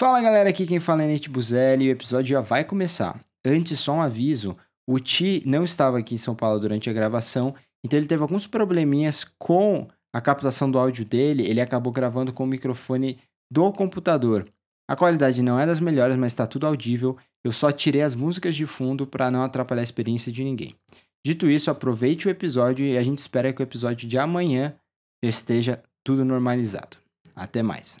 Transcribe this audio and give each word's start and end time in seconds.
Fala 0.00 0.22
galera, 0.22 0.48
aqui 0.48 0.66
quem 0.66 0.80
fala 0.80 1.02
é 1.02 1.12
Nate 1.12 1.28
Buzelli 1.28 1.84
e 1.84 1.88
o 1.90 1.92
episódio 1.92 2.30
já 2.30 2.40
vai 2.40 2.64
começar. 2.64 3.20
Antes, 3.44 3.80
só 3.80 3.92
um 3.92 4.00
aviso: 4.00 4.56
o 4.88 4.98
Ti 4.98 5.42
não 5.44 5.62
estava 5.62 5.98
aqui 5.98 6.14
em 6.14 6.16
São 6.16 6.34
Paulo 6.34 6.58
durante 6.58 6.88
a 6.88 6.92
gravação, 6.94 7.54
então 7.84 7.98
ele 7.98 8.06
teve 8.06 8.22
alguns 8.22 8.46
probleminhas 8.46 9.26
com 9.38 9.86
a 10.10 10.18
captação 10.18 10.70
do 10.70 10.78
áudio 10.78 11.04
dele, 11.04 11.46
ele 11.46 11.60
acabou 11.60 11.92
gravando 11.92 12.32
com 12.32 12.44
o 12.44 12.46
microfone 12.46 13.18
do 13.52 13.70
computador. 13.74 14.48
A 14.88 14.96
qualidade 14.96 15.42
não 15.42 15.60
é 15.60 15.66
das 15.66 15.80
melhores, 15.80 16.16
mas 16.16 16.32
está 16.32 16.46
tudo 16.46 16.66
audível. 16.66 17.18
Eu 17.44 17.52
só 17.52 17.70
tirei 17.70 18.00
as 18.00 18.14
músicas 18.14 18.56
de 18.56 18.64
fundo 18.64 19.06
para 19.06 19.30
não 19.30 19.42
atrapalhar 19.42 19.82
a 19.82 19.84
experiência 19.84 20.32
de 20.32 20.42
ninguém. 20.42 20.74
Dito 21.22 21.46
isso, 21.46 21.70
aproveite 21.70 22.26
o 22.26 22.30
episódio 22.30 22.86
e 22.86 22.96
a 22.96 23.02
gente 23.02 23.18
espera 23.18 23.52
que 23.52 23.60
o 23.60 23.62
episódio 23.62 24.08
de 24.08 24.16
amanhã 24.16 24.74
esteja 25.22 25.82
tudo 26.02 26.24
normalizado. 26.24 26.96
Até 27.36 27.62
mais. 27.62 28.00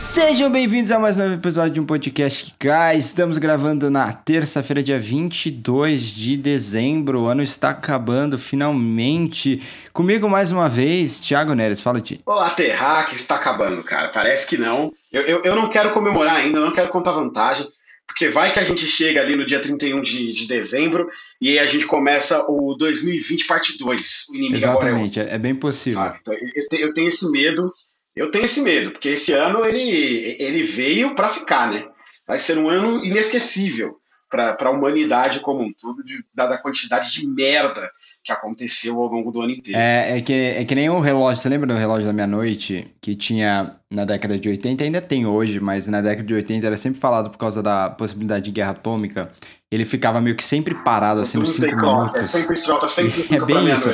Sejam 0.00 0.50
bem-vindos 0.50 0.90
a 0.90 0.98
mais 0.98 1.18
um 1.18 1.24
novo 1.24 1.34
episódio 1.34 1.74
de 1.74 1.80
um 1.80 1.84
podcast 1.84 2.46
que 2.46 2.52
cai. 2.66 2.96
Estamos 2.96 3.36
gravando 3.36 3.90
na 3.90 4.10
terça-feira, 4.10 4.82
dia 4.82 4.98
22 4.98 6.02
de 6.14 6.38
dezembro. 6.38 7.20
O 7.20 7.26
ano 7.26 7.42
está 7.42 7.68
acabando 7.68 8.38
finalmente. 8.38 9.62
Comigo 9.92 10.26
mais 10.26 10.50
uma 10.50 10.70
vez, 10.70 11.20
Thiago 11.20 11.52
Neres. 11.52 11.82
Fala, 11.82 12.00
Ti. 12.00 12.18
Olá, 12.24 12.48
Terraque, 12.48 13.14
está 13.14 13.34
acabando, 13.34 13.84
cara. 13.84 14.08
Parece 14.08 14.46
que 14.46 14.56
não. 14.56 14.90
Eu, 15.12 15.20
eu, 15.20 15.42
eu 15.44 15.54
não 15.54 15.68
quero 15.68 15.92
comemorar 15.92 16.36
ainda, 16.36 16.56
eu 16.56 16.64
não 16.64 16.72
quero 16.72 16.88
contar 16.88 17.12
vantagem, 17.12 17.68
porque 18.06 18.30
vai 18.30 18.54
que 18.54 18.58
a 18.58 18.64
gente 18.64 18.86
chega 18.86 19.20
ali 19.20 19.36
no 19.36 19.44
dia 19.44 19.60
31 19.60 20.00
de, 20.00 20.32
de 20.32 20.48
dezembro 20.48 21.10
e 21.38 21.50
aí 21.50 21.58
a 21.58 21.66
gente 21.66 21.86
começa 21.86 22.42
o 22.48 22.74
2020 22.74 23.46
parte 23.46 23.76
2. 23.76 24.26
O 24.30 24.34
inimigo 24.34 24.56
agora 24.64 24.70
é 24.70 24.88
Exatamente, 24.88 25.20
é, 25.20 25.34
é 25.34 25.38
bem 25.38 25.54
possível. 25.54 25.98
sabe? 25.98 26.18
Então, 26.22 26.34
eu 26.78 26.94
tenho 26.94 27.08
esse 27.08 27.30
medo, 27.30 27.70
eu 28.14 28.30
tenho 28.30 28.44
esse 28.44 28.60
medo, 28.60 28.90
porque 28.92 29.10
esse 29.10 29.32
ano 29.32 29.64
ele, 29.64 30.36
ele 30.38 30.62
veio 30.64 31.14
para 31.14 31.30
ficar, 31.30 31.70
né? 31.70 31.86
Vai 32.26 32.38
ser 32.38 32.58
um 32.58 32.68
ano 32.68 33.04
inesquecível 33.04 33.96
para 34.30 34.56
a 34.60 34.70
humanidade 34.70 35.40
como 35.40 35.62
um 35.62 35.72
todo, 35.72 36.04
de- 36.04 36.24
dada 36.32 36.54
a 36.54 36.58
quantidade 36.62 37.10
de 37.12 37.26
merda 37.26 37.90
que 38.22 38.30
aconteceu 38.30 39.00
ao 39.00 39.08
longo 39.08 39.32
do 39.32 39.40
ano 39.40 39.50
inteiro. 39.52 39.78
É, 39.78 40.18
é, 40.18 40.20
que, 40.20 40.32
é 40.32 40.64
que 40.64 40.74
nem 40.74 40.90
o 40.90 41.00
relógio, 41.00 41.42
você 41.42 41.48
lembra 41.48 41.66
do 41.66 41.74
relógio 41.74 42.06
da 42.06 42.12
meia-noite 42.12 42.94
que 43.00 43.16
tinha 43.16 43.76
na 43.90 44.04
década 44.04 44.38
de 44.38 44.48
80? 44.48 44.84
Ainda 44.84 45.00
tem 45.00 45.26
hoje, 45.26 45.58
mas 45.58 45.88
na 45.88 46.00
década 46.02 46.22
de 46.28 46.34
80 46.34 46.66
era 46.66 46.76
sempre 46.76 47.00
falado 47.00 47.30
por 47.30 47.38
causa 47.38 47.62
da 47.62 47.88
possibilidade 47.90 48.44
de 48.44 48.50
guerra 48.52 48.72
atômica. 48.72 49.32
Ele 49.70 49.84
ficava 49.84 50.20
meio 50.20 50.36
que 50.36 50.44
sempre 50.44 50.74
parado, 50.74 51.20
assim, 51.22 51.38
nos 51.38 51.48
Doomsday 51.58 51.70
5 51.70 51.80
Clock, 51.80 51.96
minutos. 51.96 52.22
É 52.22 52.24
sempre 52.26 52.60
volta 52.60 52.88
sempre 52.88 53.20
É 53.20 53.24
5 53.24 53.46
bem 53.46 53.72
isso. 53.72 53.90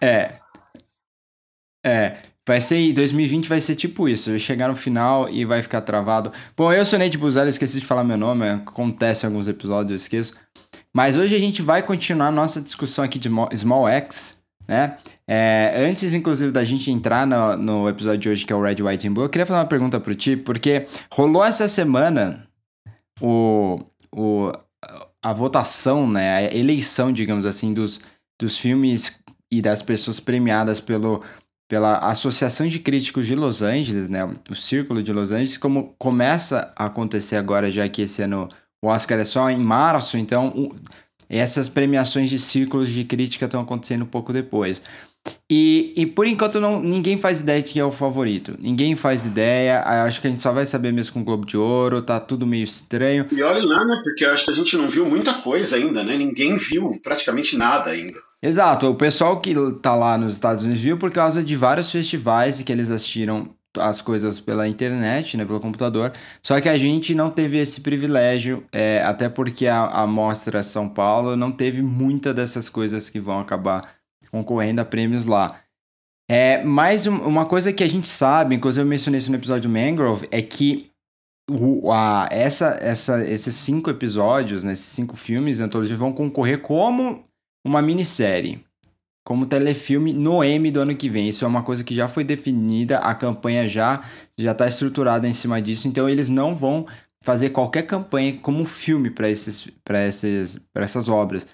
É. 0.00 0.32
É. 1.84 2.16
Vai 2.46 2.60
ser, 2.60 2.92
2020 2.92 3.48
vai 3.48 3.60
ser 3.60 3.74
tipo 3.74 4.08
isso, 4.08 4.30
vai 4.30 4.38
chegar 4.38 4.68
no 4.68 4.76
final 4.76 5.28
e 5.28 5.44
vai 5.44 5.60
ficar 5.62 5.80
travado. 5.80 6.30
Bom, 6.56 6.72
eu 6.72 6.84
sou 6.84 6.96
Nate 6.96 7.18
Buzelli, 7.18 7.50
esqueci 7.50 7.80
de 7.80 7.84
falar 7.84 8.04
meu 8.04 8.16
nome, 8.16 8.48
acontece 8.48 9.26
em 9.26 9.28
alguns 9.28 9.48
episódios, 9.48 9.90
eu 9.90 9.96
esqueço. 9.96 10.34
Mas 10.94 11.16
hoje 11.16 11.34
a 11.34 11.38
gente 11.40 11.60
vai 11.60 11.82
continuar 11.82 12.30
nossa 12.30 12.60
discussão 12.60 13.04
aqui 13.04 13.18
de 13.18 13.28
Small 13.56 13.88
X, 13.88 14.40
né? 14.68 14.96
É, 15.26 15.74
antes, 15.88 16.14
inclusive, 16.14 16.52
da 16.52 16.62
gente 16.62 16.88
entrar 16.88 17.26
no, 17.26 17.56
no 17.56 17.88
episódio 17.88 18.18
de 18.20 18.28
hoje, 18.28 18.46
que 18.46 18.52
é 18.52 18.56
o 18.56 18.62
Red, 18.62 18.76
White 18.80 19.08
and 19.08 19.12
Blue, 19.12 19.24
eu 19.24 19.28
queria 19.28 19.44
fazer 19.44 19.58
uma 19.58 19.66
pergunta 19.66 19.98
pro 19.98 20.14
Ti, 20.14 20.36
porque 20.36 20.86
rolou 21.12 21.44
essa 21.44 21.66
semana 21.66 22.46
o, 23.20 23.80
o, 24.14 24.52
a 25.20 25.32
votação, 25.32 26.08
né? 26.08 26.36
A 26.36 26.54
eleição, 26.54 27.12
digamos 27.12 27.44
assim, 27.44 27.74
dos, 27.74 28.00
dos 28.40 28.56
filmes 28.56 29.18
e 29.50 29.60
das 29.60 29.82
pessoas 29.82 30.20
premiadas 30.20 30.80
pelo, 30.80 31.22
pela 31.68 31.98
Associação 31.98 32.68
de 32.68 32.78
Críticos 32.78 33.26
de 33.26 33.34
Los 33.34 33.62
Angeles, 33.62 34.08
né? 34.08 34.24
O 34.50 34.54
Círculo 34.54 35.02
de 35.02 35.12
Los 35.12 35.30
Angeles, 35.32 35.56
como 35.58 35.94
começa 35.98 36.72
a 36.76 36.86
acontecer 36.86 37.36
agora, 37.36 37.70
já 37.70 37.88
que 37.88 38.02
esse 38.02 38.22
ano 38.22 38.48
o 38.80 38.88
Oscar 38.88 39.18
é 39.18 39.24
só 39.24 39.50
em 39.50 39.58
março, 39.58 40.16
então 40.16 40.48
o- 40.48 40.74
essas 41.28 41.68
premiações 41.68 42.30
de 42.30 42.38
círculos 42.38 42.90
de 42.90 43.02
crítica 43.04 43.46
estão 43.46 43.60
acontecendo 43.60 44.02
um 44.02 44.06
pouco 44.06 44.32
depois. 44.32 44.80
E, 45.50 45.92
e 45.96 46.06
por 46.06 46.24
enquanto 46.28 46.60
não, 46.60 46.80
ninguém 46.80 47.18
faz 47.18 47.40
ideia 47.40 47.60
de 47.60 47.72
quem 47.72 47.82
é 47.82 47.84
o 47.84 47.90
favorito. 47.90 48.54
Ninguém 48.60 48.94
faz 48.94 49.26
ideia. 49.26 49.82
Acho 50.04 50.20
que 50.20 50.28
a 50.28 50.30
gente 50.30 50.40
só 50.40 50.52
vai 50.52 50.64
saber 50.66 50.92
mesmo 50.92 51.14
com 51.14 51.20
o 51.20 51.24
Globo 51.24 51.44
de 51.44 51.56
Ouro. 51.56 52.00
Tá 52.00 52.20
tudo 52.20 52.46
meio 52.46 52.62
estranho. 52.62 53.26
E 53.32 53.42
olha 53.42 53.60
lá, 53.64 53.84
né? 53.84 54.00
Porque 54.04 54.24
acho 54.24 54.44
que 54.44 54.50
a 54.52 54.54
gente 54.54 54.76
não 54.76 54.88
viu 54.88 55.04
muita 55.04 55.34
coisa 55.34 55.74
ainda, 55.74 56.04
né? 56.04 56.16
Ninguém 56.16 56.56
viu 56.56 57.00
praticamente 57.02 57.56
nada 57.56 57.90
ainda. 57.90 58.20
Exato, 58.42 58.88
o 58.88 58.94
pessoal 58.94 59.40
que 59.40 59.54
tá 59.82 59.94
lá 59.94 60.16
nos 60.18 60.32
Estados 60.32 60.62
Unidos 60.64 60.82
viu 60.82 60.98
por 60.98 61.10
causa 61.10 61.42
de 61.42 61.56
vários 61.56 61.90
festivais 61.90 62.60
e 62.60 62.64
que 62.64 62.70
eles 62.72 62.90
assistiram 62.90 63.48
as 63.78 64.00
coisas 64.00 64.40
pela 64.40 64.68
internet, 64.68 65.36
né, 65.36 65.44
pelo 65.44 65.60
computador. 65.60 66.12
Só 66.42 66.60
que 66.60 66.68
a 66.68 66.78
gente 66.78 67.14
não 67.14 67.30
teve 67.30 67.58
esse 67.58 67.80
privilégio, 67.80 68.64
é, 68.72 69.02
até 69.02 69.28
porque 69.28 69.66
a, 69.66 69.86
a 69.86 70.06
Mostra 70.06 70.62
São 70.62 70.88
Paulo 70.88 71.36
não 71.36 71.50
teve 71.52 71.82
muita 71.82 72.32
dessas 72.32 72.68
coisas 72.68 73.10
que 73.10 73.20
vão 73.20 73.40
acabar 73.40 73.90
concorrendo 74.30 74.80
a 74.80 74.84
prêmios 74.84 75.26
lá. 75.26 75.60
É, 76.30 76.62
mas 76.64 77.06
um- 77.06 77.18
uma 77.22 77.46
coisa 77.46 77.72
que 77.72 77.84
a 77.84 77.88
gente 77.88 78.08
sabe, 78.08 78.56
inclusive 78.56 78.82
eu 78.84 78.88
mencionei 78.88 79.18
isso 79.18 79.30
no 79.30 79.36
episódio 79.36 79.68
do 79.70 79.74
Mangrove, 79.74 80.28
é 80.30 80.42
que 80.42 80.90
o- 81.50 81.92
a- 81.92 82.28
essa, 82.32 82.78
essa, 82.80 83.24
esses 83.26 83.54
cinco 83.56 83.90
episódios, 83.90 84.64
né, 84.64 84.72
esses 84.74 84.86
cinco 84.86 85.16
filmes 85.16 85.58
da 85.58 85.66
antologia 85.66 85.96
vão 85.96 86.12
concorrer 86.12 86.60
como 86.62 87.25
uma 87.66 87.82
minissérie, 87.82 88.64
como 89.24 89.44
telefilme 89.44 90.12
no 90.12 90.44
M 90.44 90.70
do 90.70 90.80
ano 90.80 90.96
que 90.96 91.08
vem. 91.08 91.28
Isso 91.28 91.44
é 91.44 91.48
uma 91.48 91.62
coisa 91.62 91.82
que 91.82 91.94
já 91.94 92.06
foi 92.06 92.22
definida, 92.22 92.98
a 92.98 93.14
campanha 93.14 93.68
já 93.68 94.04
já 94.38 94.52
está 94.52 94.66
estruturada 94.68 95.26
em 95.28 95.32
cima 95.32 95.60
disso, 95.60 95.88
então 95.88 96.08
eles 96.08 96.28
não 96.28 96.54
vão 96.54 96.86
fazer 97.24 97.50
qualquer 97.50 97.82
campanha 97.82 98.38
como 98.38 98.64
filme 98.64 99.10
para 99.10 99.28
esses 99.28 99.68
para 99.84 100.06
esses 100.06 100.60
para 100.72 100.84
essas 100.84 101.08
obras. 101.08 101.46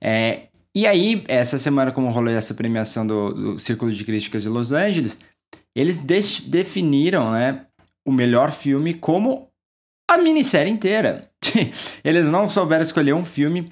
É, 0.00 0.48
e 0.74 0.86
aí, 0.86 1.24
essa 1.28 1.58
semana, 1.58 1.90
como 1.90 2.10
rolou 2.10 2.32
essa 2.32 2.54
premiação 2.54 3.06
do, 3.06 3.34
do 3.34 3.58
Círculo 3.58 3.92
de 3.92 4.04
Críticas 4.04 4.42
de 4.42 4.48
Los 4.48 4.70
Angeles, 4.72 5.18
eles 5.76 5.96
des- 5.96 6.40
definiram 6.40 7.32
né, 7.32 7.66
o 8.06 8.12
melhor 8.12 8.52
filme 8.52 8.94
como 8.94 9.50
a 10.08 10.16
minissérie 10.16 10.72
inteira. 10.72 11.28
eles 12.04 12.26
não 12.26 12.48
souberam 12.48 12.84
escolher 12.84 13.14
um 13.14 13.24
filme. 13.24 13.70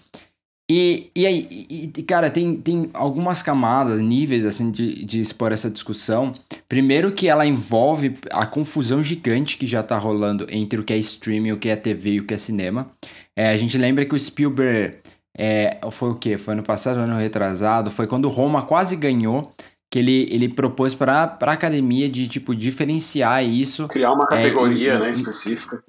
E, 0.70 1.10
e 1.16 1.26
aí, 1.26 1.46
e- 1.50 1.90
e, 1.96 2.02
cara, 2.02 2.28
tem, 2.30 2.56
tem 2.56 2.90
algumas 2.92 3.42
camadas, 3.42 4.00
níveis, 4.00 4.44
assim, 4.44 4.70
de, 4.70 5.04
de 5.04 5.20
expor 5.20 5.50
essa 5.50 5.70
discussão. 5.70 6.34
Primeiro 6.68 7.10
que 7.12 7.26
ela 7.26 7.46
envolve 7.46 8.12
a 8.30 8.44
confusão 8.44 9.02
gigante 9.02 9.56
que 9.56 9.66
já 9.66 9.82
tá 9.82 9.96
rolando 9.96 10.46
entre 10.50 10.78
o 10.78 10.84
que 10.84 10.92
é 10.92 10.98
streaming, 10.98 11.52
o 11.52 11.58
que 11.58 11.70
é 11.70 11.76
TV 11.76 12.10
e 12.12 12.20
o 12.20 12.26
que 12.26 12.34
é 12.34 12.36
cinema. 12.36 12.90
É, 13.34 13.48
a 13.50 13.56
gente 13.56 13.78
lembra 13.78 14.04
que 14.04 14.14
o 14.14 14.18
Spielberg 14.18 14.96
é, 15.36 15.78
foi 15.90 16.10
o 16.10 16.14
quê? 16.16 16.36
Foi 16.36 16.52
ano 16.52 16.62
passado, 16.62 16.98
ano 16.98 17.16
retrasado, 17.16 17.90
foi 17.90 18.06
quando 18.06 18.28
Roma 18.28 18.62
quase 18.62 18.94
ganhou, 18.94 19.50
que 19.90 19.98
ele, 19.98 20.28
ele 20.30 20.50
propôs 20.50 20.94
para 20.94 21.38
a 21.40 21.50
academia 21.52 22.10
de, 22.10 22.28
tipo, 22.28 22.54
diferenciar 22.54 23.42
isso 23.42 23.88
Criar 23.88 24.12
uma 24.12 24.24
É, 24.24 24.28
categoria, 24.28 24.96
e- 24.96 24.98
né, 24.98 25.10
específica. 25.12 25.82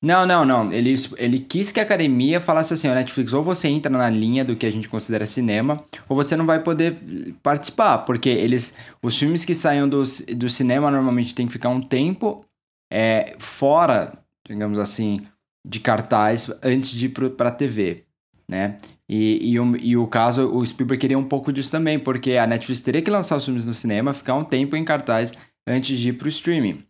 Não, 0.00 0.24
não, 0.24 0.44
não. 0.44 0.72
Ele, 0.72 0.94
ele 1.16 1.40
quis 1.40 1.72
que 1.72 1.80
a 1.80 1.82
academia 1.82 2.40
falasse 2.40 2.72
assim, 2.72 2.88
ó, 2.88 2.94
Netflix, 2.94 3.32
ou 3.32 3.42
você 3.42 3.66
entra 3.68 3.90
na 3.90 4.08
linha 4.08 4.44
do 4.44 4.54
que 4.56 4.64
a 4.66 4.70
gente 4.70 4.88
considera 4.88 5.26
cinema, 5.26 5.84
ou 6.08 6.14
você 6.16 6.36
não 6.36 6.46
vai 6.46 6.62
poder 6.62 6.96
participar, 7.42 7.98
porque 7.98 8.28
eles, 8.28 8.74
os 9.02 9.18
filmes 9.18 9.44
que 9.44 9.54
saem 9.54 9.88
do, 9.88 10.04
do 10.36 10.48
cinema 10.48 10.90
normalmente 10.90 11.34
tem 11.34 11.46
que 11.46 11.52
ficar 11.52 11.70
um 11.70 11.80
tempo 11.80 12.44
é, 12.92 13.34
fora, 13.38 14.16
digamos 14.46 14.78
assim, 14.78 15.20
de 15.66 15.80
cartaz 15.80 16.48
antes 16.62 16.90
de 16.90 17.06
ir 17.06 17.08
pro- 17.10 17.30
pra 17.30 17.50
TV, 17.50 18.04
né? 18.48 18.78
E, 19.08 19.52
e, 19.52 19.58
o, 19.58 19.76
e 19.76 19.96
o 19.96 20.06
caso, 20.06 20.48
o 20.54 20.64
Spielberg 20.64 21.00
queria 21.00 21.18
um 21.18 21.24
pouco 21.28 21.52
disso 21.52 21.70
também, 21.70 21.98
porque 21.98 22.32
a 22.36 22.46
Netflix 22.46 22.80
teria 22.82 23.02
que 23.02 23.10
lançar 23.10 23.36
os 23.36 23.44
filmes 23.44 23.66
no 23.66 23.74
cinema, 23.74 24.12
ficar 24.12 24.34
um 24.34 24.44
tempo 24.44 24.76
em 24.76 24.84
cartaz 24.84 25.32
antes 25.66 25.98
de 25.98 26.10
ir 26.10 26.12
pro 26.14 26.28
streaming. 26.28 26.84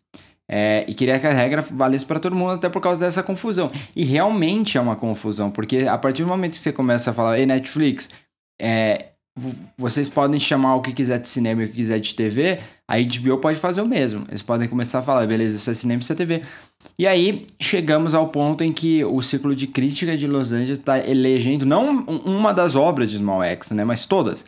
É, 0.51 0.85
e 0.89 0.95
queria 0.95 1.19
que 1.19 1.27
a 1.27 1.33
regra 1.33 1.61
valesse 1.61 2.07
para 2.07 2.19
todo 2.19 2.35
mundo, 2.35 2.53
até 2.53 2.69
por 2.69 2.81
causa 2.81 3.05
dessa 3.05 3.23
confusão. 3.23 3.71
E 3.95 4.03
realmente 4.05 4.79
é 4.79 4.81
uma 4.81 4.97
confusão, 4.97 5.51
porque 5.51 5.81
a 5.87 5.99
partir 5.99 6.23
do 6.23 6.29
momento 6.29 6.53
que 6.53 6.59
você 6.59 6.73
começa 6.73 7.11
a 7.11 7.15
falar, 7.15 7.39
ei, 7.39 7.45
Netflix, 7.45 8.09
é, 8.61 9.11
vocês 9.77 10.09
podem 10.09 10.41
chamar 10.41 10.75
o 10.77 10.81
que 10.83 10.93
quiser 10.93 11.19
de 11.21 11.29
cinema 11.29 11.63
e 11.63 11.67
o 11.67 11.69
que 11.69 11.75
quiser 11.77 12.01
de 12.01 12.15
TV, 12.15 12.59
a 12.89 12.97
HBO 12.99 13.39
pode 13.39 13.59
fazer 13.59 13.81
o 13.83 13.87
mesmo. 13.87 14.25
Eles 14.29 14.43
podem 14.43 14.67
começar 14.69 14.99
a 15.01 15.03
falar, 15.03 15.27
beleza, 15.27 15.57
isso 15.57 15.71
é 15.71 15.75
cinema, 15.75 16.01
isso 16.01 16.13
é 16.13 16.17
TV. 16.17 16.43
E 16.99 17.07
aí 17.07 17.47
chegamos 17.61 18.15
ao 18.15 18.29
ponto 18.29 18.65
em 18.65 18.73
que 18.73 19.05
o 19.05 19.21
ciclo 19.21 19.55
de 19.55 19.67
crítica 19.67 20.17
de 20.17 20.27
Los 20.27 20.51
Angeles 20.51 20.79
está 20.79 20.99
elegendo 20.99 21.67
não 21.67 21.99
um- 22.09 22.17
uma 22.39 22.53
das 22.53 22.75
obras 22.75 23.11
de 23.11 23.19
Small 23.19 23.43
X, 23.45 23.71
né, 23.73 23.85
mas 23.85 24.07
todas. 24.07 24.45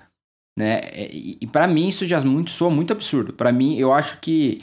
né? 0.59 0.81
E, 1.13 1.39
e 1.41 1.47
para 1.47 1.67
mim 1.69 1.89
isso 1.89 2.05
já 2.07 2.21
muito 2.23 2.51
soa 2.51 2.71
muito 2.71 2.93
absurdo. 2.93 3.33
Para 3.33 3.53
mim, 3.53 3.77
eu 3.79 3.93
acho 3.93 4.19
que 4.21 4.61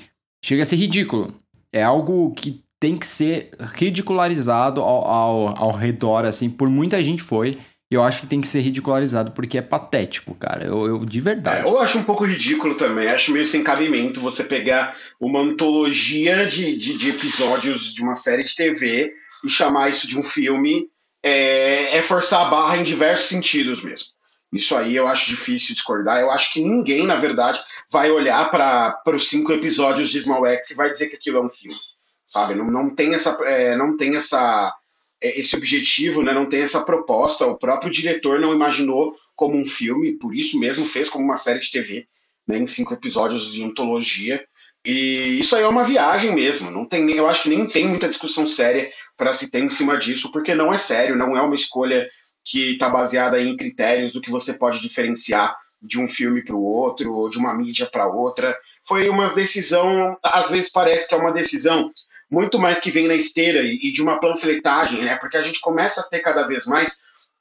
chega 0.48 0.64
a 0.64 0.66
ser 0.66 0.78
ridículo. 0.78 1.34
É 1.74 1.84
algo 1.84 2.34
que 2.34 2.64
tem 2.80 2.96
que 2.96 3.06
ser 3.06 3.52
ridicularizado 3.60 4.82
ao, 4.82 5.06
ao, 5.06 5.64
ao 5.64 5.72
redor, 5.72 6.26
assim, 6.26 6.50
por 6.50 6.70
muita 6.70 7.04
gente 7.04 7.22
foi. 7.22 7.58
Eu 7.90 8.04
acho 8.04 8.22
que 8.22 8.28
tem 8.28 8.42
que 8.42 8.48
ser 8.48 8.62
ridicularizado 8.62 9.32
porque 9.32 9.58
é 9.58 9.62
patético, 9.62 10.36
cara. 10.36 10.66
Eu, 10.66 10.86
eu 10.86 11.06
de 11.06 11.20
verdade. 11.20 11.66
É, 11.66 11.70
eu 11.70 11.80
acho 11.80 11.98
um 11.98 12.04
pouco 12.04 12.26
ridículo 12.26 12.76
também. 12.76 13.08
Acho 13.08 13.32
meio 13.32 13.46
sem 13.46 13.64
cabimento 13.64 14.22
você 14.22 14.44
pegar 14.44 14.96
uma 15.20 15.42
antologia 15.42 16.46
de, 16.48 16.78
de, 16.78 16.98
de 16.98 17.10
episódios 17.10 17.94
de 17.94 18.02
uma 18.02 18.16
série 18.16 18.44
de 18.44 18.56
TV 18.56 19.14
e 19.44 19.50
chamar 19.50 19.90
isso 19.90 20.08
de 20.08 20.20
um 20.20 20.24
filme. 20.24 20.88
É, 21.24 21.98
é 21.98 22.02
forçar 22.02 22.46
a 22.46 22.50
barra 22.50 22.78
em 22.78 22.84
diversos 22.84 23.28
sentidos 23.28 23.82
mesmo. 23.82 24.17
Isso 24.52 24.76
aí 24.76 24.96
eu 24.96 25.08
acho 25.08 25.30
difícil 25.30 25.76
discordar. 25.76 26.22
Eu 26.22 26.32
acho 26.32 26.54
que 26.54 26.62
ninguém, 26.62 27.06
na 27.06 27.16
verdade, 27.16 27.62
vai 27.90 28.10
olhar 28.10 28.50
para 28.50 29.16
os 29.16 29.30
cinco 29.30 29.52
episódios 29.52 30.10
de 30.10 30.22
Small 30.22 30.46
X 30.46 30.72
e 30.72 30.76
vai 30.76 30.92
dizer 30.92 31.08
que 31.08 31.16
aquilo 31.16 31.38
é 31.38 31.42
um 31.42 31.50
filme. 31.50 31.78
Sabe? 32.26 32.56
Não, 32.56 32.66
não 32.70 32.94
tem 32.94 33.14
essa. 33.14 33.32
É, 33.44 33.76
não 33.76 33.96
tem 33.98 34.16
essa 34.16 34.74
é, 35.22 35.40
esse 35.40 35.56
objetivo, 35.56 36.22
né, 36.22 36.34
não 36.34 36.46
tem 36.48 36.62
essa 36.62 36.82
proposta. 36.82 37.46
O 37.46 37.58
próprio 37.58 37.92
diretor 37.92 38.40
não 38.40 38.54
imaginou 38.54 39.16
como 39.36 39.58
um 39.58 39.68
filme, 39.68 40.18
por 40.18 40.36
isso 40.36 40.60
mesmo 40.60 40.86
fez 40.86 41.10
como 41.10 41.26
uma 41.26 41.38
série 41.38 41.60
de 41.60 41.72
TV, 41.72 42.08
né, 42.48 42.58
em 42.58 42.68
cinco 42.68 42.94
episódios 42.94 43.52
de 43.52 43.64
antologia. 43.64 44.44
E 44.86 45.40
isso 45.40 45.56
aí 45.56 45.64
é 45.64 45.68
uma 45.68 45.84
viagem 45.84 46.34
mesmo. 46.34 46.72
Não 46.72 46.86
tem, 46.86 47.12
eu 47.12 47.28
acho 47.28 47.44
que 47.44 47.50
nem 47.50 47.68
tem 47.68 47.88
muita 47.88 48.08
discussão 48.08 48.48
séria 48.48 48.90
para 49.18 49.34
se 49.34 49.50
ter 49.52 49.60
em 49.60 49.70
cima 49.70 49.98
disso, 49.98 50.32
porque 50.32 50.54
não 50.56 50.74
é 50.74 50.78
sério, 50.78 51.18
não 51.18 51.36
é 51.36 51.42
uma 51.42 51.56
escolha 51.56 52.08
que 52.48 52.74
está 52.74 52.90
baseada 52.90 53.42
em 53.42 53.58
critérios 53.58 54.14
do 54.14 54.22
que 54.22 54.32
você 54.32 54.54
pode 54.54 54.80
diferenciar 54.80 55.58
de 55.82 56.00
um 56.00 56.08
filme 56.08 56.44
para 56.44 56.56
o 56.56 56.64
outro, 56.64 57.14
ou 57.14 57.30
de 57.30 57.38
uma 57.38 57.54
mídia 57.54 57.86
para 57.86 58.08
outra. 58.08 58.58
Foi 58.88 59.10
uma 59.10 59.30
decisão, 59.30 60.18
às 60.24 60.50
vezes 60.50 60.72
parece 60.72 61.08
que 61.08 61.14
é 61.14 61.18
uma 61.18 61.34
decisão 61.34 61.92
muito 62.32 62.58
mais 62.58 62.80
que 62.80 62.90
vem 62.90 63.08
na 63.08 63.16
esteira 63.16 63.62
e, 63.62 63.92
de 63.92 64.02
uma 64.02 64.20
panfletagem, 64.20 65.04
né? 65.04 65.18
Porque 65.18 65.38
a 65.38 65.42
gente 65.42 65.60
começa 65.60 66.02
a 66.02 66.04
ter 66.04 66.20
cada 66.20 66.48
vez 66.48 66.66
mais 66.66 66.98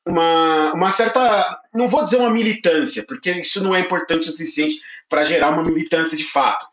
uma, 0.07 0.73
uma 0.73 0.91
certa, 0.91 1.61
não 1.73 1.89
vou 1.89 2.05
dizer 2.05 2.19
uma 2.19 2.31
militância, 2.31 3.05
porque 3.07 3.31
isso 3.31 3.63
não 3.63 3.75
é 3.75 3.81
importante 3.81 4.29
o 4.29 4.33
suficiente 4.33 4.81
para 5.09 5.25
gerar 5.25 5.51
uma 5.51 5.65
militância 5.65 6.17
de 6.17 6.25
fato. 6.25 6.67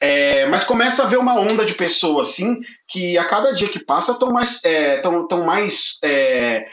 É, 0.00 0.46
mas 0.46 0.64
começa 0.64 1.02
a 1.02 1.06
ver 1.06 1.16
uma 1.16 1.40
onda 1.40 1.64
de 1.64 1.74
pessoas 1.74 2.30
assim 2.30 2.60
que 2.86 3.18
a 3.18 3.24
cada 3.24 3.52
dia 3.52 3.68
que 3.68 3.80
passa 3.80 4.12
estão 4.12 4.30
mais, 4.30 4.64
é, 4.64 4.98
tão, 4.98 5.26
tão 5.26 5.44
mais 5.44 5.98
é, 6.04 6.68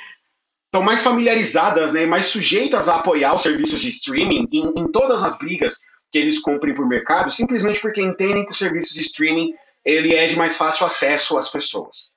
estão 0.76 0.84
mais 0.84 1.02
familiarizadas, 1.02 1.94
né, 1.94 2.06
mais 2.06 2.26
sujeitas 2.26 2.90
a 2.90 2.98
apoiar 2.98 3.34
os 3.34 3.44
serviços 3.44 3.80
de 3.80 3.90
streaming 3.90 4.46
em, 4.52 4.74
em, 4.76 4.92
todas 4.92 5.24
as 5.24 5.38
brigas 5.38 5.80
que 6.12 6.18
eles 6.18 6.40
cumprem 6.40 6.76
por 6.76 6.86
mercado, 6.86 7.32
simplesmente 7.32 7.80
porque 7.80 8.02
entendem 8.02 8.44
que 8.44 8.52
o 8.52 8.56
serviço 8.56 8.94
de 8.94 9.02
streaming 9.02 9.54
ele 9.86 10.14
é 10.14 10.28
de 10.28 10.36
mais 10.36 10.58
fácil 10.58 10.86
acesso 10.86 11.38
às 11.38 11.50
pessoas. 11.50 12.16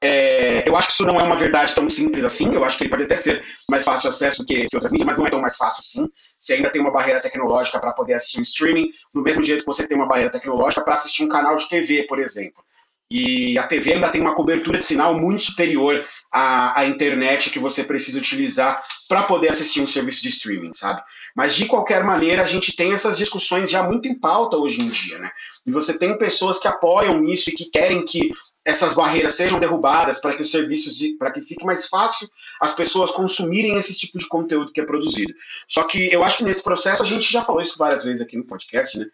É, 0.00 0.66
eu 0.66 0.76
acho 0.76 0.86
que 0.86 0.92
isso 0.94 1.04
não 1.04 1.20
é 1.20 1.24
uma 1.24 1.36
verdade 1.36 1.74
tão 1.74 1.90
simples 1.90 2.24
assim. 2.24 2.54
Eu 2.54 2.64
acho 2.64 2.78
que 2.78 2.84
ele 2.84 2.90
pode 2.90 3.02
até 3.02 3.16
ser 3.16 3.44
mais 3.68 3.84
fácil 3.84 4.08
acesso 4.08 4.44
que, 4.44 4.66
que 4.66 4.76
outras 4.76 4.92
mídias, 4.92 5.08
mas 5.08 5.18
não 5.18 5.26
é 5.26 5.30
tão 5.30 5.40
mais 5.40 5.56
fácil 5.56 5.80
assim. 5.80 6.08
Você 6.38 6.54
ainda 6.54 6.70
tem 6.70 6.80
uma 6.80 6.92
barreira 6.92 7.20
tecnológica 7.20 7.80
para 7.80 7.92
poder 7.92 8.14
assistir 8.14 8.38
um 8.38 8.42
streaming, 8.42 8.88
do 9.12 9.20
mesmo 9.20 9.42
jeito 9.42 9.60
que 9.60 9.66
você 9.66 9.86
tem 9.86 9.96
uma 9.96 10.06
barreira 10.06 10.30
tecnológica 10.30 10.82
para 10.82 10.94
assistir 10.94 11.24
um 11.24 11.28
canal 11.28 11.56
de 11.56 11.68
TV, 11.68 12.04
por 12.04 12.20
exemplo. 12.20 12.62
E 13.10 13.56
a 13.56 13.66
TV 13.66 13.94
ainda 13.94 14.10
tem 14.10 14.20
uma 14.20 14.34
cobertura 14.34 14.78
de 14.78 14.84
sinal 14.84 15.18
muito 15.18 15.44
superior 15.44 16.04
à, 16.30 16.80
à 16.80 16.86
internet 16.86 17.48
que 17.48 17.58
você 17.58 17.82
precisa 17.82 18.18
utilizar 18.18 18.82
para 19.08 19.22
poder 19.22 19.48
assistir 19.48 19.80
um 19.80 19.86
serviço 19.86 20.22
de 20.22 20.28
streaming, 20.28 20.74
sabe? 20.74 21.02
Mas 21.34 21.54
de 21.54 21.64
qualquer 21.64 22.04
maneira, 22.04 22.42
a 22.42 22.46
gente 22.46 22.76
tem 22.76 22.92
essas 22.92 23.16
discussões 23.16 23.70
já 23.70 23.82
muito 23.82 24.08
em 24.08 24.18
pauta 24.18 24.58
hoje 24.58 24.82
em 24.82 24.88
dia, 24.88 25.18
né? 25.18 25.30
E 25.66 25.70
você 25.70 25.98
tem 25.98 26.18
pessoas 26.18 26.58
que 26.58 26.68
apoiam 26.68 27.24
isso 27.24 27.48
e 27.48 27.54
que 27.54 27.70
querem 27.70 28.04
que 28.04 28.30
essas 28.62 28.92
barreiras 28.92 29.34
sejam 29.34 29.58
derrubadas 29.58 30.20
para 30.20 30.36
que 30.36 30.42
os 30.42 30.50
serviços, 30.50 30.98
para 31.18 31.30
que 31.30 31.40
fique 31.40 31.64
mais 31.64 31.88
fácil 31.88 32.28
as 32.60 32.74
pessoas 32.74 33.10
consumirem 33.10 33.78
esse 33.78 33.96
tipo 33.96 34.18
de 34.18 34.28
conteúdo 34.28 34.70
que 34.72 34.80
é 34.82 34.84
produzido. 34.84 35.32
Só 35.66 35.84
que 35.84 36.12
eu 36.12 36.22
acho 36.22 36.38
que 36.38 36.44
nesse 36.44 36.62
processo 36.62 37.02
a 37.02 37.06
gente 37.06 37.32
já 37.32 37.40
falou 37.40 37.62
isso 37.62 37.78
várias 37.78 38.04
vezes 38.04 38.20
aqui 38.20 38.36
no 38.36 38.44
podcast, 38.44 38.98
né? 38.98 39.06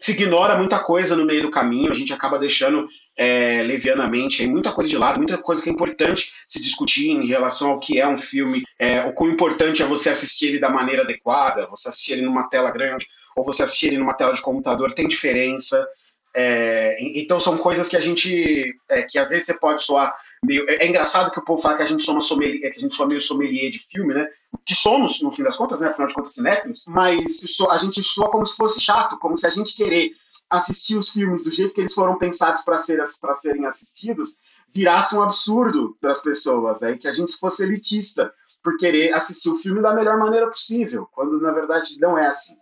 Se 0.00 0.12
ignora 0.12 0.56
muita 0.56 0.78
coisa 0.78 1.14
no 1.14 1.26
meio 1.26 1.42
do 1.42 1.50
caminho, 1.50 1.92
a 1.92 1.94
gente 1.94 2.12
acaba 2.12 2.38
deixando 2.38 2.88
é, 3.16 3.62
levianamente, 3.62 4.46
muita 4.46 4.72
coisa 4.72 4.88
de 4.88 4.96
lado, 4.96 5.18
muita 5.18 5.38
coisa 5.38 5.62
que 5.62 5.68
é 5.68 5.72
importante 5.72 6.32
se 6.48 6.62
discutir 6.62 7.10
em 7.10 7.26
relação 7.26 7.72
ao 7.72 7.80
que 7.80 8.00
é 8.00 8.08
um 8.08 8.18
filme, 8.18 8.62
é, 8.78 9.04
o 9.04 9.12
quão 9.12 9.30
importante 9.30 9.82
é 9.82 9.86
você 9.86 10.08
assistir 10.08 10.46
ele 10.48 10.58
da 10.58 10.70
maneira 10.70 11.02
adequada, 11.02 11.66
você 11.66 11.88
assistir 11.88 12.12
ele 12.12 12.22
numa 12.22 12.48
tela 12.48 12.70
grande 12.70 13.06
ou 13.36 13.44
você 13.44 13.62
assistir 13.62 13.88
ele 13.88 13.98
numa 13.98 14.14
tela 14.14 14.32
de 14.32 14.42
computador, 14.42 14.94
tem 14.94 15.08
diferença. 15.08 15.86
É, 16.34 16.96
então 17.00 17.38
são 17.38 17.58
coisas 17.58 17.88
que 17.88 17.96
a 17.96 18.00
gente, 18.00 18.74
é, 18.88 19.02
que 19.02 19.18
às 19.18 19.28
vezes 19.28 19.44
você 19.44 19.54
pode 19.58 19.82
soar 19.82 20.16
meio, 20.42 20.68
é, 20.68 20.76
é, 20.76 20.88
engraçado 20.88 21.30
que 21.30 21.38
o 21.38 21.44
povo 21.44 21.60
fala 21.60 21.76
que 21.76 21.82
a 21.82 21.86
gente 21.86 22.02
soma 22.02 22.22
sommelier, 22.22 22.72
que 22.72 22.78
a 22.78 22.80
gente 22.80 22.94
soa 22.94 23.06
meio 23.06 23.20
sommelier 23.20 23.70
de 23.70 23.78
filme, 23.90 24.14
né? 24.14 24.26
Que 24.64 24.74
somos 24.74 25.20
no 25.20 25.30
fim 25.30 25.42
das 25.42 25.56
contas, 25.56 25.80
né? 25.80 25.88
Afinal 25.88 26.08
de 26.08 26.14
contas, 26.14 26.32
cinéfilos. 26.32 26.84
Mas 26.88 27.42
a 27.70 27.78
gente 27.78 28.02
soa 28.02 28.30
como 28.30 28.46
se 28.46 28.56
fosse 28.56 28.80
chato, 28.80 29.18
como 29.18 29.36
se 29.36 29.46
a 29.46 29.50
gente 29.50 29.76
querer 29.76 30.12
assistir 30.52 30.96
os 30.96 31.10
filmes 31.10 31.44
do 31.44 31.50
jeito 31.50 31.74
que 31.74 31.80
eles 31.80 31.94
foram 31.94 32.18
pensados 32.18 32.62
para 32.62 32.76
ser, 32.78 33.02
serem 33.40 33.66
assistidos 33.66 34.36
virasse 34.72 35.14
um 35.14 35.22
absurdo 35.22 35.96
para 36.00 36.12
as 36.12 36.22
pessoas, 36.22 36.80
né? 36.80 36.96
que 36.96 37.08
a 37.08 37.12
gente 37.12 37.36
fosse 37.36 37.62
elitista 37.62 38.32
por 38.62 38.76
querer 38.78 39.12
assistir 39.12 39.50
o 39.50 39.58
filme 39.58 39.82
da 39.82 39.94
melhor 39.94 40.16
maneira 40.18 40.48
possível, 40.48 41.06
quando 41.12 41.40
na 41.40 41.52
verdade 41.52 41.98
não 41.98 42.16
é 42.16 42.26
assim. 42.26 42.56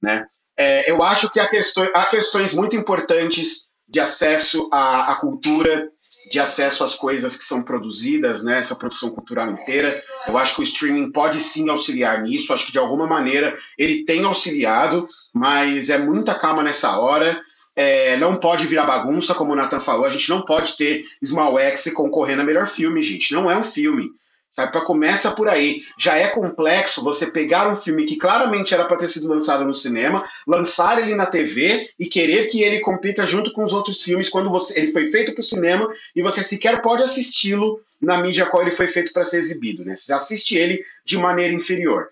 Né? 0.00 0.26
É, 0.56 0.90
eu 0.90 1.02
acho 1.02 1.30
que 1.30 1.40
há, 1.40 1.48
questões, 1.48 1.90
há 1.94 2.06
questões 2.06 2.54
muito 2.54 2.76
importantes 2.76 3.68
de 3.88 3.98
acesso 3.98 4.68
à, 4.72 5.12
à 5.12 5.16
cultura, 5.16 5.90
de 6.30 6.38
acesso 6.38 6.84
às 6.84 6.94
coisas 6.94 7.36
que 7.36 7.44
são 7.44 7.62
produzidas, 7.62 8.42
né, 8.42 8.58
essa 8.58 8.76
produção 8.76 9.10
cultural 9.10 9.50
inteira. 9.50 10.02
Eu 10.26 10.36
acho 10.36 10.54
que 10.54 10.60
o 10.60 10.64
streaming 10.64 11.10
pode 11.10 11.40
sim 11.40 11.68
auxiliar 11.68 12.22
nisso, 12.22 12.52
acho 12.52 12.66
que 12.66 12.72
de 12.72 12.78
alguma 12.78 13.06
maneira 13.06 13.56
ele 13.76 14.04
tem 14.04 14.24
auxiliado, 14.24 15.08
mas 15.32 15.90
é 15.90 15.98
muita 15.98 16.34
calma 16.34 16.62
nessa 16.62 16.98
hora. 16.98 17.40
É, 17.74 18.16
não 18.16 18.36
pode 18.36 18.66
virar 18.66 18.86
bagunça, 18.86 19.34
como 19.34 19.52
o 19.52 19.56
Nathan 19.56 19.78
falou, 19.78 20.04
a 20.04 20.10
gente 20.10 20.28
não 20.28 20.42
pode 20.42 20.76
ter 20.76 21.04
Small 21.24 21.58
X 21.60 21.92
concorrendo 21.94 22.42
a 22.42 22.44
melhor 22.44 22.66
filme, 22.66 23.02
gente. 23.02 23.32
Não 23.32 23.48
é 23.48 23.56
um 23.56 23.62
filme. 23.62 24.10
Sabe, 24.50 24.72
para 24.72 24.80
começa 24.80 25.30
por 25.30 25.48
aí. 25.48 25.82
Já 25.98 26.16
é 26.16 26.28
complexo 26.28 27.04
você 27.04 27.26
pegar 27.26 27.70
um 27.70 27.76
filme 27.76 28.06
que 28.06 28.16
claramente 28.16 28.72
era 28.72 28.86
para 28.86 28.96
ter 28.96 29.08
sido 29.08 29.28
lançado 29.28 29.64
no 29.64 29.74
cinema, 29.74 30.26
lançar 30.46 31.02
ele 31.02 31.14
na 31.14 31.26
TV 31.26 31.90
e 31.98 32.06
querer 32.06 32.46
que 32.46 32.62
ele 32.62 32.80
compita 32.80 33.26
junto 33.26 33.52
com 33.52 33.62
os 33.62 33.72
outros 33.74 34.02
filmes 34.02 34.30
quando 34.30 34.48
você, 34.50 34.78
ele 34.78 34.92
foi 34.92 35.10
feito 35.10 35.34
para 35.34 35.42
o 35.42 35.44
cinema 35.44 35.88
e 36.16 36.22
você 36.22 36.42
sequer 36.42 36.80
pode 36.80 37.02
assisti-lo 37.02 37.80
na 38.00 38.22
mídia 38.22 38.46
qual 38.46 38.62
ele 38.62 38.70
foi 38.70 38.88
feito 38.88 39.12
para 39.12 39.24
ser 39.24 39.38
exibido. 39.38 39.84
Né? 39.84 39.94
Você 39.94 40.12
assiste 40.12 40.56
ele 40.56 40.82
de 41.04 41.18
maneira 41.18 41.52
inferior. 41.52 42.08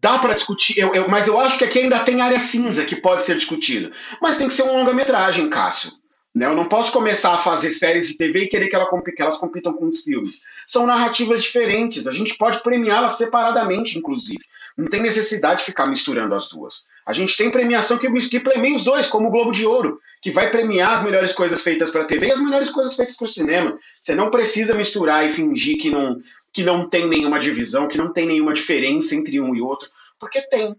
Dá 0.00 0.18
para 0.18 0.34
discutir, 0.34 0.80
eu, 0.80 0.92
eu, 0.92 1.08
mas 1.08 1.28
eu 1.28 1.38
acho 1.38 1.56
que 1.56 1.64
aqui 1.64 1.78
ainda 1.78 2.00
tem 2.00 2.20
área 2.20 2.40
cinza 2.40 2.84
que 2.84 2.96
pode 2.96 3.22
ser 3.22 3.36
discutida. 3.36 3.92
Mas 4.20 4.36
tem 4.36 4.48
que 4.48 4.54
ser 4.54 4.64
um 4.64 4.78
longa-metragem, 4.78 5.48
Cássio. 5.48 5.92
Né? 6.34 6.46
Eu 6.46 6.54
não 6.54 6.68
posso 6.68 6.90
começar 6.92 7.34
a 7.34 7.38
fazer 7.38 7.70
séries 7.70 8.08
de 8.08 8.16
TV 8.16 8.44
e 8.44 8.48
querer 8.48 8.68
que, 8.68 8.76
ela, 8.76 8.88
que 9.02 9.22
elas 9.22 9.38
compitam 9.38 9.72
com 9.72 9.86
os 9.86 10.02
filmes. 10.02 10.42
São 10.66 10.86
narrativas 10.86 11.42
diferentes. 11.42 12.06
A 12.06 12.12
gente 12.12 12.36
pode 12.36 12.62
premiá-las 12.62 13.18
separadamente, 13.18 13.98
inclusive. 13.98 14.40
Não 14.76 14.88
tem 14.88 15.02
necessidade 15.02 15.60
de 15.60 15.66
ficar 15.66 15.86
misturando 15.86 16.34
as 16.34 16.48
duas. 16.48 16.86
A 17.04 17.12
gente 17.12 17.36
tem 17.36 17.50
premiação 17.50 17.98
que, 17.98 18.10
que 18.28 18.40
premia 18.40 18.74
os 18.74 18.84
dois, 18.84 19.08
como 19.08 19.28
o 19.28 19.30
Globo 19.30 19.52
de 19.52 19.66
Ouro, 19.66 20.00
que 20.22 20.30
vai 20.30 20.50
premiar 20.50 20.94
as 20.94 21.04
melhores 21.04 21.32
coisas 21.32 21.62
feitas 21.62 21.90
para 21.90 22.02
a 22.02 22.06
TV 22.06 22.28
e 22.28 22.32
as 22.32 22.40
melhores 22.40 22.70
coisas 22.70 22.96
feitas 22.96 23.16
para 23.16 23.26
o 23.26 23.28
cinema. 23.28 23.78
Você 24.00 24.14
não 24.14 24.30
precisa 24.30 24.74
misturar 24.74 25.28
e 25.28 25.32
fingir 25.32 25.76
que 25.78 25.90
não, 25.90 26.18
que 26.52 26.62
não 26.62 26.88
tem 26.88 27.06
nenhuma 27.06 27.38
divisão, 27.38 27.88
que 27.88 27.98
não 27.98 28.12
tem 28.12 28.26
nenhuma 28.26 28.54
diferença 28.54 29.14
entre 29.14 29.38
um 29.40 29.54
e 29.54 29.60
outro, 29.60 29.88
porque 30.18 30.40
tem 30.48 30.74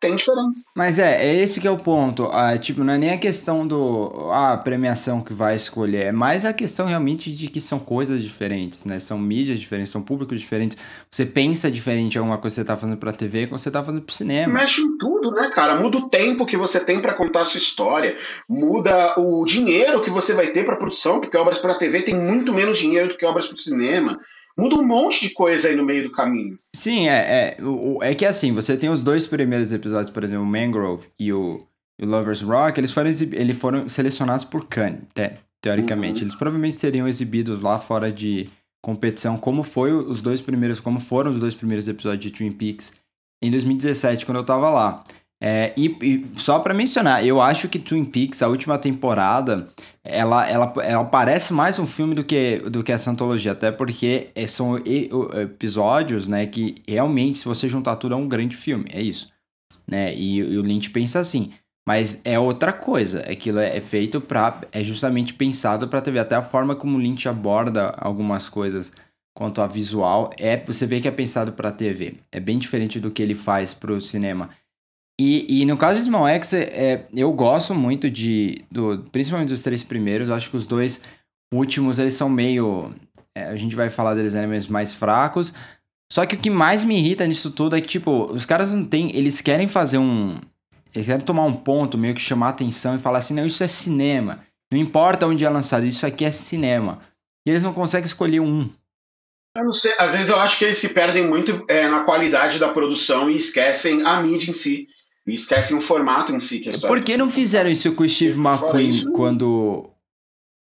tem 0.00 0.14
diferença. 0.16 0.70
Mas 0.76 0.98
é, 0.98 1.26
é 1.26 1.34
esse 1.34 1.60
que 1.60 1.66
é 1.66 1.70
o 1.70 1.78
ponto. 1.78 2.28
Ah, 2.32 2.56
tipo, 2.56 2.84
não 2.84 2.92
é 2.92 2.98
nem 2.98 3.10
a 3.10 3.18
questão 3.18 3.66
do 3.66 4.30
a 4.30 4.56
premiação 4.56 5.20
que 5.20 5.32
vai 5.32 5.56
escolher, 5.56 6.06
é 6.06 6.12
mais 6.12 6.44
a 6.44 6.52
questão 6.52 6.86
realmente 6.86 7.32
de 7.32 7.48
que 7.48 7.60
são 7.60 7.78
coisas 7.78 8.22
diferentes, 8.22 8.84
né? 8.84 9.00
São 9.00 9.18
mídias 9.18 9.58
diferentes, 9.58 9.90
são 9.90 10.02
públicos 10.02 10.40
diferentes. 10.40 10.76
Você 11.10 11.26
pensa 11.26 11.70
diferente 11.70 12.14
em 12.14 12.18
alguma 12.18 12.38
coisa 12.38 12.54
que 12.54 12.60
você 12.60 12.66
tá 12.66 12.76
fazendo 12.76 12.96
pra 12.96 13.12
TV 13.12 13.46
que 13.46 13.52
você 13.52 13.70
tá 13.70 13.82
fazendo 13.82 14.02
pro 14.02 14.14
cinema. 14.14 14.52
Mexe 14.52 14.80
em 14.80 14.96
tudo, 14.98 15.32
né, 15.32 15.50
cara? 15.54 15.76
Muda 15.80 15.98
o 15.98 16.08
tempo 16.08 16.46
que 16.46 16.56
você 16.56 16.78
tem 16.78 17.00
para 17.00 17.14
contar 17.14 17.42
a 17.42 17.44
sua 17.44 17.58
história, 17.58 18.16
muda 18.48 19.18
o 19.18 19.44
dinheiro 19.44 20.02
que 20.02 20.10
você 20.10 20.32
vai 20.32 20.48
ter 20.48 20.64
para 20.64 20.76
produção, 20.76 21.20
porque 21.20 21.36
obras 21.36 21.58
para 21.58 21.74
TV 21.74 22.02
tem 22.02 22.14
muito 22.14 22.52
menos 22.52 22.78
dinheiro 22.78 23.08
do 23.08 23.16
que 23.16 23.26
obras 23.26 23.48
pro 23.48 23.58
cinema. 23.58 24.18
Muda 24.58 24.74
um 24.74 24.84
monte 24.84 25.28
de 25.28 25.30
coisa 25.34 25.68
aí 25.68 25.76
no 25.76 25.84
meio 25.84 26.02
do 26.02 26.10
caminho. 26.10 26.58
Sim, 26.74 27.08
é, 27.08 27.56
é, 27.58 27.64
o, 27.64 28.02
é 28.02 28.12
que 28.12 28.24
assim, 28.24 28.52
você 28.52 28.76
tem 28.76 28.90
os 28.90 29.04
dois 29.04 29.24
primeiros 29.24 29.72
episódios, 29.72 30.10
por 30.10 30.24
exemplo, 30.24 30.42
o 30.42 30.46
Mangrove 30.46 31.06
e 31.16 31.32
o, 31.32 31.64
o 32.00 32.04
Lover's 32.04 32.42
Rock, 32.42 32.80
eles 32.80 32.90
foram, 32.90 33.08
eles 33.08 33.56
foram 33.56 33.88
selecionados 33.88 34.44
por 34.44 34.66
Cannes, 34.66 35.02
te, 35.14 35.34
teoricamente. 35.62 36.20
Uhum. 36.20 36.24
Eles 36.24 36.34
provavelmente 36.34 36.76
seriam 36.76 37.06
exibidos 37.06 37.60
lá 37.60 37.78
fora 37.78 38.10
de 38.10 38.50
competição, 38.84 39.36
como 39.36 39.62
foi 39.62 39.92
os 39.92 40.20
dois 40.20 40.40
primeiros, 40.40 40.80
como 40.80 40.98
foram 40.98 41.30
os 41.30 41.38
dois 41.38 41.54
primeiros 41.54 41.86
episódios 41.86 42.20
de 42.20 42.30
Twin 42.30 42.50
Peaks 42.50 42.92
em 43.42 43.52
2017, 43.52 44.26
quando 44.26 44.38
eu 44.38 44.44
tava 44.44 44.70
lá. 44.70 45.04
É, 45.40 45.72
e, 45.76 45.96
e 46.02 46.26
só 46.36 46.58
para 46.58 46.74
mencionar, 46.74 47.24
eu 47.24 47.40
acho 47.40 47.68
que 47.68 47.78
Twin 47.78 48.04
Peaks, 48.04 48.42
a 48.42 48.48
última 48.48 48.76
temporada, 48.76 49.68
ela, 50.02 50.48
ela, 50.48 50.74
ela 50.82 51.04
parece 51.04 51.52
mais 51.52 51.78
um 51.78 51.86
filme 51.86 52.14
do 52.14 52.24
que, 52.24 52.58
do 52.58 52.82
que 52.82 52.90
essa 52.90 53.10
antologia, 53.10 53.52
até 53.52 53.70
porque 53.70 54.30
é, 54.34 54.46
são 54.46 54.76
episódios, 54.78 56.26
né, 56.26 56.46
que 56.46 56.82
realmente, 56.88 57.38
se 57.38 57.44
você 57.44 57.68
juntar 57.68 57.96
tudo, 57.96 58.14
é 58.14 58.16
um 58.16 58.28
grande 58.28 58.56
filme, 58.56 58.86
é 58.92 59.00
isso. 59.00 59.30
Né? 59.86 60.12
E, 60.14 60.38
e 60.38 60.58
o 60.58 60.62
Lynch 60.62 60.90
pensa 60.90 61.20
assim, 61.20 61.52
mas 61.86 62.20
é 62.24 62.38
outra 62.38 62.72
coisa, 62.72 63.20
aquilo 63.20 63.60
é, 63.60 63.76
é 63.76 63.80
feito 63.80 64.20
para 64.20 64.62
é 64.72 64.82
justamente 64.82 65.32
pensado 65.32 65.86
para 65.86 66.00
TV, 66.00 66.18
até 66.18 66.34
a 66.34 66.42
forma 66.42 66.74
como 66.74 66.98
o 66.98 67.00
Lynch 67.00 67.28
aborda 67.28 67.94
algumas 67.96 68.48
coisas 68.48 68.92
quanto 69.38 69.62
a 69.62 69.68
visual, 69.68 70.30
é 70.36 70.56
você 70.56 70.84
vê 70.84 71.00
que 71.00 71.06
é 71.06 71.12
pensado 71.12 71.52
para 71.52 71.70
TV. 71.70 72.16
É 72.32 72.40
bem 72.40 72.58
diferente 72.58 72.98
do 72.98 73.08
que 73.08 73.22
ele 73.22 73.36
faz 73.36 73.72
para 73.72 73.92
o 73.92 74.00
cinema. 74.00 74.50
E, 75.20 75.62
e 75.62 75.66
no 75.66 75.76
caso 75.76 75.98
de 75.98 76.06
Small 76.06 76.28
X, 76.28 76.52
é, 76.52 77.06
eu 77.12 77.32
gosto 77.32 77.74
muito 77.74 78.08
de. 78.08 78.64
Do, 78.70 79.04
principalmente 79.10 79.48
dos 79.48 79.62
três 79.62 79.82
primeiros. 79.82 80.28
Eu 80.28 80.34
acho 80.34 80.50
que 80.50 80.56
os 80.56 80.66
dois 80.66 81.02
últimos 81.52 81.98
eles 81.98 82.14
são 82.14 82.28
meio. 82.28 82.94
É, 83.34 83.44
a 83.44 83.56
gente 83.56 83.74
vai 83.74 83.90
falar 83.90 84.14
deles 84.14 84.34
animes 84.34 84.68
mais 84.68 84.92
fracos. 84.92 85.52
Só 86.10 86.24
que 86.24 86.36
o 86.36 86.38
que 86.38 86.48
mais 86.48 86.84
me 86.84 86.98
irrita 86.98 87.26
nisso 87.26 87.50
tudo 87.50 87.76
é 87.76 87.80
que, 87.80 87.88
tipo, 87.88 88.32
os 88.32 88.46
caras 88.46 88.72
não 88.72 88.84
têm. 88.84 89.14
Eles 89.14 89.40
querem 89.40 89.66
fazer 89.66 89.98
um. 89.98 90.38
Eles 90.94 91.06
querem 91.06 91.24
tomar 91.24 91.44
um 91.44 91.54
ponto, 91.54 91.98
meio 91.98 92.14
que 92.14 92.20
chamar 92.20 92.50
atenção 92.50 92.94
e 92.94 92.98
falar 92.98 93.18
assim: 93.18 93.34
não, 93.34 93.44
isso 93.44 93.62
é 93.64 93.68
cinema. 93.68 94.44
Não 94.72 94.78
importa 94.78 95.26
onde 95.26 95.44
é 95.44 95.48
lançado, 95.48 95.84
isso 95.84 96.06
aqui 96.06 96.24
é 96.24 96.30
cinema. 96.30 97.00
E 97.46 97.50
eles 97.50 97.62
não 97.62 97.72
conseguem 97.72 98.06
escolher 98.06 98.40
um. 98.40 98.68
Eu 99.56 99.64
não 99.64 99.72
sei, 99.72 99.92
às 99.98 100.12
vezes 100.12 100.28
eu 100.28 100.38
acho 100.38 100.58
que 100.58 100.64
eles 100.64 100.78
se 100.78 100.90
perdem 100.90 101.26
muito 101.26 101.64
é, 101.68 101.88
na 101.88 102.04
qualidade 102.04 102.58
da 102.58 102.68
produção 102.68 103.28
e 103.28 103.36
esquecem 103.36 104.02
a 104.04 104.20
mídia 104.22 104.50
em 104.50 104.54
si. 104.54 104.86
E 105.28 105.34
esquecem 105.34 105.76
o 105.76 105.80
formato 105.80 106.32
em 106.32 106.40
si. 106.40 106.60
Que 106.60 106.70
é 106.70 106.78
Por 106.78 107.02
que 107.02 107.16
não 107.16 107.28
fizeram 107.28 107.70
isso 107.70 107.92
com 107.92 108.02
o 108.02 108.08
Steve 108.08 108.40
McQueen 108.40 108.88
isso, 108.88 109.12
quando 109.12 109.90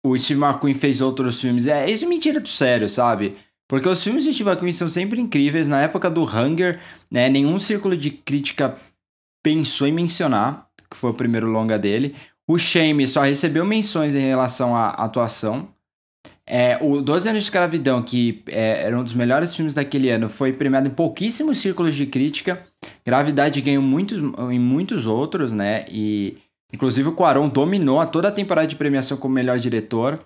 o 0.06 0.18
Steve 0.18 0.42
McQueen 0.42 0.74
fez 0.74 1.02
outros 1.02 1.42
filmes? 1.42 1.68
É, 1.68 1.90
isso 1.90 2.08
me 2.08 2.18
tira 2.18 2.40
do 2.40 2.48
sério, 2.48 2.88
sabe? 2.88 3.36
Porque 3.68 3.90
os 3.90 4.02
filmes 4.02 4.24
de 4.24 4.34
Steve 4.34 4.50
McQueen 4.50 4.74
são 4.74 4.88
sempre 4.88 5.20
incríveis. 5.20 5.68
Na 5.68 5.82
época 5.82 6.10
do 6.10 6.24
Hunger, 6.24 6.80
né, 7.12 7.28
nenhum 7.30 7.60
círculo 7.60 7.98
de 7.98 8.12
crítica 8.12 8.78
pensou 9.44 9.88
em 9.88 9.92
mencionar, 9.92 10.70
que 10.90 10.96
foi 10.96 11.10
o 11.10 11.16
primeiro 11.16 11.48
longa 11.48 11.78
dele. 11.78 12.16
O 12.48 12.58
Shame 12.58 13.08
só 13.08 13.22
recebeu 13.22 13.66
menções 13.66 14.16
em 14.16 14.26
relação 14.26 14.76
à 14.76 14.90
atuação. 14.90 15.68
É, 16.48 16.78
o 16.80 17.02
12 17.02 17.28
anos 17.30 17.42
de 17.42 17.48
escravidão, 17.48 18.04
que 18.04 18.44
é, 18.48 18.84
era 18.84 18.98
um 18.98 19.04
dos 19.04 19.16
melhores 19.16 19.56
filmes 19.56 19.74
daquele 19.74 20.10
ano, 20.10 20.30
foi 20.30 20.54
premiado 20.54 20.88
em 20.88 20.92
pouquíssimos 20.92 21.58
círculos 21.58 21.96
de 21.96 22.06
crítica. 22.06 22.64
Gravidade 23.06 23.62
ganhou 23.62 23.82
muitos, 23.82 24.20
em 24.52 24.60
muitos 24.60 25.08
outros, 25.08 25.52
né? 25.52 25.86
E 25.90 26.38
inclusive 26.74 27.10
o 27.10 27.14
Quaron 27.14 27.50
dominou 27.50 28.06
toda 28.06 28.28
a 28.28 28.32
temporada 28.32 28.68
de 28.68 28.76
premiação 28.76 29.18
como 29.18 29.34
melhor 29.34 29.58
diretor, 29.58 30.24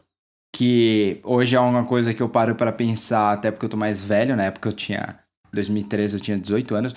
que 0.53 1.19
hoje 1.23 1.55
é 1.55 1.59
uma 1.59 1.85
coisa 1.85 2.13
que 2.13 2.21
eu 2.21 2.27
paro 2.27 2.55
para 2.55 2.71
pensar, 2.71 3.31
até 3.31 3.49
porque 3.49 3.65
eu 3.65 3.69
tô 3.69 3.77
mais 3.77 4.03
velho, 4.03 4.35
na 4.35 4.43
época 4.43 4.67
eu 4.69 4.73
tinha 4.73 5.19
2013, 5.53 6.17
eu 6.17 6.21
tinha 6.21 6.37
18 6.37 6.75
anos, 6.75 6.95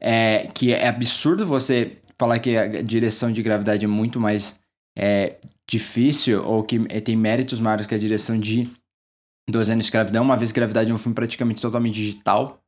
é 0.00 0.48
que 0.54 0.72
é 0.72 0.88
absurdo 0.88 1.46
você 1.46 1.98
falar 2.18 2.38
que 2.38 2.56
a 2.56 2.82
direção 2.82 3.32
de 3.32 3.42
gravidade 3.42 3.84
é 3.84 3.88
muito 3.88 4.18
mais 4.18 4.58
é, 4.96 5.36
difícil 5.72 6.44
ou 6.44 6.62
que 6.62 6.84
eh, 6.90 7.00
tem 7.00 7.16
méritos 7.16 7.58
maiores 7.58 7.86
que 7.86 7.94
a 7.94 7.98
direção 7.98 8.38
de 8.38 8.70
Dois 9.48 9.70
Anos 9.70 9.84
de 9.84 9.88
Escravidão, 9.88 10.22
uma 10.22 10.36
vez 10.36 10.52
Gravidade 10.52 10.90
é 10.90 10.94
um 10.94 10.98
filme 10.98 11.14
praticamente 11.14 11.62
totalmente 11.62 11.94
digital, 11.94 12.62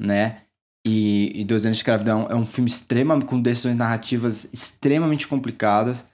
né? 0.00 0.42
E, 0.86 1.32
e 1.40 1.44
Dois 1.44 1.64
Anos 1.64 1.78
de 1.78 1.80
Escravidão 1.80 2.26
é 2.28 2.34
um 2.34 2.44
filme 2.44 2.68
extremamente 2.68 3.26
com 3.26 3.40
decisões 3.40 3.76
narrativas 3.76 4.52
extremamente 4.52 5.26
complicadas. 5.26 6.06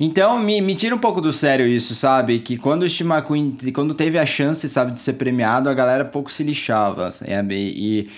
Então, 0.00 0.40
me, 0.40 0.60
me 0.60 0.74
tira 0.74 0.94
um 0.94 0.98
pouco 0.98 1.20
do 1.20 1.32
sério 1.32 1.64
isso, 1.66 1.94
sabe? 1.94 2.40
Que 2.40 2.58
quando 2.58 2.82
o 2.82 2.88
Steve 2.88 3.10
McQueen, 3.10 3.56
quando 3.72 3.94
teve 3.94 4.18
a 4.18 4.26
chance, 4.26 4.68
sabe, 4.68 4.92
de 4.92 5.00
ser 5.00 5.12
premiado, 5.12 5.68
a 5.68 5.74
galera 5.74 6.04
pouco 6.04 6.32
se 6.32 6.42
lixava, 6.42 7.12
sabe? 7.12 7.54
E, 7.54 8.00
e 8.00 8.10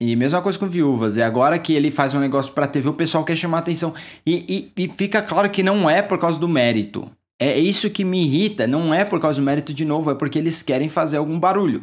mesma 0.00 0.42
coisa 0.42 0.58
com 0.58 0.68
Viúvas. 0.68 1.16
E 1.16 1.22
agora 1.22 1.58
que 1.58 1.72
ele 1.72 1.90
faz 1.90 2.14
um 2.14 2.20
negócio 2.20 2.52
pra 2.52 2.66
TV, 2.66 2.88
o 2.88 2.94
pessoal 2.94 3.24
quer 3.24 3.36
chamar 3.36 3.58
atenção. 3.58 3.94
E, 4.26 4.72
e, 4.76 4.84
e, 4.84 4.88
fica 4.88 5.22
claro 5.22 5.48
que 5.50 5.62
não 5.62 5.88
é 5.88 6.02
por 6.02 6.18
causa 6.18 6.38
do 6.38 6.48
mérito. 6.48 7.10
É 7.40 7.58
isso 7.58 7.90
que 7.90 8.04
me 8.04 8.24
irrita. 8.24 8.66
Não 8.66 8.92
é 8.92 9.04
por 9.04 9.20
causa 9.20 9.40
do 9.40 9.44
mérito 9.44 9.72
de 9.72 9.84
novo, 9.84 10.10
é 10.10 10.14
porque 10.14 10.38
eles 10.38 10.62
querem 10.62 10.88
fazer 10.88 11.16
algum 11.16 11.38
barulho. 11.38 11.82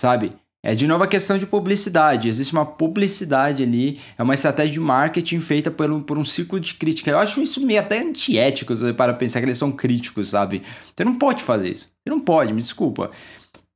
Sabe? 0.00 0.32
É 0.62 0.74
de 0.74 0.86
novo 0.86 1.02
a 1.02 1.06
questão 1.06 1.38
de 1.38 1.46
publicidade. 1.46 2.28
Existe 2.28 2.52
uma 2.52 2.66
publicidade 2.66 3.62
ali, 3.62 3.98
é 4.18 4.22
uma 4.22 4.34
estratégia 4.34 4.74
de 4.74 4.80
marketing 4.80 5.40
feita 5.40 5.70
por 5.70 5.90
um, 5.90 6.02
por 6.02 6.18
um 6.18 6.24
ciclo 6.24 6.60
de 6.60 6.74
crítica. 6.74 7.10
Eu 7.10 7.18
acho 7.18 7.40
isso 7.40 7.64
meio 7.64 7.80
até 7.80 7.98
antiético, 7.98 8.74
para 8.94 9.14
pensar 9.14 9.40
que 9.40 9.46
eles 9.46 9.56
são 9.56 9.72
críticos, 9.72 10.28
sabe? 10.30 10.62
Você 10.94 11.02
não 11.02 11.14
pode 11.14 11.42
fazer 11.42 11.70
isso. 11.70 11.86
Você 11.86 12.10
não 12.10 12.20
pode, 12.20 12.52
me 12.52 12.60
desculpa. 12.60 13.08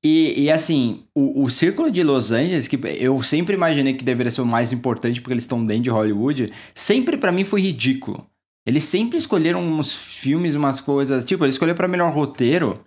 E, 0.05 0.43
e 0.43 0.51
assim, 0.51 1.05
o, 1.15 1.45
o 1.45 1.49
Círculo 1.49 1.91
de 1.91 2.03
Los 2.03 2.31
Angeles, 2.31 2.69
que 2.69 2.79
eu 3.01 3.23
sempre 3.23 3.55
imaginei 3.55 3.95
que 3.95 4.05
deveria 4.05 4.31
ser 4.31 4.43
o 4.43 4.47
mais 4.47 4.71
importante 4.71 5.19
porque 5.21 5.33
eles 5.33 5.45
estão 5.45 5.65
dentro 5.65 5.85
de 5.85 5.91
Hollywood, 5.91 6.53
sempre 6.75 7.17
para 7.17 7.33
mim 7.33 7.43
foi 7.43 7.63
ridículo. 7.63 8.27
Eles 8.67 8.85
sempre 8.85 9.17
escolheram 9.17 9.63
uns 9.63 9.95
filmes, 9.95 10.55
umas 10.55 10.81
coisas. 10.81 11.25
Tipo, 11.25 11.45
eles 11.45 11.55
escolheram 11.55 11.77
para 11.77 11.89
melhor 11.89 12.13
roteiro. 12.13 12.85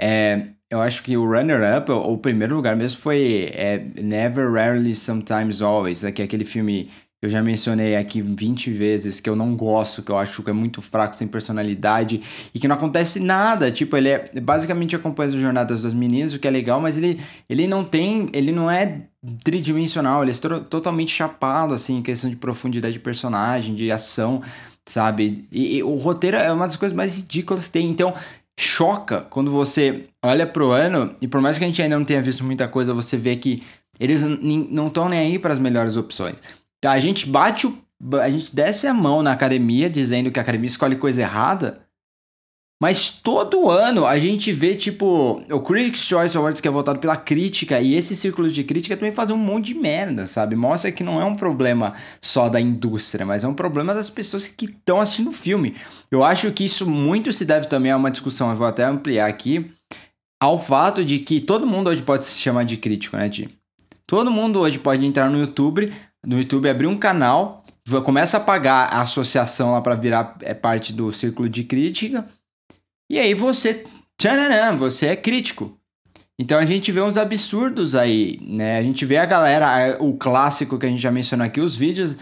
É, 0.00 0.48
eu 0.70 0.80
acho 0.80 1.02
que 1.02 1.16
o 1.16 1.26
runner-up, 1.26 1.90
o, 1.90 2.12
o 2.12 2.18
primeiro 2.18 2.56
lugar 2.56 2.74
mesmo, 2.76 2.98
foi 2.98 3.50
é, 3.52 3.78
Never, 4.02 4.50
Rarely, 4.50 4.94
Sometimes, 4.94 5.60
Always, 5.60 6.02
que 6.14 6.22
é 6.22 6.24
aquele 6.24 6.44
filme 6.44 6.90
eu 7.20 7.28
já 7.28 7.42
mencionei 7.42 7.96
aqui 7.96 8.22
20 8.22 8.70
vezes 8.70 9.18
que 9.18 9.28
eu 9.28 9.34
não 9.34 9.56
gosto, 9.56 10.02
que 10.02 10.12
eu 10.12 10.16
acho 10.16 10.40
que 10.42 10.50
é 10.50 10.52
muito 10.52 10.80
fraco, 10.80 11.16
sem 11.16 11.26
personalidade 11.26 12.20
e 12.54 12.60
que 12.60 12.68
não 12.68 12.76
acontece 12.76 13.18
nada. 13.18 13.72
Tipo, 13.72 13.96
ele 13.96 14.10
é 14.10 14.30
basicamente 14.40 14.94
acompanha 14.94 15.30
as 15.30 15.34
jornadas 15.34 15.82
das 15.82 15.92
meninas, 15.92 16.32
o 16.32 16.38
que 16.38 16.46
é 16.46 16.50
legal, 16.50 16.80
mas 16.80 16.96
ele, 16.96 17.20
ele 17.48 17.66
não 17.66 17.84
tem, 17.84 18.28
ele 18.32 18.52
não 18.52 18.70
é 18.70 19.02
tridimensional, 19.42 20.22
ele 20.22 20.30
é 20.30 20.60
totalmente 20.70 21.10
chapado, 21.10 21.74
assim, 21.74 21.98
em 21.98 22.02
questão 22.02 22.30
de 22.30 22.36
profundidade 22.36 22.92
de 22.92 23.00
personagem, 23.00 23.74
de 23.74 23.90
ação, 23.90 24.40
sabe? 24.86 25.44
E, 25.50 25.78
e, 25.78 25.82
o 25.82 25.96
roteiro 25.96 26.36
é 26.36 26.52
uma 26.52 26.66
das 26.66 26.76
coisas 26.76 26.94
mais 26.96 27.16
ridículas 27.16 27.66
que 27.66 27.72
tem. 27.72 27.90
Então, 27.90 28.14
choca 28.56 29.22
quando 29.22 29.50
você 29.50 30.04
olha 30.24 30.46
pro 30.46 30.70
ano, 30.70 31.16
e 31.20 31.26
por 31.26 31.40
mais 31.40 31.58
que 31.58 31.64
a 31.64 31.66
gente 31.66 31.82
ainda 31.82 31.98
não 31.98 32.04
tenha 32.04 32.22
visto 32.22 32.44
muita 32.44 32.68
coisa, 32.68 32.94
você 32.94 33.16
vê 33.16 33.34
que 33.34 33.62
eles 34.00 34.22
não 34.22 34.86
estão 34.86 35.08
nem 35.08 35.18
aí 35.18 35.38
para 35.38 35.52
as 35.52 35.58
melhores 35.58 35.96
opções. 35.96 36.40
A 36.84 36.98
gente 36.98 37.26
bate 37.26 37.66
o. 37.66 37.78
A 38.20 38.30
gente 38.30 38.54
desce 38.54 38.86
a 38.86 38.94
mão 38.94 39.22
na 39.22 39.32
academia 39.32 39.90
dizendo 39.90 40.30
que 40.30 40.38
a 40.38 40.42
academia 40.42 40.68
escolhe 40.68 40.96
coisa 40.96 41.22
errada. 41.22 41.88
Mas 42.80 43.10
todo 43.10 43.68
ano 43.68 44.06
a 44.06 44.20
gente 44.20 44.52
vê, 44.52 44.72
tipo, 44.76 45.42
o 45.50 45.60
Critics' 45.60 46.04
Choice 46.04 46.36
Awards, 46.36 46.60
que 46.60 46.68
é 46.68 46.70
votado 46.70 47.00
pela 47.00 47.16
crítica, 47.16 47.80
e 47.80 47.94
esse 47.94 48.14
círculo 48.14 48.48
de 48.48 48.62
crítica 48.62 48.96
também 48.96 49.10
faz 49.10 49.32
um 49.32 49.36
monte 49.36 49.74
de 49.74 49.74
merda, 49.74 50.26
sabe? 50.26 50.54
Mostra 50.54 50.92
que 50.92 51.02
não 51.02 51.20
é 51.20 51.24
um 51.24 51.34
problema 51.34 51.94
só 52.22 52.48
da 52.48 52.60
indústria, 52.60 53.26
mas 53.26 53.42
é 53.42 53.48
um 53.48 53.54
problema 53.54 53.92
das 53.92 54.08
pessoas 54.08 54.46
que 54.46 54.66
estão 54.66 55.00
assistindo 55.00 55.30
o 55.30 55.32
filme. 55.32 55.74
Eu 56.08 56.22
acho 56.22 56.52
que 56.52 56.64
isso 56.64 56.88
muito 56.88 57.32
se 57.32 57.44
deve 57.44 57.66
também 57.66 57.90
a 57.90 57.96
uma 57.96 58.12
discussão, 58.12 58.50
eu 58.50 58.56
vou 58.56 58.66
até 58.68 58.84
ampliar 58.84 59.28
aqui, 59.28 59.68
ao 60.40 60.56
fato 60.56 61.04
de 61.04 61.18
que 61.18 61.40
todo 61.40 61.66
mundo 61.66 61.90
hoje 61.90 62.02
pode 62.02 62.24
se 62.24 62.38
chamar 62.38 62.64
de 62.64 62.76
crítico, 62.76 63.16
né, 63.16 63.28
Ti? 63.28 63.48
Todo 64.06 64.30
mundo 64.30 64.60
hoje 64.60 64.78
pode 64.78 65.04
entrar 65.04 65.28
no 65.28 65.40
YouTube, 65.40 65.92
no 66.28 66.36
YouTube 66.36 66.68
abrir 66.68 66.86
um 66.86 66.98
canal, 66.98 67.64
começa 68.04 68.36
a 68.36 68.40
pagar 68.40 68.92
a 68.92 69.00
associação 69.00 69.72
lá 69.72 69.80
para 69.80 69.94
virar 69.94 70.36
é, 70.42 70.52
parte 70.52 70.92
do 70.92 71.10
círculo 71.10 71.48
de 71.48 71.64
crítica. 71.64 72.28
E 73.10 73.18
aí 73.18 73.32
você, 73.32 73.82
tchananã, 74.18 74.76
você 74.76 75.06
é 75.06 75.16
crítico. 75.16 75.74
Então 76.38 76.58
a 76.58 76.66
gente 76.66 76.92
vê 76.92 77.00
uns 77.00 77.16
absurdos 77.16 77.94
aí, 77.94 78.38
né? 78.42 78.78
A 78.78 78.82
gente 78.82 79.06
vê 79.06 79.16
a 79.16 79.24
galera, 79.24 79.96
o 80.00 80.18
clássico 80.18 80.78
que 80.78 80.84
a 80.84 80.88
gente 80.90 81.00
já 81.00 81.10
mencionou 81.10 81.46
aqui, 81.46 81.62
os 81.62 81.74
vídeos 81.74 82.14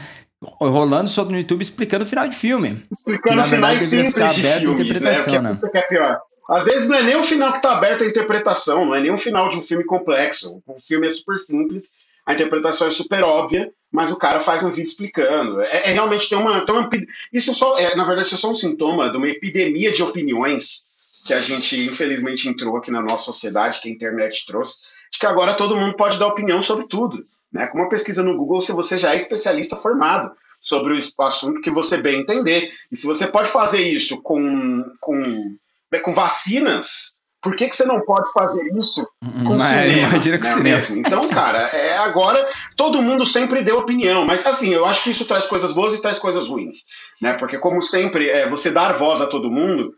rolando 0.61 1.11
sobre 1.11 1.33
no 1.33 1.41
YouTube 1.41 1.63
explicando 1.63 2.05
o 2.05 2.07
final 2.07 2.29
de 2.29 2.37
filme. 2.37 2.87
Explicando 2.93 3.43
o 3.43 3.45
final 3.45 3.77
simples 3.79 4.15
ficar 4.15 4.33
de 4.33 4.41
aberto 4.41 4.61
filmes, 4.61 4.81
interpretação, 4.81 5.43
né? 5.43 5.51
O 5.51 5.61
que, 5.61 5.67
é 5.67 5.67
né? 5.67 5.71
que 5.73 5.79
é 5.79 5.83
pior? 5.83 6.21
Às 6.49 6.65
vezes 6.65 6.89
não 6.89 6.97
é 6.97 7.03
nem 7.03 7.17
o 7.17 7.25
final 7.25 7.51
que 7.51 7.59
está 7.59 7.73
aberto 7.73 8.05
a 8.05 8.07
interpretação, 8.07 8.87
não 8.87 8.95
é 8.95 9.01
nem 9.01 9.13
o 9.13 9.19
final 9.19 9.51
de 9.51 9.59
um 9.59 9.63
filme 9.63 9.85
complexo. 9.85 10.63
O 10.65 10.81
filme 10.81 11.09
é 11.09 11.11
super 11.11 11.39
simples 11.39 11.91
a 12.27 12.35
interpretação 12.35 12.89
é 12.89 12.91
super 12.91 13.23
óbvia, 13.23 13.73
mas 13.91 14.11
o 14.11 14.19
cara 14.19 14.41
faz 14.41 14.65
um 14.65 14.71
vídeo 14.71 14.89
explicando. 14.89 15.61
É, 15.63 15.91
é 15.91 15.93
realmente 15.93 16.29
tem 16.29 16.37
uma, 16.37 16.67
tem 16.67 16.75
uma, 16.75 16.91
isso 17.33 17.55
só 17.55 17.79
é, 17.79 17.95
na 17.95 18.05
verdade 18.05 18.27
isso 18.27 18.35
é 18.35 18.39
só 18.39 18.51
um 18.51 18.55
sintoma 18.55 19.09
de 19.09 19.17
uma 19.17 19.29
epidemia 19.29 19.93
de 19.93 20.03
opiniões 20.03 20.87
que 21.25 21.33
a 21.33 21.41
gente 21.41 21.81
infelizmente 21.87 22.49
entrou 22.49 22.77
aqui 22.77 22.91
na 22.91 23.01
nossa 23.01 23.25
sociedade, 23.25 23.81
que 23.81 23.89
a 23.89 23.93
internet 23.93 24.45
trouxe, 24.47 24.83
de 25.13 25.19
que 25.19 25.27
agora 25.27 25.55
todo 25.55 25.77
mundo 25.77 25.97
pode 25.97 26.19
dar 26.19 26.27
opinião 26.27 26.61
sobre 26.63 26.87
tudo, 26.89 27.25
né? 27.53 27.67
Com 27.69 27.79
uma 27.79 27.89
pesquisa 27.89 28.23
no 28.23 28.37
Google, 28.37 28.61
se 28.61 28.73
você 28.73 28.99
já 28.99 29.13
é 29.13 29.17
especialista 29.17 29.77
formado 29.77 30.33
sobre 30.61 30.95
o 30.95 31.23
assunto 31.23 31.61
que 31.61 31.71
você 31.71 31.97
bem 31.97 32.21
entender, 32.21 32.73
e 32.91 32.97
se 32.97 33.07
você 33.07 33.27
pode 33.27 33.51
fazer 33.51 33.81
isso 33.81 34.21
com 34.21 34.85
com, 35.01 35.57
com 36.03 36.15
vacinas 36.15 37.16
Por 37.47 37.55
que, 37.55 37.69
que 37.69 37.77
você 37.77 37.85
não 37.85 38.01
pode 38.01 38.33
fazer 38.33 38.69
isso 38.77 39.09
com 39.23 39.55
o 39.55 39.57
Mas 39.57 39.69
cinema? 39.69 40.09
imagina 40.09 40.39
com 40.39 40.45
né, 40.45 40.51
cinema. 40.51 40.77
mesmo? 40.79 40.97
Então, 40.99 41.29
cara, 41.29 41.59
é, 41.69 41.97
agora 41.97 42.45
todo 42.77 43.01
mundo 43.01 43.25
sempre 43.25 43.63
deu 43.63 43.79
opinião, 43.79 44.27
mas 44.27 44.45
assim, 44.45 44.71
eu 44.75 44.85
acho 44.85 45.05
que 45.05 45.11
isso 45.11 45.25
traz 45.27 45.47
coisas 45.47 45.73
boas 45.73 45.95
e 45.95 46.03
traz 46.03 46.19
coisas 46.19 46.49
ruins, 46.49 46.79
né? 47.23 47.35
Porque 47.35 47.57
como 47.59 47.85
sempre, 47.85 48.29
é, 48.29 48.49
você 48.49 48.69
dar 48.69 48.99
voz 48.99 49.21
a 49.23 49.27
todo 49.27 49.49
mundo, 49.49 49.95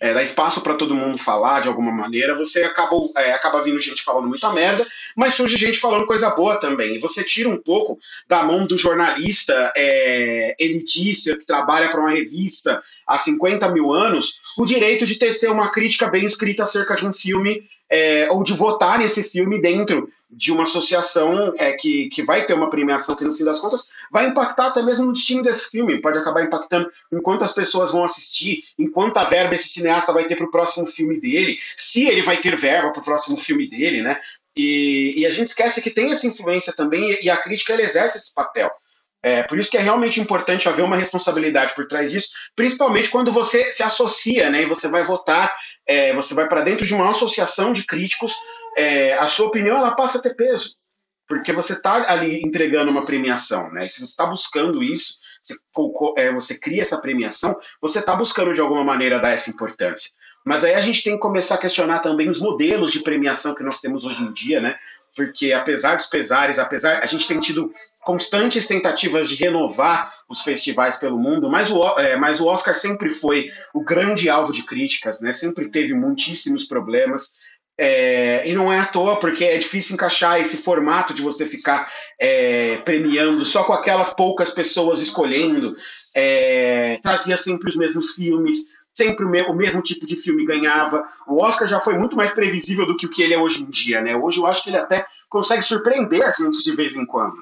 é, 0.00 0.14
dar 0.14 0.22
espaço 0.22 0.62
para 0.62 0.74
todo 0.74 0.94
mundo 0.94 1.18
falar 1.18 1.60
de 1.60 1.68
alguma 1.68 1.92
maneira, 1.92 2.34
você 2.34 2.62
acaba, 2.62 2.96
é, 3.18 3.32
acaba 3.32 3.62
vindo 3.62 3.78
gente 3.78 4.02
falando 4.02 4.26
muita 4.26 4.50
merda, 4.50 4.86
mas 5.14 5.34
surge 5.34 5.58
gente 5.58 5.78
falando 5.78 6.06
coisa 6.06 6.30
boa 6.30 6.56
também. 6.56 6.96
E 6.96 6.98
você 6.98 7.22
tira 7.22 7.50
um 7.50 7.58
pouco 7.58 7.98
da 8.26 8.42
mão 8.42 8.66
do 8.66 8.78
jornalista 8.78 9.72
é, 9.76 10.56
elitista 10.58 11.36
que 11.36 11.44
trabalha 11.44 11.90
para 11.90 12.00
uma 12.00 12.10
revista 12.10 12.82
há 13.06 13.18
50 13.18 13.68
mil 13.68 13.92
anos 13.92 14.40
o 14.56 14.64
direito 14.64 15.04
de 15.04 15.16
tecer 15.16 15.50
uma 15.50 15.70
crítica 15.70 16.08
bem 16.08 16.24
escrita 16.24 16.62
acerca 16.62 16.94
de 16.94 17.06
um 17.06 17.12
filme 17.12 17.68
é, 17.90 18.28
ou 18.30 18.42
de 18.42 18.54
votar 18.54 18.98
nesse 18.98 19.22
filme 19.22 19.60
dentro 19.60 20.10
de 20.30 20.52
uma 20.52 20.62
associação 20.62 21.52
é, 21.56 21.72
que, 21.72 22.08
que 22.08 22.22
vai 22.22 22.46
ter 22.46 22.54
uma 22.54 22.70
premiação 22.70 23.16
que, 23.16 23.24
no 23.24 23.34
fim 23.34 23.44
das 23.44 23.58
contas, 23.58 23.88
vai 24.10 24.28
impactar 24.28 24.68
até 24.68 24.82
mesmo 24.82 25.06
no 25.06 25.12
destino 25.12 25.42
desse 25.42 25.68
filme. 25.70 26.00
Pode 26.00 26.18
acabar 26.18 26.44
impactando 26.44 26.90
em 27.12 27.20
quantas 27.20 27.52
pessoas 27.52 27.92
vão 27.92 28.04
assistir, 28.04 28.64
em 28.78 28.88
quanta 28.88 29.24
verba 29.24 29.54
esse 29.54 29.68
cineasta 29.68 30.12
vai 30.12 30.24
ter 30.26 30.36
para 30.36 30.46
o 30.46 30.50
próximo 30.50 30.86
filme 30.86 31.20
dele, 31.20 31.58
se 31.76 32.06
ele 32.06 32.22
vai 32.22 32.36
ter 32.36 32.56
verba 32.56 32.92
para 32.92 33.00
o 33.00 33.04
próximo 33.04 33.36
filme 33.36 33.68
dele, 33.68 34.02
né? 34.02 34.20
E, 34.56 35.14
e, 35.16 35.26
a 35.26 35.30
gente 35.30 35.48
esquece 35.48 35.80
que 35.80 35.90
tem 35.90 36.12
essa 36.12 36.26
influência 36.26 36.72
também 36.72 37.16
e 37.22 37.30
a 37.30 37.36
crítica 37.36 37.72
ela 37.72 37.82
exerce 37.82 38.18
esse 38.18 38.34
papel. 38.34 38.70
É, 39.22 39.42
por 39.42 39.58
isso 39.58 39.70
que 39.70 39.76
é 39.76 39.80
realmente 39.80 40.18
importante 40.18 40.68
haver 40.68 40.82
uma 40.82 40.96
responsabilidade 40.96 41.74
por 41.74 41.86
trás 41.86 42.10
disso, 42.10 42.30
principalmente 42.56 43.10
quando 43.10 43.30
você 43.30 43.70
se 43.70 43.82
associa, 43.82 44.48
né? 44.48 44.62
E 44.62 44.66
você 44.66 44.88
vai 44.88 45.04
votar, 45.04 45.54
é, 45.86 46.14
você 46.14 46.34
vai 46.34 46.48
para 46.48 46.62
dentro 46.62 46.86
de 46.86 46.94
uma 46.94 47.10
associação 47.10 47.72
de 47.72 47.84
críticos, 47.84 48.34
é, 48.80 49.12
a 49.14 49.28
sua 49.28 49.48
opinião 49.48 49.76
ela 49.76 49.94
passa 49.94 50.18
a 50.18 50.22
ter 50.22 50.34
peso, 50.34 50.74
porque 51.28 51.52
você 51.52 51.74
está 51.74 52.10
ali 52.10 52.42
entregando 52.42 52.90
uma 52.90 53.04
premiação, 53.04 53.70
né? 53.70 53.86
Se 53.88 53.98
você 53.98 54.04
está 54.04 54.26
buscando 54.26 54.82
isso, 54.82 55.18
você, 55.42 55.54
é, 56.16 56.32
você 56.32 56.58
cria 56.58 56.82
essa 56.82 56.98
premiação, 56.98 57.56
você 57.80 57.98
está 57.98 58.16
buscando 58.16 58.54
de 58.54 58.60
alguma 58.60 58.82
maneira 58.82 59.20
dar 59.20 59.30
essa 59.30 59.50
importância. 59.50 60.10
Mas 60.44 60.64
aí 60.64 60.74
a 60.74 60.80
gente 60.80 61.02
tem 61.02 61.14
que 61.14 61.20
começar 61.20 61.56
a 61.56 61.58
questionar 61.58 61.98
também 61.98 62.30
os 62.30 62.40
modelos 62.40 62.90
de 62.90 63.00
premiação 63.00 63.54
que 63.54 63.62
nós 63.62 63.80
temos 63.80 64.04
hoje 64.04 64.22
em 64.22 64.32
dia, 64.32 64.60
né? 64.60 64.78
Porque 65.14 65.52
apesar 65.52 65.96
dos 65.96 66.06
pesares, 66.06 66.58
apesar 66.58 67.02
a 67.02 67.06
gente 67.06 67.28
tem 67.28 67.38
tido 67.38 67.72
constantes 68.00 68.66
tentativas 68.66 69.28
de 69.28 69.34
renovar 69.34 70.14
os 70.28 70.40
festivais 70.42 70.96
pelo 70.96 71.18
mundo, 71.18 71.50
mas 71.50 71.70
o, 71.70 71.84
é, 71.98 72.16
mas 72.16 72.40
o 72.40 72.46
Oscar 72.46 72.74
sempre 72.74 73.10
foi 73.10 73.50
o 73.74 73.84
grande 73.84 74.30
alvo 74.30 74.52
de 74.52 74.62
críticas, 74.62 75.20
né? 75.20 75.32
Sempre 75.32 75.68
teve 75.68 75.92
muitíssimos 75.92 76.64
problemas. 76.64 77.34
É, 77.82 78.46
e 78.46 78.52
não 78.52 78.70
é 78.70 78.78
à 78.78 78.84
toa, 78.84 79.18
porque 79.18 79.42
é 79.42 79.56
difícil 79.56 79.94
encaixar 79.94 80.38
esse 80.38 80.58
formato 80.58 81.14
de 81.14 81.22
você 81.22 81.46
ficar 81.46 81.90
é, 82.20 82.76
premiando 82.84 83.42
só 83.42 83.64
com 83.64 83.72
aquelas 83.72 84.12
poucas 84.12 84.50
pessoas 84.50 85.00
escolhendo. 85.00 85.74
É, 86.14 86.98
trazia 87.02 87.38
sempre 87.38 87.70
os 87.70 87.76
mesmos 87.76 88.10
filmes, 88.10 88.66
sempre 88.92 89.24
o 89.24 89.54
mesmo 89.54 89.80
tipo 89.80 90.06
de 90.06 90.14
filme 90.14 90.44
ganhava. 90.44 91.08
O 91.26 91.42
Oscar 91.42 91.66
já 91.66 91.80
foi 91.80 91.96
muito 91.96 92.14
mais 92.14 92.32
previsível 92.32 92.84
do 92.84 92.98
que 92.98 93.06
o 93.06 93.10
que 93.10 93.22
ele 93.22 93.32
é 93.32 93.38
hoje 93.38 93.62
em 93.62 93.70
dia, 93.70 94.02
né? 94.02 94.14
Hoje 94.14 94.40
eu 94.40 94.46
acho 94.46 94.62
que 94.62 94.68
ele 94.68 94.76
até 94.76 95.06
consegue 95.30 95.62
surpreender 95.62 96.22
a 96.22 96.32
gente 96.32 96.62
de 96.62 96.76
vez 96.76 96.96
em 96.96 97.06
quando. 97.06 97.36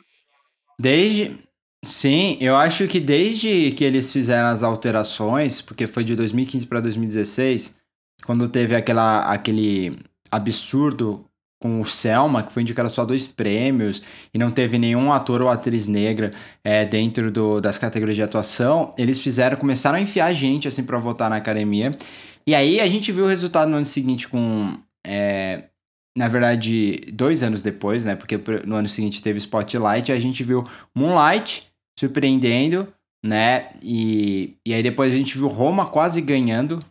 Desde. 0.79 1.37
Sim, 1.85 2.39
eu 2.41 2.55
acho 2.55 2.87
que 2.87 3.01
desde 3.01 3.73
que 3.73 3.83
eles 3.83 4.13
fizeram 4.13 4.49
as 4.49 4.63
alterações, 4.63 5.61
porque 5.61 5.89
foi 5.89 6.05
de 6.05 6.15
2015 6.15 6.65
para 6.67 6.81
2016, 6.81 7.77
quando 8.25 8.49
teve 8.49 8.77
aquela, 8.77 9.21
aquele 9.33 9.99
absurdo 10.31 11.25
com 11.61 11.81
o 11.81 11.85
Selma, 11.85 12.43
que 12.43 12.53
foi 12.53 12.63
indicado 12.63 12.89
só 12.89 13.05
dois 13.05 13.27
prêmios 13.27 14.03
e 14.33 14.39
não 14.39 14.51
teve 14.51 14.79
nenhum 14.79 15.13
ator 15.13 15.43
ou 15.43 15.49
atriz 15.49 15.87
negra 15.87 16.31
é, 16.63 16.85
dentro 16.85 17.31
do, 17.31 17.61
das 17.61 17.77
categorias 17.79 18.17
de 18.17 18.23
atuação, 18.23 18.93
eles 18.97 19.21
fizeram, 19.21 19.57
começaram 19.57 19.99
a 19.99 20.01
enfiar 20.01 20.33
gente 20.33 20.69
assim 20.69 20.85
para 20.85 20.99
votar 20.99 21.29
na 21.29 21.37
academia. 21.37 21.97
E 22.47 22.55
aí 22.55 22.81
a 22.81 22.87
gente 22.87 23.11
viu 23.13 23.25
o 23.25 23.29
resultado 23.29 23.69
no 23.69 23.77
ano 23.77 23.87
seguinte 23.87 24.29
com. 24.29 24.79
É, 25.07 25.65
na 26.17 26.29
verdade, 26.29 27.01
dois 27.13 27.43
anos 27.43 27.63
depois, 27.63 28.05
né? 28.05 28.17
Porque 28.17 28.41
no 28.65 28.75
ano 28.75 28.89
seguinte 28.89 29.23
teve 29.23 29.39
Spotlight, 29.39 30.11
a 30.11 30.19
gente 30.19 30.43
viu 30.43 30.67
Moonlight 30.95 31.67
surpreendendo, 31.99 32.89
né? 33.25 33.71
E, 33.83 34.57
e 34.67 34.73
aí 34.73 34.83
depois 34.83 35.13
a 35.13 35.17
gente 35.17 35.37
viu 35.37 35.47
Roma 35.47 35.87
quase 35.87 36.21
ganhando, 36.21 36.83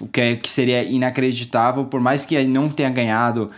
o 0.00 0.06
que, 0.06 0.20
é, 0.20 0.36
que 0.36 0.50
seria 0.50 0.82
inacreditável, 0.82 1.84
por 1.84 2.00
mais 2.00 2.24
que 2.24 2.42
não 2.44 2.68
tenha 2.68 2.90
ganhado, 2.90 3.50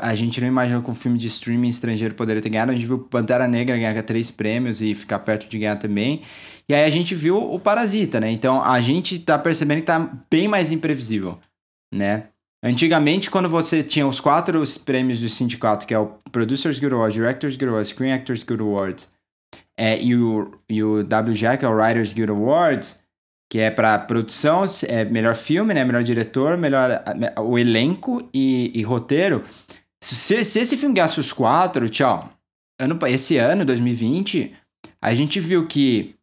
a 0.00 0.14
gente 0.14 0.40
não 0.40 0.48
imaginou 0.48 0.82
que 0.82 0.90
um 0.90 0.94
filme 0.94 1.18
de 1.18 1.26
streaming 1.26 1.68
estrangeiro 1.68 2.14
poderia 2.14 2.40
ter 2.40 2.48
ganhado. 2.48 2.72
A 2.72 2.74
gente 2.74 2.86
viu 2.86 2.98
Pantera 2.98 3.46
Negra 3.46 3.76
ganhar 3.76 4.02
três 4.02 4.30
prêmios 4.30 4.80
e 4.80 4.94
ficar 4.94 5.18
perto 5.18 5.48
de 5.48 5.58
ganhar 5.58 5.76
também. 5.76 6.22
E 6.68 6.74
aí 6.74 6.84
a 6.84 6.90
gente 6.90 7.14
viu 7.14 7.36
o 7.36 7.58
Parasita, 7.58 8.18
né? 8.18 8.30
Então 8.30 8.62
a 8.62 8.80
gente 8.80 9.18
tá 9.18 9.38
percebendo 9.38 9.80
que 9.80 9.86
tá 9.86 10.10
bem 10.30 10.48
mais 10.48 10.72
imprevisível, 10.72 11.38
né? 11.94 12.24
Antigamente, 12.62 13.30
quando 13.30 13.48
você 13.48 13.84
tinha 13.84 14.06
os 14.06 14.20
quatro 14.20 14.62
prêmios 14.84 15.20
do 15.20 15.28
sindicato, 15.28 15.86
que 15.86 15.94
é 15.94 15.98
o 15.98 16.14
Producers 16.32 16.78
Guild 16.78 16.94
Awards, 16.94 17.14
Directors 17.14 17.56
Guild 17.56 17.70
Awards, 17.70 17.90
Screen 17.90 18.12
Actors 18.12 18.42
Guild 18.42 18.62
Awards, 18.62 19.12
é, 19.78 20.02
e, 20.02 20.16
o, 20.16 20.50
e 20.68 20.82
o 20.82 21.00
WGA, 21.00 21.56
que 21.56 21.64
é 21.64 21.68
o 21.68 21.76
Writers 21.76 22.12
Guild 22.12 22.32
Awards, 22.32 23.00
que 23.50 23.58
é 23.58 23.70
para 23.70 23.98
produção, 23.98 24.64
é 24.86 25.04
melhor 25.04 25.34
filme, 25.34 25.72
né, 25.72 25.84
melhor 25.84 26.02
diretor, 26.02 26.56
melhor 26.58 27.02
o 27.38 27.58
elenco 27.58 28.28
e, 28.32 28.70
e 28.74 28.82
roteiro. 28.82 29.42
Se, 30.02 30.44
se, 30.44 30.60
esse 30.60 30.76
filme 30.76 30.94
ganhasse 30.94 31.18
os 31.18 31.32
quatro, 31.32 31.88
tchau. 31.88 32.30
Ano, 32.80 32.98
esse 33.06 33.36
ano, 33.36 33.64
2020, 33.64 34.54
a 35.00 35.14
gente 35.14 35.40
viu 35.40 35.66
que 35.66 36.14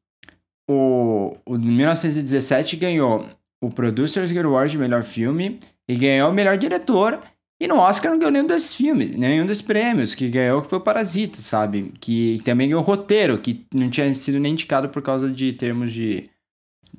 o, 0.70 1.36
o 1.46 1.58
1917 1.58 2.78
ganhou 2.78 3.28
o 3.62 3.70
Producers 3.70 4.32
Guild 4.32 4.48
Awards 4.48 4.72
de 4.72 4.78
melhor 4.78 5.04
filme 5.04 5.60
e 5.88 5.96
ganhou 5.96 6.30
o 6.30 6.34
melhor 6.34 6.58
diretor. 6.58 7.20
E 7.60 7.68
no 7.68 7.78
Oscar 7.78 8.12
não 8.12 8.20
ganhou 8.20 8.32
nenhum 8.32 8.48
desses 8.48 8.76
filmes, 8.76 9.16
nenhum 9.16 9.46
desses 9.46 9.62
prêmios. 9.62 10.14
Que 10.14 10.30
ganhou 10.30 10.62
que 10.62 10.70
foi 10.70 10.78
o 10.78 10.82
Parasita, 10.82 11.42
sabe? 11.42 11.94
Que 12.00 12.40
também 12.44 12.68
ganhou 12.68 12.84
o 12.84 12.86
roteiro, 12.86 13.38
que 13.40 13.66
não 13.74 13.90
tinha 13.90 14.14
sido 14.14 14.40
nem 14.40 14.54
indicado 14.54 14.90
por 14.90 15.02
causa 15.02 15.30
de 15.30 15.54
termos 15.54 15.94
de, 15.94 16.30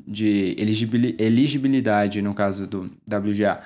de 0.07 0.57
elegibilidade, 1.19 2.23
no 2.23 2.35
caso 2.35 2.67
do 2.67 2.91
WGA. 3.07 3.61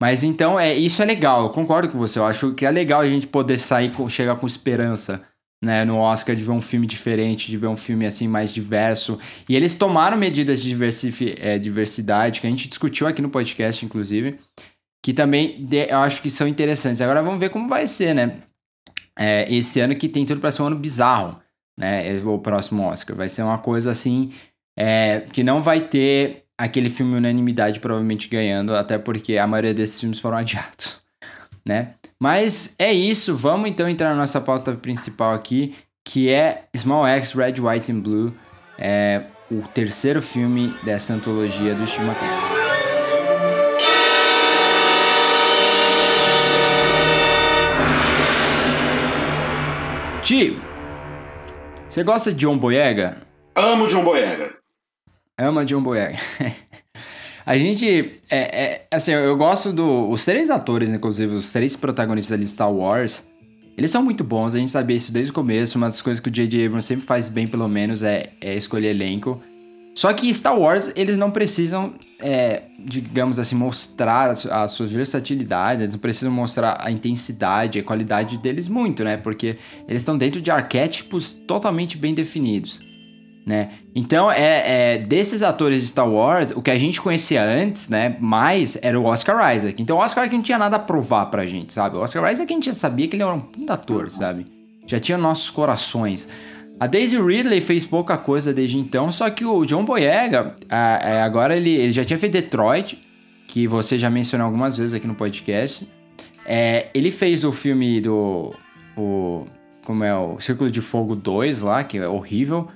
Mas 0.00 0.22
então, 0.22 0.58
é, 0.60 0.74
isso 0.74 1.02
é 1.02 1.04
legal, 1.04 1.44
eu 1.44 1.50
concordo 1.50 1.88
com 1.88 1.98
você. 1.98 2.18
Eu 2.18 2.26
acho 2.26 2.52
que 2.54 2.66
é 2.66 2.70
legal 2.70 3.00
a 3.00 3.08
gente 3.08 3.26
poder 3.26 3.58
sair, 3.58 3.90
com, 3.92 4.08
chegar 4.08 4.36
com 4.36 4.46
esperança 4.46 5.22
né, 5.62 5.84
no 5.84 5.96
Oscar 5.96 6.36
de 6.36 6.42
ver 6.42 6.50
um 6.50 6.60
filme 6.60 6.86
diferente, 6.86 7.50
de 7.50 7.56
ver 7.56 7.66
um 7.66 7.76
filme 7.76 8.06
assim 8.06 8.28
mais 8.28 8.52
diverso. 8.52 9.18
E 9.48 9.56
eles 9.56 9.74
tomaram 9.74 10.16
medidas 10.16 10.60
de 10.62 10.76
é, 11.40 11.58
diversidade, 11.58 12.40
que 12.40 12.46
a 12.46 12.50
gente 12.50 12.68
discutiu 12.68 13.06
aqui 13.06 13.22
no 13.22 13.30
podcast, 13.30 13.84
inclusive, 13.84 14.38
que 15.02 15.14
também 15.14 15.66
eu 15.88 15.98
acho 15.98 16.20
que 16.20 16.30
são 16.30 16.46
interessantes. 16.46 17.00
Agora 17.00 17.22
vamos 17.22 17.40
ver 17.40 17.50
como 17.50 17.68
vai 17.68 17.86
ser, 17.86 18.14
né? 18.14 18.42
É, 19.18 19.46
esse 19.52 19.80
ano 19.80 19.96
que 19.96 20.08
tem 20.08 20.26
tudo 20.26 20.40
para 20.40 20.52
ser 20.52 20.62
um 20.62 20.66
ano 20.66 20.76
bizarro, 20.76 21.40
né? 21.78 22.20
O 22.22 22.38
próximo 22.38 22.82
Oscar. 22.82 23.16
Vai 23.16 23.28
ser 23.28 23.42
uma 23.42 23.58
coisa 23.58 23.90
assim 23.90 24.32
é, 24.76 25.22
que 25.32 25.42
não 25.42 25.62
vai 25.62 25.80
ter 25.80 26.44
aquele 26.58 26.88
filme 26.88 27.16
unanimidade 27.16 27.80
provavelmente 27.80 28.28
ganhando, 28.28 28.74
até 28.74 28.98
porque 28.98 29.38
a 29.38 29.46
maioria 29.46 29.74
desses 29.74 30.00
filmes 30.00 30.20
foram 30.20 30.38
adiados, 30.38 31.00
né? 31.64 31.94
Mas 32.18 32.74
é 32.78 32.92
isso, 32.92 33.36
vamos 33.36 33.68
então 33.68 33.88
entrar 33.88 34.10
na 34.10 34.16
nossa 34.16 34.40
pauta 34.40 34.72
principal 34.72 35.34
aqui, 35.34 35.74
que 36.04 36.30
é 36.30 36.64
Small 36.74 37.06
X, 37.06 37.32
Red, 37.32 37.54
White 37.60 37.92
and 37.92 38.00
Blue, 38.00 38.34
é 38.78 39.22
o 39.50 39.62
terceiro 39.68 40.22
filme 40.22 40.74
dessa 40.82 41.12
antologia 41.12 41.74
do 41.74 41.86
Steve 41.86 42.06
McQueen. 42.06 42.56
Ti, 50.22 50.60
você 51.88 52.02
gosta 52.02 52.32
de 52.32 52.38
John 52.38 52.58
Boyega? 52.58 53.18
Amo 53.54 53.86
John 53.86 54.02
Boyega. 54.02 54.65
Ama 55.38 55.64
John 55.64 55.82
Boyega. 55.82 56.18
A 57.44 57.56
gente. 57.56 58.20
É, 58.30 58.62
é, 58.62 58.86
assim, 58.90 59.12
eu 59.12 59.36
gosto 59.36 59.72
do. 59.72 60.10
Os 60.10 60.24
três 60.24 60.50
atores, 60.50 60.90
inclusive, 60.90 61.34
os 61.34 61.52
três 61.52 61.76
protagonistas 61.76 62.40
de 62.40 62.46
Star 62.46 62.72
Wars. 62.72 63.24
Eles 63.76 63.90
são 63.90 64.02
muito 64.02 64.24
bons, 64.24 64.54
a 64.54 64.58
gente 64.58 64.72
sabia 64.72 64.96
isso 64.96 65.12
desde 65.12 65.30
o 65.30 65.34
começo. 65.34 65.76
Uma 65.76 65.88
das 65.88 66.00
coisas 66.00 66.18
que 66.18 66.30
o 66.30 66.32
J.J. 66.32 66.64
Abrams 66.64 66.86
sempre 66.86 67.04
faz 67.04 67.28
bem, 67.28 67.46
pelo 67.46 67.68
menos, 67.68 68.02
é, 68.02 68.30
é 68.40 68.54
escolher 68.54 68.88
elenco. 68.88 69.38
Só 69.94 70.10
que 70.14 70.32
Star 70.32 70.58
Wars, 70.58 70.90
eles 70.96 71.18
não 71.18 71.30
precisam, 71.30 71.94
é, 72.18 72.62
digamos 72.78 73.38
assim, 73.38 73.54
mostrar 73.54 74.30
a 74.30 74.66
sua 74.66 74.86
versatilidade, 74.86 75.82
eles 75.82 75.92
não 75.92 76.00
precisam 76.00 76.32
mostrar 76.32 76.78
a 76.80 76.90
intensidade, 76.90 77.78
a 77.78 77.82
qualidade 77.82 78.38
deles 78.38 78.66
muito, 78.66 79.04
né? 79.04 79.18
Porque 79.18 79.58
eles 79.86 80.00
estão 80.00 80.16
dentro 80.16 80.40
de 80.40 80.50
arquétipos 80.50 81.32
totalmente 81.32 81.98
bem 81.98 82.14
definidos. 82.14 82.80
Né? 83.46 83.70
Então, 83.94 84.30
é, 84.30 84.94
é, 84.94 84.98
desses 84.98 85.40
atores 85.40 85.80
de 85.82 85.88
Star 85.88 86.10
Wars, 86.10 86.50
o 86.50 86.60
que 86.60 86.70
a 86.70 86.76
gente 86.78 87.00
conhecia 87.00 87.42
antes, 87.44 87.88
né, 87.88 88.16
mais 88.20 88.76
era 88.82 88.98
o 88.98 89.04
Oscar 89.04 89.54
Isaac. 89.56 89.80
Então, 89.80 89.96
o 89.96 90.00
Oscar 90.00 90.24
Isaac 90.24 90.34
não 90.36 90.42
tinha 90.42 90.58
nada 90.58 90.76
a 90.76 90.80
provar 90.80 91.26
pra 91.26 91.46
gente, 91.46 91.72
sabe? 91.72 91.96
O 91.96 92.00
Oscar 92.00 92.32
Isaac 92.32 92.52
a 92.52 92.56
gente 92.56 92.66
já 92.66 92.74
sabia 92.74 93.06
que 93.06 93.14
ele 93.14 93.22
era 93.22 93.32
um 93.32 93.40
puta 93.40 93.74
ator, 93.74 94.10
sabe? 94.10 94.46
Já 94.84 94.98
tinha 94.98 95.16
nossos 95.16 95.48
corações. 95.48 96.28
A 96.78 96.86
Daisy 96.86 97.16
Ridley 97.18 97.60
fez 97.60 97.86
pouca 97.86 98.18
coisa 98.18 98.52
desde 98.52 98.76
então, 98.78 99.10
só 99.10 99.30
que 99.30 99.44
o 99.44 99.64
John 99.64 99.84
Boyega, 99.84 100.56
a- 100.68 101.00
é, 101.02 101.22
agora 101.22 101.56
ele, 101.56 101.70
ele 101.70 101.92
já 101.92 102.04
tinha 102.04 102.18
feito 102.18 102.32
Detroit, 102.34 102.98
que 103.46 103.66
você 103.66 103.96
já 103.98 104.10
mencionou 104.10 104.44
algumas 104.46 104.76
vezes 104.76 104.92
aqui 104.92 105.06
no 105.06 105.14
podcast. 105.14 105.88
É, 106.44 106.88
ele 106.92 107.10
fez 107.10 107.44
o 107.44 107.52
filme 107.52 108.00
do. 108.00 108.52
O, 108.96 109.44
como 109.84 110.04
é? 110.04 110.14
O 110.14 110.38
Círculo 110.40 110.70
de 110.70 110.80
Fogo 110.80 111.16
2 111.16 111.60
lá, 111.62 111.82
que 111.82 111.96
é 111.98 112.06
horrível. 112.08 112.68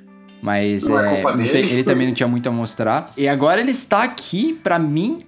Mas 0.42 0.87
Não 0.88 0.98
é 0.98 1.20
é, 1.22 1.37
dele. 1.37 1.48
tem- 1.50 1.64
ele 1.70 1.85
também 1.85 2.07
não 2.07 2.14
tinha 2.14 2.29
muito 2.29 2.48
a 2.48 2.53
mostrar. 2.53 3.12
E 3.16 3.29
agora 3.29 3.61
ele 3.61 3.70
está 3.72 4.03
aqui, 4.03 4.55
pra 4.55 4.79
mim, 4.79 5.18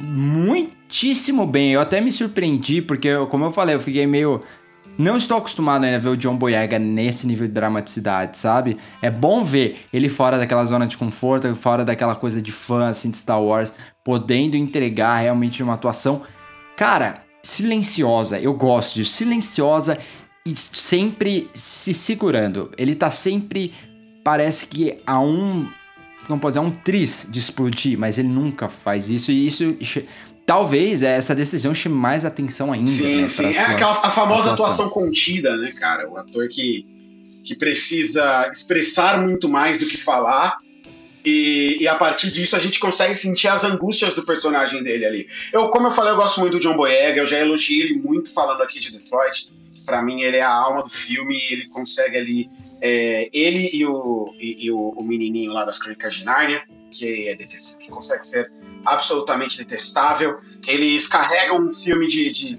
muitíssimo 0.00 1.46
bem. 1.46 1.72
Eu 1.72 1.80
até 1.80 2.00
me 2.00 2.10
surpreendi, 2.12 2.80
porque, 2.82 3.08
eu- 3.08 3.26
como 3.26 3.44
eu 3.44 3.50
falei, 3.50 3.74
eu 3.74 3.80
fiquei 3.80 4.06
meio. 4.06 4.40
Não 4.96 5.16
estou 5.16 5.36
acostumado 5.38 5.84
ainda 5.84 5.96
a 5.96 6.00
ver 6.00 6.08
o 6.08 6.16
John 6.16 6.36
Boyega 6.36 6.76
nesse 6.76 7.24
nível 7.24 7.46
de 7.46 7.52
dramaticidade, 7.52 8.36
sabe? 8.36 8.76
É 9.00 9.08
bom 9.08 9.44
ver 9.44 9.84
ele 9.92 10.08
fora 10.08 10.36
daquela 10.36 10.64
zona 10.64 10.88
de 10.88 10.96
conforto, 10.96 11.54
fora 11.54 11.84
daquela 11.84 12.16
coisa 12.16 12.42
de 12.42 12.50
fã, 12.50 12.86
assim, 12.88 13.08
de 13.10 13.16
Star 13.16 13.40
Wars, 13.40 13.72
podendo 14.04 14.56
entregar 14.56 15.18
realmente 15.18 15.62
uma 15.62 15.74
atuação, 15.74 16.22
cara, 16.76 17.22
silenciosa. 17.44 18.40
Eu 18.40 18.52
gosto 18.54 18.96
disso, 18.96 19.12
silenciosa 19.12 19.96
e 20.44 20.52
sempre 20.56 21.48
se 21.54 21.94
segurando. 21.94 22.72
Ele 22.76 22.96
tá 22.96 23.08
sempre, 23.08 23.72
parece 24.28 24.66
que 24.66 24.98
a 25.06 25.18
um, 25.22 25.66
como 26.26 26.38
pode 26.38 26.52
dizer, 26.52 26.66
um 26.66 26.70
tris 26.70 27.26
de 27.30 27.38
explodir, 27.38 27.98
mas 27.98 28.18
ele 28.18 28.28
nunca 28.28 28.68
faz 28.68 29.08
isso 29.08 29.32
e 29.32 29.46
isso 29.46 29.74
talvez 30.44 31.02
essa 31.02 31.34
decisão 31.34 31.74
chame 31.74 31.94
mais 31.94 32.26
atenção 32.26 32.70
ainda, 32.70 32.90
Sim, 32.90 33.22
né, 33.22 33.28
sim. 33.30 33.46
É 33.46 33.58
aquela 33.58 33.92
a 33.92 34.10
famosa 34.10 34.52
atuação. 34.52 34.84
atuação. 34.84 34.90
contida, 34.90 35.56
né, 35.56 35.72
cara? 35.72 36.10
O 36.10 36.18
ator 36.18 36.46
que, 36.50 36.84
que 37.42 37.56
precisa 37.56 38.50
expressar 38.52 39.18
muito 39.22 39.48
mais 39.48 39.78
do 39.78 39.86
que 39.86 39.96
falar. 39.96 40.58
E, 41.24 41.78
e 41.80 41.88
a 41.88 41.94
partir 41.94 42.30
disso 42.30 42.54
a 42.54 42.58
gente 42.58 42.78
consegue 42.78 43.14
sentir 43.14 43.48
as 43.48 43.64
angústias 43.64 44.14
do 44.14 44.26
personagem 44.26 44.82
dele 44.82 45.06
ali. 45.06 45.28
Eu, 45.50 45.70
como 45.70 45.86
eu 45.86 45.90
falei, 45.90 46.12
eu 46.12 46.16
gosto 46.16 46.38
muito 46.38 46.58
do 46.58 46.60
John 46.60 46.76
Boyega, 46.76 47.22
eu 47.22 47.26
já 47.26 47.38
elogiei 47.38 47.80
ele 47.80 47.96
muito 47.96 48.30
falando 48.34 48.62
aqui 48.62 48.78
de 48.78 48.92
Detroit. 48.92 49.50
Pra 49.88 50.02
mim, 50.02 50.20
ele 50.20 50.36
é 50.36 50.42
a 50.42 50.52
alma 50.52 50.82
do 50.82 50.90
filme, 50.90 51.40
ele 51.50 51.66
consegue 51.68 52.14
ali. 52.18 52.50
é, 52.82 53.30
ele 53.32 53.70
e, 53.72 53.86
o, 53.86 54.34
e, 54.38 54.66
e 54.66 54.70
o, 54.70 54.90
o 54.90 55.02
menininho 55.02 55.50
lá 55.50 55.64
das 55.64 55.78
Crônicas 55.78 56.14
de 56.16 56.24
Nárnia, 56.26 56.62
que, 56.92 57.26
é 57.26 57.34
detes- 57.34 57.78
que 57.82 57.88
consegue 57.88 58.26
ser 58.26 58.50
absolutamente 58.84 59.56
detestável. 59.56 60.40
Eles 60.66 61.08
carregam 61.08 61.58
um 61.68 61.72
filme 61.72 62.06
de, 62.06 62.30
de- 62.30 62.58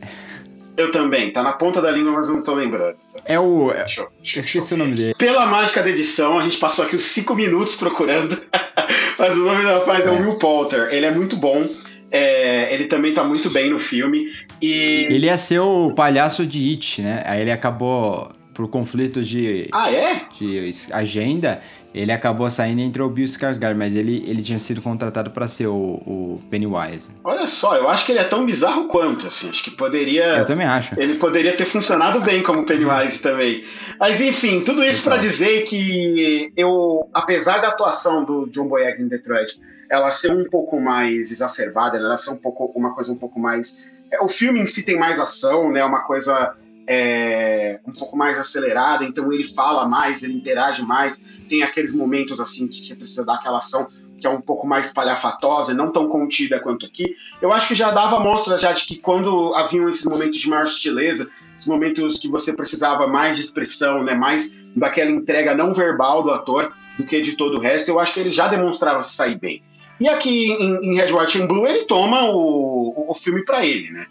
Eu 0.76 0.90
também, 0.90 1.32
tá 1.32 1.44
na 1.44 1.54
ponta 1.54 1.80
da 1.80 1.92
língua, 1.92 2.14
mas 2.14 2.28
eu 2.30 2.36
não 2.38 2.44
tô 2.44 2.56
lembrando. 2.56 2.98
É 3.26 3.40
o. 3.40 3.72
Deixa 3.74 4.02
Eu 4.02 4.06
eu- 4.06 4.12
esqueci 4.24 4.74
o 4.74 4.78
nome 4.78 4.96
dele. 4.96 5.14
Pela 5.14 5.46
mágica 5.46 5.84
da 5.84 5.90
edição, 5.90 6.40
a 6.40 6.44
gente 6.44 6.58
passou 6.58 6.84
aqui 6.84 6.96
os 6.96 7.04
cinco 7.04 7.36
minutos 7.36 7.76
procurando. 7.76 8.42
mas 9.20 9.36
o 9.38 9.46
nome 9.46 9.62
do 9.62 9.68
rapaz 9.70 10.08
é, 10.08 10.10
o 10.10 10.16
É. 10.16 10.20
Will 10.22 10.40
Poulter. 10.40 10.90
Ele 10.94 11.06
é 11.06 11.12
muito 11.12 11.36
bom. 11.38 11.70
É, 12.12 12.74
ele 12.74 12.86
também 12.86 13.14
tá 13.14 13.24
muito 13.24 13.50
bem 13.50 13.70
no 13.70 13.80
filme. 13.80 14.26
E. 14.62 15.08
Ele 15.10 15.26
ia 15.28 15.38
ser 15.38 15.60
o 15.60 15.92
palhaço 15.94 16.46
de 16.46 16.70
It, 16.72 17.02
né? 17.02 17.24
Aí 17.26 17.42
ele 17.42 17.52
acabou, 17.52 18.30
por 18.54 18.68
conflitos 18.70 19.28
de, 19.28 19.68
Ah, 19.72 19.92
é? 19.92 20.22
de 20.38 20.72
agenda, 20.92 21.62
ele 21.94 22.12
acabou 22.12 22.50
saindo 22.50 22.82
entre 22.82 23.02
o 23.02 23.10
Bill 23.10 23.26
Skarsgård, 23.26 23.76
mas 23.76 23.96
ele, 23.96 24.24
ele 24.28 24.44
tinha 24.44 24.60
sido 24.60 24.82
contratado 24.82 25.32
pra 25.32 25.48
ser 25.48 25.68
o, 25.68 25.74
o 26.06 26.42
Pennywise. 26.50 27.10
Olha 27.24 27.48
só, 27.48 27.76
eu 27.76 27.88
acho 27.90 28.06
que 28.06 28.12
ele 28.12 28.20
é 28.20 28.24
tão 28.26 28.46
bizarro 28.46 28.88
quanto, 28.88 29.28
assim. 29.28 29.50
Acho 29.50 29.64
que 29.64 29.72
poderia. 29.72 30.38
Eu 30.38 30.46
também 30.46 30.68
acho. 30.68 31.00
Ele 31.00 31.16
poderia 31.16 31.56
ter 31.56 31.66
funcionado 31.66 32.22
bem 32.22 32.44
como 32.44 32.66
Pennywise 32.66 33.22
também. 33.22 33.64
Mas 34.00 34.22
enfim, 34.22 34.62
tudo 34.62 34.84
isso 34.84 35.04
pra 35.04 35.18
dizer 35.18 35.64
que 35.64 36.52
eu, 36.56 37.10
apesar 37.14 37.60
da 37.60 37.70
atuação 37.70 38.24
do 38.24 38.48
John 38.52 38.68
Boyega 38.68 39.02
em 39.02 39.08
Detroit, 39.08 39.60
ela 39.90 40.12
ser 40.12 40.32
um 40.32 40.48
pouco 40.50 40.80
mais 40.80 41.32
exacerbada, 41.32 41.98
ela 41.98 42.18
ser 42.18 42.32
um 42.32 42.38
pouco 42.38 42.66
uma 42.76 42.94
coisa 42.94 43.12
um 43.12 43.18
pouco 43.18 43.40
mais, 43.40 43.80
é, 44.12 44.22
o 44.22 44.28
filme 44.28 44.62
em 44.62 44.68
si 44.68 44.84
tem 44.84 44.98
mais 44.98 45.20
ação, 45.20 45.72
né? 45.72 45.84
Uma 45.84 46.02
coisa 46.02 46.56
é, 46.88 47.80
um 47.86 47.92
pouco 47.92 48.18
mais 48.18 48.38
acelerada, 48.38 49.04
então 49.04 49.32
ele 49.32 49.44
fala 49.44 49.88
mais, 49.88 50.24
ele 50.24 50.34
interage 50.34 50.84
mais, 50.84 51.24
tem 51.48 51.64
aqueles 51.64 51.94
momentos 51.94 52.40
assim 52.40 52.68
que 52.68 52.82
você 52.82 52.96
precisa 52.96 53.26
dar 53.26 53.36
aquela 53.36 53.58
ação 53.58 53.88
que 54.20 54.28
é 54.28 54.30
um 54.30 54.42
pouco 54.42 54.68
mais 54.68 54.88
espalhafatosa, 54.88 55.74
não 55.74 55.92
tão 55.92 56.10
contida 56.10 56.60
quanto 56.60 56.86
aqui. 56.86 57.16
Eu 57.42 57.54
acho 57.54 57.70
que 57.70 57.76
já 57.76 57.90
dava 57.92 58.20
mostra 58.20 58.58
já 58.58 58.74
de 58.74 58.86
que 58.86 58.98
quando 58.98 59.54
haviam 59.56 59.88
esses 59.88 60.04
momentos 60.04 60.40
de 60.40 60.50
maior 60.50 60.68
sutileza, 60.68 61.30
esses 61.56 61.68
momentos 61.68 62.20
que 62.20 62.28
você 62.28 62.54
precisava 62.54 63.08
mais 63.08 63.38
de 63.38 63.44
expressão, 63.44 64.04
né, 64.04 64.14
mais 64.14 64.54
daquela 64.76 65.10
entrega 65.10 65.56
não 65.56 65.74
verbal 65.74 66.22
do 66.22 66.32
ator 66.32 66.74
do 66.98 67.06
que 67.06 67.22
de 67.22 67.38
todo 67.38 67.58
o 67.58 67.62
resto, 67.62 67.90
eu 67.90 68.00
acho 68.00 68.14
que 68.14 68.20
ele 68.20 68.32
já 68.32 68.50
demonstrava 68.50 69.02
sair 69.04 69.40
bem. 69.40 69.64
E 70.00 70.08
aqui 70.08 70.52
em, 70.52 70.92
em 70.92 70.96
Red, 70.96 71.12
White 71.12 71.42
and 71.42 71.48
Blue 71.48 71.68
ele 71.68 71.86
toma 71.86 72.30
o, 72.30 73.12
o 73.12 73.16
filme 73.16 73.44
para 73.44 73.66
ele, 73.66 73.92
né? 73.92 74.08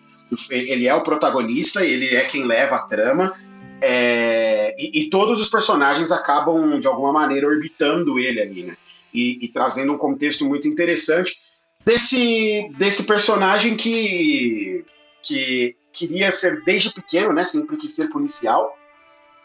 Ele 0.50 0.86
é 0.86 0.94
o 0.94 1.02
protagonista, 1.02 1.84
ele 1.84 2.14
é 2.14 2.26
quem 2.26 2.44
leva 2.44 2.76
a 2.76 2.82
trama, 2.82 3.32
é, 3.80 4.74
e, 4.78 5.00
e 5.02 5.10
todos 5.10 5.40
os 5.40 5.48
personagens 5.48 6.10
acabam 6.12 6.78
de 6.78 6.86
alguma 6.86 7.12
maneira 7.12 7.46
orbitando 7.46 8.18
ele 8.18 8.40
ali, 8.40 8.62
né? 8.64 8.76
E, 9.14 9.42
e 9.44 9.48
trazendo 9.48 9.94
um 9.94 9.98
contexto 9.98 10.44
muito 10.44 10.68
interessante 10.68 11.36
desse, 11.84 12.68
desse 12.76 13.04
personagem 13.04 13.74
que, 13.74 14.84
que 15.22 15.76
queria 15.92 16.30
ser 16.30 16.62
desde 16.64 16.92
pequeno, 16.92 17.32
né? 17.32 17.44
Sempre 17.44 17.78
quis 17.78 17.94
ser 17.94 18.08
policial, 18.10 18.76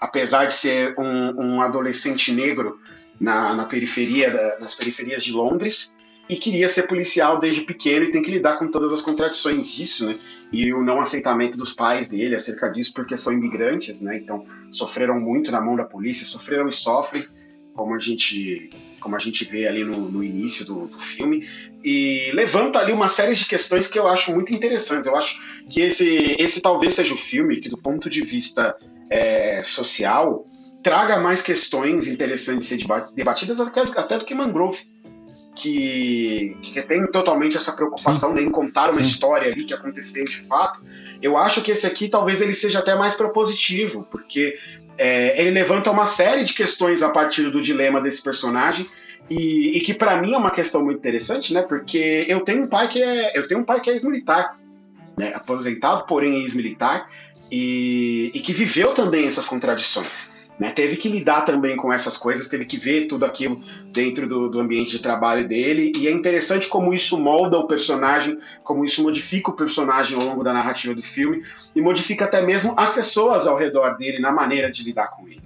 apesar 0.02 0.48
de 0.48 0.54
ser 0.56 0.94
um, 1.00 1.42
um 1.56 1.62
adolescente 1.62 2.34
negro 2.34 2.78
na, 3.22 3.54
na 3.54 3.66
periferia, 3.66 4.30
da- 4.30 4.60
nas 4.60 4.76
periferias 4.76 5.24
de 5.24 5.32
Londres, 5.32 5.96
e 6.30 6.38
queria 6.38 6.70
ser 6.70 6.88
policial 6.88 7.40
desde 7.40 7.62
pequeno 7.62 8.06
e 8.06 8.12
tem 8.12 8.22
que 8.24 8.32
lidar 8.32 8.58
com 8.58 8.70
todas 8.70 8.92
as 8.94 9.02
contradições 9.02 9.68
disso, 9.68 10.06
né? 10.06 10.18
E 10.52 10.74
o 10.74 10.84
não 10.84 11.02
aceitamento 11.02 11.58
dos 11.58 11.74
pais 11.74 12.10
dele 12.10 12.36
acerca 12.36 12.70
disso, 12.70 12.94
porque 12.94 13.18
são 13.18 13.34
imigrantes, 13.34 14.02
né? 14.02 14.18
Então 14.18 14.46
sofreram 14.72 15.20
muito 15.20 15.52
na 15.52 15.60
mão 15.60 15.76
da 15.76 15.84
polícia, 15.84 16.26
sofreram 16.26 16.68
e 16.68 16.72
sofrem, 16.72 17.26
como 17.74 17.94
a 17.94 18.00
gente, 18.00 18.70
como 19.00 19.16
a 19.16 19.20
gente 19.20 19.44
vê 19.44 19.68
ali 19.68 19.84
no, 19.84 20.10
no 20.10 20.24
início 20.24 20.66
do, 20.66 20.88
do 20.88 21.00
filme, 21.00 21.48
e 21.84 22.32
levanta 22.34 22.80
ali 22.80 22.94
uma 22.94 23.10
série 23.10 23.36
de 23.36 23.46
questões 23.46 23.88
que 23.88 24.00
eu 24.00 24.08
acho 24.08 24.34
muito 24.34 24.54
interessantes. 24.54 25.08
Eu 25.08 25.16
acho 25.18 25.42
que 25.70 25.82
esse, 25.82 26.36
esse 26.40 26.62
talvez 26.62 26.96
seja 26.96 27.14
o 27.14 27.18
filme 27.18 27.60
que, 27.60 27.68
do 27.68 27.78
ponto 27.78 28.10
de 28.10 28.24
vista 28.24 28.78
é, 29.10 29.62
social, 29.64 30.46
traga 30.82 31.20
mais 31.20 31.42
questões 31.42 32.08
interessantes 32.08 32.68
de 32.68 32.76
ser 32.76 32.78
deba- 32.78 33.12
debatidas 33.14 33.60
até, 33.60 33.82
até 33.82 34.20
do 34.20 34.26
que 34.26 34.34
Mangrove. 34.34 34.93
Que, 35.56 36.58
que 36.64 36.82
tem 36.82 37.06
totalmente 37.12 37.56
essa 37.56 37.72
preocupação 37.72 38.36
em 38.40 38.50
contar 38.50 38.90
uma 38.90 38.96
Sim. 38.96 39.04
história 39.04 39.52
ali 39.52 39.66
que 39.66 39.74
aconteceu 39.74 40.26
de 40.26 40.48
fato. 40.48 40.82
Eu 41.22 41.38
acho 41.38 41.62
que 41.62 41.72
esse 41.72 41.86
aqui 41.86 42.10
talvez 42.10 42.42
ele 42.42 42.56
seja 42.56 42.80
até 42.80 42.96
mais 42.96 43.16
propositivo, 43.16 44.08
porque 44.10 44.58
é, 44.98 45.40
ele 45.40 45.52
levanta 45.52 45.92
uma 45.92 46.08
série 46.08 46.44
de 46.44 46.54
questões 46.54 47.04
a 47.04 47.10
partir 47.10 47.50
do 47.50 47.62
dilema 47.62 48.02
desse 48.02 48.22
personagem 48.22 48.88
e, 49.30 49.78
e 49.78 49.82
que 49.82 49.94
para 49.94 50.22
mim 50.22 50.34
é 50.34 50.38
uma 50.38 50.52
questão 50.52 50.84
muito 50.84 50.98
interessante, 50.98 51.54
né? 51.54 51.62
Porque 51.62 52.26
eu 52.28 52.42
tenho 52.42 52.64
um 52.64 52.68
pai 52.68 52.88
que 52.88 53.02
é 53.02 53.38
eu 53.38 53.48
tenho 53.48 53.62
um 53.62 53.64
pai 53.64 53.80
que 53.80 53.90
é 53.90 53.94
ex-militar, 53.94 54.58
né? 55.18 55.34
Aposentado, 55.34 56.06
porém 56.08 56.42
ex-militar 56.42 57.08
e, 57.52 58.32
e 58.34 58.40
que 58.40 58.54
viveu 58.54 58.94
também 58.94 59.28
essas 59.28 59.46
contradições. 59.46 60.33
Né, 60.60 60.70
teve 60.70 60.98
que 60.98 61.10
lidar 61.10 61.42
também 61.46 61.76
com 61.76 61.92
essas 61.92 62.16
coisas, 62.16 62.48
teve 62.48 62.66
que 62.66 62.78
ver 62.78 63.08
tudo 63.08 63.26
aquilo 63.26 63.60
dentro 63.92 64.28
do, 64.28 64.50
do 64.50 64.60
ambiente 64.60 64.92
de 64.92 65.02
trabalho 65.02 65.48
dele, 65.48 65.92
e 65.98 66.08
é 66.08 66.12
interessante 66.12 66.68
como 66.70 66.94
isso 66.94 67.18
molda 67.20 67.58
o 67.58 67.66
personagem, 67.68 68.38
como 68.64 68.86
isso 68.86 69.02
modifica 69.02 69.50
o 69.50 69.56
personagem 69.56 70.16
ao 70.16 70.24
longo 70.24 70.44
da 70.44 70.54
narrativa 70.54 70.94
do 70.94 71.02
filme, 71.02 71.42
e 71.76 71.82
modifica 71.82 72.26
até 72.26 72.40
mesmo 72.46 72.76
as 72.78 72.94
pessoas 72.94 73.48
ao 73.48 73.58
redor 73.58 73.98
dele 73.98 74.20
na 74.20 74.32
maneira 74.32 74.72
de 74.72 74.84
lidar 74.84 75.08
com 75.08 75.28
ele. 75.28 75.42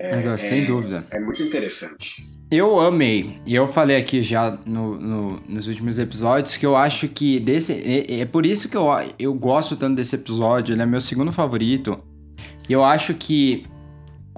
Mas, 0.00 0.42
Sem 0.42 0.64
dúvida. 0.64 1.06
É 1.10 1.18
muito 1.20 1.42
interessante. 1.42 2.26
Eu 2.50 2.80
amei, 2.80 3.36
e 3.46 3.54
eu 3.54 3.68
falei 3.68 3.96
aqui 3.96 4.22
já 4.22 4.56
no- 4.64 4.98
no- 4.98 5.40
nos 5.46 5.68
últimos 5.68 5.98
episódios 5.98 6.56
que 6.56 6.64
eu 6.64 6.74
acho 6.74 7.06
que 7.08 7.38
desse. 7.38 7.72
É, 7.72 8.20
é 8.20 8.24
por 8.24 8.46
isso 8.46 8.68
que 8.68 8.76
eu, 8.76 8.86
eu 9.18 9.34
gosto 9.34 9.76
tanto 9.76 9.96
desse 9.96 10.14
episódio, 10.16 10.72
ele 10.74 10.80
é 10.82 10.86
meu 10.86 11.00
segundo 11.00 11.30
favorito. 11.30 11.98
E 12.68 12.72
eu 12.72 12.82
acho 12.82 13.12
que. 13.14 13.66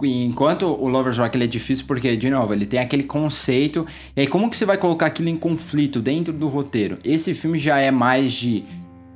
Enquanto 0.07 0.67
o 0.67 0.89
Lover's 0.89 1.19
Rock 1.19 1.37
ele 1.37 1.45
é 1.45 1.47
difícil 1.47 1.85
porque, 1.87 2.17
de 2.17 2.31
novo, 2.31 2.53
ele 2.53 2.67
tem 2.67 2.81
aquele 2.81 3.05
conceito. 3.05 3.87
E 4.17 4.21
aí, 4.21 4.27
como 4.27 4.51
que 4.51 4.57
você 4.57 4.65
vai 4.65 4.79
colocar 4.79 5.07
aquilo 5.07 5.29
em 5.29 5.37
conflito 5.37 6.01
dentro 6.01 6.33
do 6.33 6.49
roteiro? 6.49 6.99
Esse 7.05 7.35
filme 7.35 7.59
já 7.59 7.79
é 7.79 7.91
mais 7.91 8.33
de. 8.33 8.65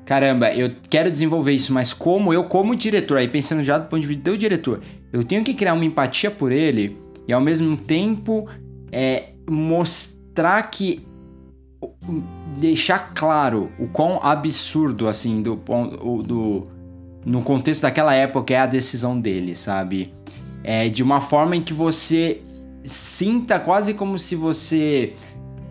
Caramba, 0.04 0.52
eu 0.52 0.70
quero 0.90 1.10
desenvolver 1.10 1.52
isso, 1.52 1.72
mas 1.72 1.92
como 1.92 2.32
eu, 2.34 2.44
como 2.44 2.76
diretor, 2.76 3.18
aí 3.18 3.28
pensando 3.28 3.62
já 3.62 3.78
do 3.78 3.88
ponto 3.88 4.02
de 4.02 4.06
vista 4.06 4.30
do 4.30 4.36
diretor, 4.36 4.82
eu 5.10 5.24
tenho 5.24 5.42
que 5.42 5.54
criar 5.54 5.72
uma 5.72 5.84
empatia 5.84 6.30
por 6.30 6.52
ele 6.52 6.98
e 7.26 7.32
ao 7.32 7.40
mesmo 7.40 7.74
tempo 7.74 8.46
é, 8.92 9.30
mostrar 9.48 10.62
que 10.64 11.06
deixar 12.58 13.14
claro 13.14 13.70
o 13.78 13.88
quão 13.88 14.20
absurdo 14.22 15.08
assim 15.08 15.42
do 15.42 15.56
ponto 15.56 16.22
do 16.22 16.66
no 17.24 17.42
contexto 17.42 17.82
daquela 17.82 18.14
época 18.14 18.52
é 18.52 18.58
a 18.58 18.66
decisão 18.66 19.18
dele, 19.18 19.56
sabe? 19.56 20.12
É 20.64 20.88
de 20.88 21.02
uma 21.02 21.20
forma 21.20 21.54
em 21.54 21.62
que 21.62 21.72
você 21.74 22.40
sinta 22.82 23.58
quase 23.58 23.94
como 23.94 24.18
se 24.18 24.34
você 24.34 25.14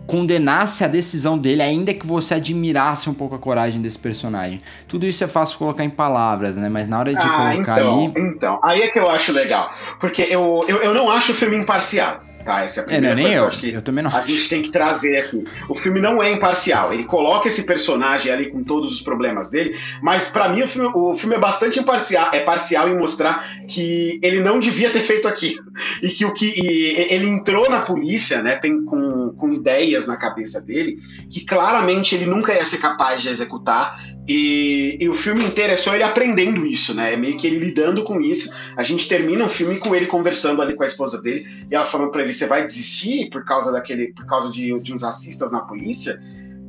condenasse 0.06 0.84
a 0.84 0.86
decisão 0.88 1.38
dele, 1.38 1.62
ainda 1.62 1.94
que 1.94 2.06
você 2.06 2.34
admirasse 2.34 3.08
um 3.08 3.14
pouco 3.14 3.34
a 3.34 3.38
coragem 3.38 3.80
desse 3.80 3.98
personagem. 3.98 4.60
Tudo 4.86 5.06
isso 5.06 5.24
é 5.24 5.26
fácil 5.26 5.58
colocar 5.58 5.82
em 5.84 5.90
palavras, 5.90 6.56
né? 6.56 6.68
Mas 6.68 6.86
na 6.86 6.98
hora 6.98 7.12
de 7.14 7.18
Ah, 7.18 7.52
colocar 7.52 7.80
então, 7.80 7.98
ali. 7.98 8.12
então, 8.16 8.60
aí 8.62 8.82
é 8.82 8.88
que 8.88 8.98
eu 8.98 9.08
acho 9.08 9.32
legal. 9.32 9.72
Porque 10.00 10.22
eu, 10.22 10.64
eu, 10.68 10.76
eu 10.78 10.94
não 10.94 11.10
acho 11.10 11.32
o 11.32 11.34
filme 11.34 11.56
imparcial. 11.56 12.20
Tá, 12.44 12.62
essa 12.62 12.80
é 12.80 12.84
a 12.84 12.86
É, 12.86 13.00
não 13.00 13.10
primeira 13.10 13.12
é 13.12 13.14
nem 13.14 13.24
coisa 13.24 13.34
que 13.34 13.38
eu. 13.40 13.46
acho 13.46 13.60
que 13.60 13.72
Eu 13.72 13.82
também 13.82 14.04
não 14.04 14.10
a 14.14 14.20
gente 14.20 14.48
tem 14.48 14.62
que 14.62 14.70
trazer 14.70 15.16
aqui. 15.16 15.44
O 15.68 15.74
filme 15.74 16.00
não 16.00 16.22
é 16.22 16.30
imparcial. 16.30 16.92
Ele 16.92 17.04
coloca 17.04 17.48
esse 17.48 17.64
personagem 17.64 18.30
ali 18.32 18.50
com 18.50 18.62
todos 18.62 18.92
os 18.92 19.02
problemas 19.02 19.50
dele, 19.50 19.76
mas 20.02 20.28
pra 20.28 20.48
mim 20.48 20.62
o 20.62 20.68
filme, 20.68 20.90
o 20.94 21.16
filme 21.16 21.36
é 21.36 21.38
bastante 21.38 21.78
imparcial, 21.80 22.30
é 22.32 22.40
parcial 22.40 22.88
em 22.88 22.98
mostrar 22.98 23.46
que 23.68 24.18
ele 24.22 24.40
não 24.40 24.58
devia 24.58 24.90
ter 24.90 25.00
feito 25.00 25.26
aquilo 25.26 25.64
e 26.02 26.08
que 26.08 26.24
o 26.24 26.32
que 26.34 26.46
ele 26.56 27.26
entrou 27.26 27.68
na 27.70 27.80
polícia, 27.80 28.42
né, 28.42 28.56
tem 28.56 28.84
com, 28.84 29.34
com 29.38 29.52
ideias 29.52 30.06
na 30.06 30.16
cabeça 30.16 30.60
dele 30.60 30.98
que 31.30 31.44
claramente 31.44 32.14
ele 32.14 32.26
nunca 32.26 32.52
ia 32.52 32.64
ser 32.64 32.78
capaz 32.78 33.22
de 33.22 33.28
executar. 33.28 34.14
E, 34.26 34.96
e 35.00 35.08
o 35.08 35.14
filme 35.14 35.44
inteiro 35.44 35.74
é 35.74 35.76
só 35.76 35.94
ele 35.94 36.02
aprendendo 36.02 36.64
isso, 36.64 36.94
né? 36.94 37.12
É 37.12 37.16
meio 37.16 37.36
que 37.36 37.46
ele 37.46 37.58
lidando 37.58 38.04
com 38.04 38.22
isso. 38.22 38.50
A 38.74 38.82
gente 38.82 39.06
termina 39.06 39.44
o 39.44 39.50
filme 39.50 39.76
com 39.76 39.94
ele 39.94 40.06
conversando 40.06 40.62
ali 40.62 40.74
com 40.74 40.82
a 40.82 40.86
esposa 40.86 41.20
dele 41.20 41.46
e 41.70 41.74
ela 41.74 41.84
falando 41.84 42.10
pra 42.10 42.22
ele: 42.22 42.32
você 42.34 42.46
vai 42.46 42.64
desistir 42.66 43.30
por 43.30 43.44
causa 43.44 43.72
daquele, 43.72 44.12
por 44.14 44.26
causa 44.26 44.50
de, 44.50 44.78
de 44.80 44.94
uns 44.94 45.02
racistas 45.02 45.50
na 45.52 45.60
polícia? 45.60 46.20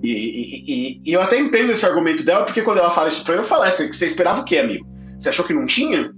E, 0.04 0.10
e- 0.12 0.64
e- 0.68 1.02
e 1.06 1.14
eu 1.14 1.22
até 1.22 1.40
entendo 1.40 1.72
esse 1.72 1.86
argumento 1.86 2.24
dela, 2.24 2.46
porque 2.46 2.62
quando 2.62 2.78
ela 2.80 2.92
fala 2.92 3.08
isso 3.10 3.24
pra 3.24 3.34
ele, 3.34 3.44
eu 3.44 3.48
falo: 3.48 3.64
é, 3.64 3.72
você, 3.72 3.88
você 3.88 4.06
esperava 4.08 4.42
o 4.42 4.46
quê, 4.46 4.58
amigo? 4.58 4.86
Você 5.20 5.30
achou 5.30 5.46
que 5.46 5.54
não 5.54 5.66
tinha? 5.66 6.12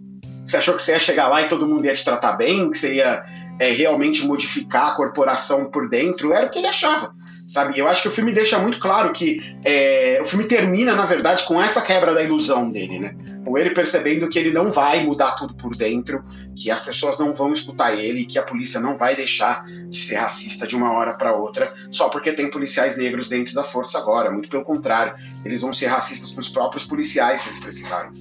Você 0.45 0.57
achou 0.57 0.75
que 0.75 0.83
você 0.83 0.91
ia 0.91 0.99
chegar 0.99 1.27
lá 1.27 1.41
e 1.41 1.49
todo 1.49 1.67
mundo 1.67 1.85
ia 1.85 1.93
te 1.93 2.03
tratar 2.03 2.33
bem? 2.33 2.69
Que 2.71 2.77
você 2.77 2.95
ia 2.95 3.23
é, 3.59 3.71
realmente 3.71 4.25
modificar 4.25 4.89
a 4.89 4.95
corporação 4.95 5.65
por 5.65 5.89
dentro? 5.89 6.33
Era 6.33 6.47
o 6.47 6.49
que 6.49 6.59
ele 6.59 6.67
achava, 6.67 7.13
sabe? 7.47 7.77
Eu 7.77 7.87
acho 7.87 8.03
que 8.03 8.07
o 8.07 8.11
filme 8.11 8.33
deixa 8.33 8.59
muito 8.59 8.79
claro 8.79 9.11
que 9.13 9.39
é, 9.63 10.19
o 10.21 10.25
filme 10.25 10.45
termina, 10.45 10.95
na 10.95 11.05
verdade, 11.05 11.45
com 11.45 11.61
essa 11.61 11.81
quebra 11.81 12.13
da 12.13 12.23
ilusão 12.23 12.69
dele, 12.69 12.99
né? 12.99 13.15
Com 13.45 13.57
ele 13.57 13.71
percebendo 13.71 14.27
que 14.27 14.37
ele 14.37 14.51
não 14.51 14.71
vai 14.71 15.03
mudar 15.03 15.35
tudo 15.37 15.55
por 15.55 15.75
dentro, 15.75 16.23
que 16.55 16.69
as 16.69 16.83
pessoas 16.83 17.17
não 17.17 17.33
vão 17.33 17.53
escutar 17.53 17.95
ele, 17.95 18.25
que 18.25 18.37
a 18.37 18.43
polícia 18.43 18.79
não 18.79 18.97
vai 18.97 19.15
deixar 19.15 19.63
de 19.65 19.99
ser 19.99 20.15
racista 20.15 20.67
de 20.67 20.75
uma 20.75 20.91
hora 20.91 21.13
para 21.13 21.33
outra, 21.33 21.73
só 21.91 22.09
porque 22.09 22.33
tem 22.33 22.49
policiais 22.49 22.97
negros 22.97 23.29
dentro 23.29 23.53
da 23.53 23.63
força 23.63 23.97
agora. 23.97 24.31
Muito 24.31 24.49
pelo 24.49 24.63
contrário, 24.63 25.15
eles 25.45 25.61
vão 25.61 25.73
ser 25.73 25.87
racistas 25.87 26.31
com 26.31 26.41
os 26.41 26.49
próprios 26.49 26.83
policiais 26.83 27.41
se 27.41 27.49
eles 27.49 27.59
precisarem. 27.59 28.11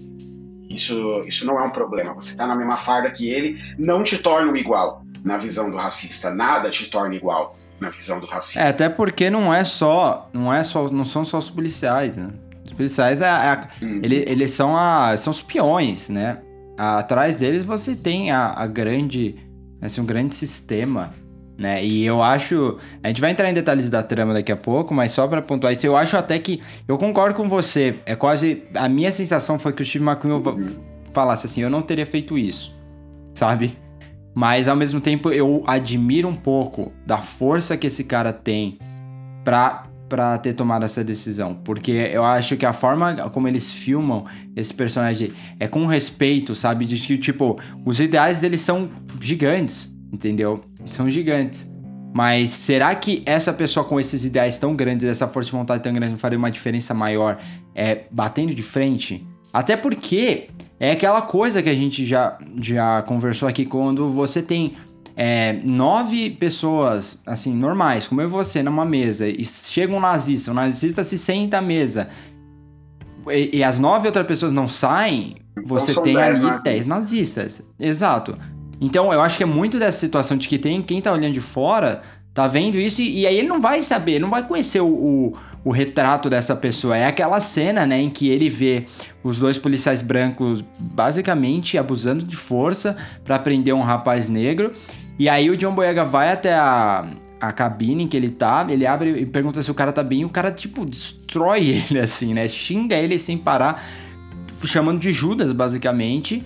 Isso, 0.68 1.20
isso 1.26 1.46
não 1.46 1.58
é 1.58 1.62
um 1.62 1.70
problema. 1.70 2.14
Você 2.14 2.36
tá 2.36 2.46
na 2.46 2.54
mesma 2.54 2.76
farda 2.76 3.10
que 3.10 3.28
ele, 3.28 3.58
não 3.78 4.02
te 4.02 4.18
torna 4.18 4.52
um 4.52 4.56
igual 4.56 5.05
na 5.26 5.36
visão 5.36 5.68
do 5.70 5.76
racista. 5.76 6.32
Nada 6.32 6.70
te 6.70 6.88
torna 6.88 7.14
igual 7.14 7.54
na 7.80 7.90
visão 7.90 8.20
do 8.20 8.26
racista. 8.26 8.60
É, 8.60 8.68
até 8.68 8.88
porque 8.88 9.28
não 9.28 9.52
é 9.52 9.64
só, 9.64 10.30
não 10.32 10.52
é 10.54 10.62
só, 10.64 10.88
não 10.88 11.04
são 11.04 11.24
só 11.24 11.36
os 11.38 11.50
policiais, 11.50 12.16
né? 12.16 12.28
Os 12.64 12.72
policiais 12.72 13.20
é, 13.20 13.24
é 13.26 13.28
a- 13.28 13.68
Hum. 13.82 14.00
ele- 14.02 14.24
eles 14.26 14.52
são 14.52 14.76
a, 14.76 15.16
são 15.16 15.30
os 15.32 15.42
peões, 15.42 16.08
né? 16.08 16.38
Atrás 16.78 17.36
deles 17.36 17.64
você 17.64 17.94
tem 17.96 18.30
a, 18.30 18.52
a 18.56 18.66
grande, 18.66 19.34
assim, 19.82 20.00
um 20.00 20.06
grande 20.06 20.34
sistema, 20.34 21.12
né? 21.58 21.84
E 21.84 22.04
eu 22.04 22.22
acho, 22.22 22.76
a 23.02 23.08
gente 23.08 23.20
vai 23.20 23.30
entrar 23.30 23.48
em 23.50 23.54
detalhes 23.54 23.88
da 23.90 24.02
trama 24.02 24.32
daqui 24.34 24.52
a 24.52 24.56
pouco, 24.56 24.94
mas 24.94 25.10
só 25.12 25.26
pra 25.26 25.42
pontuar 25.42 25.72
isso, 25.72 25.86
eu 25.86 25.96
acho 25.96 26.16
até 26.16 26.38
que 26.38 26.62
eu 26.86 26.96
concordo 26.98 27.34
com 27.34 27.48
você. 27.48 27.98
É 28.06 28.14
quase 28.14 28.62
a 28.74 28.88
minha 28.88 29.10
sensação 29.10 29.58
foi 29.58 29.72
que 29.72 29.82
o 29.82 29.86
Steve 29.86 30.04
McQueen 30.04 30.42
falasse 31.12 31.46
assim, 31.46 31.62
eu 31.62 31.70
não 31.70 31.82
teria 31.82 32.04
feito 32.06 32.36
isso, 32.38 32.74
sabe? 33.34 33.76
Mas 34.36 34.68
ao 34.68 34.76
mesmo 34.76 35.00
tempo 35.00 35.30
eu 35.30 35.64
admiro 35.66 36.28
um 36.28 36.36
pouco 36.36 36.92
da 37.06 37.22
força 37.22 37.74
que 37.74 37.86
esse 37.86 38.04
cara 38.04 38.34
tem 38.34 38.78
pra, 39.42 39.86
pra 40.10 40.36
ter 40.36 40.52
tomado 40.52 40.84
essa 40.84 41.02
decisão. 41.02 41.54
Porque 41.64 41.90
eu 41.90 42.22
acho 42.22 42.54
que 42.54 42.66
a 42.66 42.74
forma 42.74 43.30
como 43.30 43.48
eles 43.48 43.70
filmam 43.70 44.26
esse 44.54 44.74
personagem 44.74 45.32
é 45.58 45.66
com 45.66 45.86
respeito, 45.86 46.54
sabe? 46.54 46.84
De 46.84 46.96
que, 46.96 47.16
tipo, 47.16 47.58
os 47.82 47.98
ideais 47.98 48.38
deles 48.38 48.60
são 48.60 48.90
gigantes, 49.18 49.96
entendeu? 50.12 50.60
São 50.90 51.08
gigantes. 51.08 51.72
Mas 52.12 52.50
será 52.50 52.94
que 52.94 53.22
essa 53.24 53.54
pessoa 53.54 53.86
com 53.86 53.98
esses 53.98 54.26
ideais 54.26 54.58
tão 54.58 54.76
grandes, 54.76 55.08
essa 55.08 55.26
força 55.26 55.48
de 55.50 55.56
vontade 55.56 55.82
tão 55.82 55.94
grande, 55.94 56.18
faria 56.18 56.38
uma 56.38 56.50
diferença 56.50 56.92
maior 56.92 57.38
é, 57.74 58.04
batendo 58.10 58.54
de 58.54 58.62
frente? 58.62 59.26
Até 59.56 59.74
porque 59.74 60.50
é 60.78 60.90
aquela 60.90 61.22
coisa 61.22 61.62
que 61.62 61.70
a 61.70 61.74
gente 61.74 62.04
já, 62.04 62.36
já 62.60 63.00
conversou 63.00 63.48
aqui 63.48 63.64
quando 63.64 64.10
você 64.10 64.42
tem 64.42 64.74
é, 65.16 65.54
nove 65.64 66.28
pessoas, 66.28 67.18
assim, 67.24 67.54
normais, 67.54 68.06
como 68.06 68.20
eu 68.20 68.26
e 68.26 68.30
você, 68.30 68.62
numa 68.62 68.84
mesa, 68.84 69.26
e 69.26 69.42
chega 69.46 69.94
um 69.94 69.98
nazista, 69.98 70.50
o 70.50 70.54
nazista 70.54 71.02
se 71.02 71.16
senta 71.16 71.56
à 71.56 71.62
mesa, 71.62 72.10
e, 73.30 73.56
e 73.56 73.64
as 73.64 73.78
nove 73.78 74.06
outras 74.06 74.26
pessoas 74.26 74.52
não 74.52 74.68
saem, 74.68 75.36
você 75.64 75.94
são 75.94 76.02
tem 76.02 76.16
dez 76.16 76.26
ali 76.26 76.42
nazistas. 76.42 76.62
dez 76.62 76.86
nazistas. 76.86 77.62
Exato. 77.80 78.36
Então, 78.78 79.10
eu 79.10 79.22
acho 79.22 79.38
que 79.38 79.42
é 79.42 79.46
muito 79.46 79.78
dessa 79.78 79.98
situação 79.98 80.36
de 80.36 80.48
que 80.48 80.58
tem 80.58 80.82
quem 80.82 81.00
tá 81.00 81.10
olhando 81.10 81.32
de 81.32 81.40
fora, 81.40 82.02
tá 82.36 82.46
vendo 82.46 82.78
isso, 82.78 83.00
e, 83.00 83.20
e 83.20 83.26
aí 83.26 83.38
ele 83.38 83.48
não 83.48 83.62
vai 83.62 83.82
saber, 83.82 84.20
não 84.20 84.28
vai 84.28 84.46
conhecer 84.46 84.80
o, 84.80 84.86
o, 84.86 85.32
o 85.64 85.70
retrato 85.70 86.28
dessa 86.28 86.54
pessoa. 86.54 86.94
É 86.94 87.06
aquela 87.06 87.40
cena, 87.40 87.86
né, 87.86 87.98
em 87.98 88.10
que 88.10 88.28
ele 88.28 88.50
vê 88.50 88.84
os 89.24 89.38
dois 89.38 89.56
policiais 89.56 90.02
brancos 90.02 90.62
basicamente 90.78 91.78
abusando 91.78 92.22
de 92.22 92.36
força 92.36 92.94
pra 93.24 93.38
prender 93.38 93.74
um 93.74 93.80
rapaz 93.80 94.28
negro. 94.28 94.74
E 95.18 95.30
aí 95.30 95.48
o 95.48 95.56
John 95.56 95.74
Boyega 95.74 96.04
vai 96.04 96.30
até 96.30 96.54
a, 96.54 97.06
a 97.40 97.52
cabine 97.52 98.04
em 98.04 98.06
que 98.06 98.18
ele 98.18 98.28
tá, 98.28 98.66
ele 98.68 98.86
abre 98.86 99.18
e 99.18 99.24
pergunta 99.24 99.62
se 99.62 99.70
o 99.70 99.74
cara 99.74 99.90
tá 99.90 100.02
bem, 100.02 100.20
e 100.20 100.24
o 100.26 100.28
cara, 100.28 100.52
tipo, 100.52 100.84
destrói 100.84 101.68
ele, 101.88 101.98
assim, 101.98 102.34
né? 102.34 102.46
Xinga 102.46 102.96
ele 102.96 103.18
sem 103.18 103.38
parar, 103.38 103.82
chamando 104.62 105.00
de 105.00 105.10
Judas, 105.10 105.52
basicamente. 105.52 106.44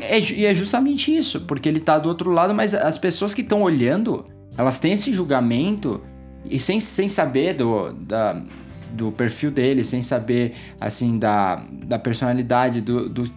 É 0.00 0.20
e 0.20 0.44
é 0.44 0.54
justamente 0.54 1.16
isso, 1.16 1.40
porque 1.40 1.68
ele 1.68 1.80
tá 1.80 1.98
do 1.98 2.08
outro 2.08 2.30
lado, 2.30 2.54
mas 2.54 2.74
as 2.74 2.96
pessoas 2.96 3.34
que 3.34 3.40
estão 3.40 3.62
olhando, 3.62 4.26
elas 4.56 4.78
têm 4.78 4.92
esse 4.92 5.12
julgamento 5.12 6.00
e 6.48 6.58
sem, 6.60 6.78
sem 6.80 7.08
saber 7.08 7.54
do, 7.54 7.92
da, 7.92 8.42
do 8.92 9.12
perfil 9.12 9.50
dele, 9.50 9.84
sem 9.84 10.02
saber, 10.02 10.54
assim, 10.80 11.18
da, 11.18 11.64
da 11.84 11.98
personalidade, 11.98 12.80
do, 12.80 13.08
do, 13.08 13.30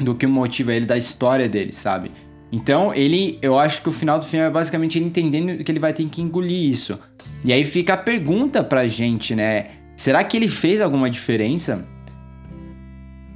do 0.00 0.14
que 0.14 0.26
motiva 0.26 0.72
ele, 0.72 0.86
da 0.86 0.96
história 0.96 1.48
dele, 1.48 1.72
sabe? 1.72 2.10
Então, 2.50 2.94
ele, 2.94 3.38
eu 3.42 3.58
acho 3.58 3.82
que 3.82 3.88
o 3.90 3.92
final 3.92 4.18
do 4.18 4.24
filme 4.24 4.46
é 4.46 4.50
basicamente 4.50 4.98
ele 4.98 5.04
entendendo 5.06 5.62
que 5.62 5.70
ele 5.70 5.78
vai 5.78 5.92
ter 5.92 6.04
que 6.08 6.22
engolir 6.22 6.72
isso. 6.72 6.98
E 7.44 7.52
aí 7.52 7.62
fica 7.62 7.92
a 7.92 7.96
pergunta 7.96 8.64
pra 8.64 8.88
gente, 8.88 9.34
né? 9.34 9.66
Será 9.94 10.24
que 10.24 10.36
ele 10.36 10.48
fez 10.48 10.80
alguma 10.80 11.10
diferença? 11.10 11.86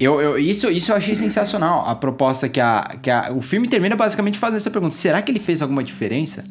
Eu, 0.01 0.21
eu- 0.21 0.39
isso, 0.39 0.71
isso 0.71 0.91
eu 0.91 0.97
achei 0.97 1.15
sensacional, 1.15 1.85
a 1.87 1.95
proposta 1.95 2.49
que, 2.49 2.59
a, 2.61 2.97
que 3.03 3.11
a, 3.11 3.31
o 3.33 3.41
filme 3.41 3.69
termina 3.69 3.95
basicamente 3.95 4.39
fazendo 4.39 4.57
essa 4.57 4.71
pergunta. 4.71 4.95
Será 4.95 5.21
que 5.21 5.31
ele 5.31 5.39
fez 5.39 5.61
alguma 5.61 5.85
diferença? 5.85 6.45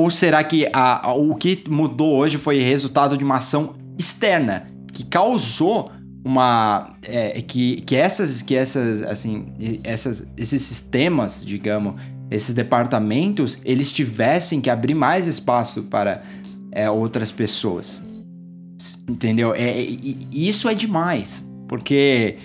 Ou 0.00 0.10
será 0.10 0.44
que 0.44 0.68
a, 0.72 1.08
a- 1.08 1.12
o 1.14 1.34
que 1.34 1.64
mudou 1.68 2.14
hoje 2.16 2.36
foi 2.38 2.60
resultado 2.60 3.16
de 3.18 3.24
uma 3.24 3.38
ação 3.38 3.74
externa 3.98 4.68
que 4.92 5.02
causou 5.04 5.90
uma 6.24 6.94
é, 7.02 7.42
que, 7.42 7.80
que 7.80 7.96
essas 7.96 8.40
que 8.42 8.54
essas 8.54 9.02
assim 9.02 9.46
essas, 9.82 10.24
esses 10.36 10.62
sistemas 10.62 11.44
digamos 11.44 11.94
esses 12.30 12.54
departamentos 12.54 13.58
eles 13.64 13.90
tivessem 13.92 14.60
que 14.60 14.70
abrir 14.70 14.94
mais 14.94 15.26
espaço 15.26 15.82
para 15.84 16.22
é, 16.70 16.88
outras 16.88 17.30
pessoas. 17.32 18.02
Entendeu? 19.08 19.52
É, 19.54 19.80
é- 19.80 19.96
isso 20.32 20.68
é 20.68 20.74
demais 20.74 21.48
porque 21.66 22.36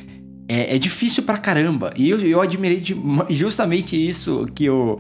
é, 0.48 0.76
é 0.76 0.80
difícil 0.80 1.22
pra 1.24 1.38
caramba. 1.38 1.94
E 1.96 2.10
eu, 2.10 2.20
eu 2.20 2.42
admirei 2.42 2.80
de- 2.80 2.96
justamente 3.30 3.96
isso 3.96 4.46
que 4.56 4.68
o 4.70 5.00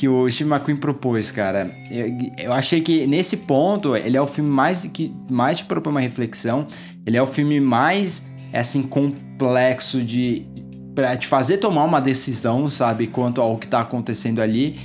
que 0.00 0.08
o 0.08 0.30
Steve 0.30 0.48
McQueen 0.48 0.76
propôs, 0.78 1.30
cara. 1.30 1.70
Eu, 1.90 2.06
eu 2.46 2.52
achei 2.54 2.80
que 2.80 3.06
nesse 3.06 3.36
ponto 3.36 3.94
ele 3.94 4.16
é 4.16 4.22
o 4.22 4.26
filme 4.26 4.48
mais 4.48 4.86
que 4.86 5.14
mais 5.30 5.58
te 5.58 5.66
propõe 5.66 5.92
uma 5.92 6.00
reflexão. 6.00 6.66
Ele 7.04 7.18
é 7.18 7.22
o 7.22 7.26
filme 7.26 7.60
mais 7.60 8.26
assim 8.50 8.80
complexo 8.80 10.02
de 10.02 10.46
para 10.94 11.14
te 11.18 11.26
fazer 11.26 11.58
tomar 11.58 11.84
uma 11.84 12.00
decisão, 12.00 12.70
sabe, 12.70 13.08
quanto 13.08 13.42
ao 13.42 13.58
que 13.58 13.68
tá 13.68 13.80
acontecendo 13.80 14.40
ali. 14.40 14.80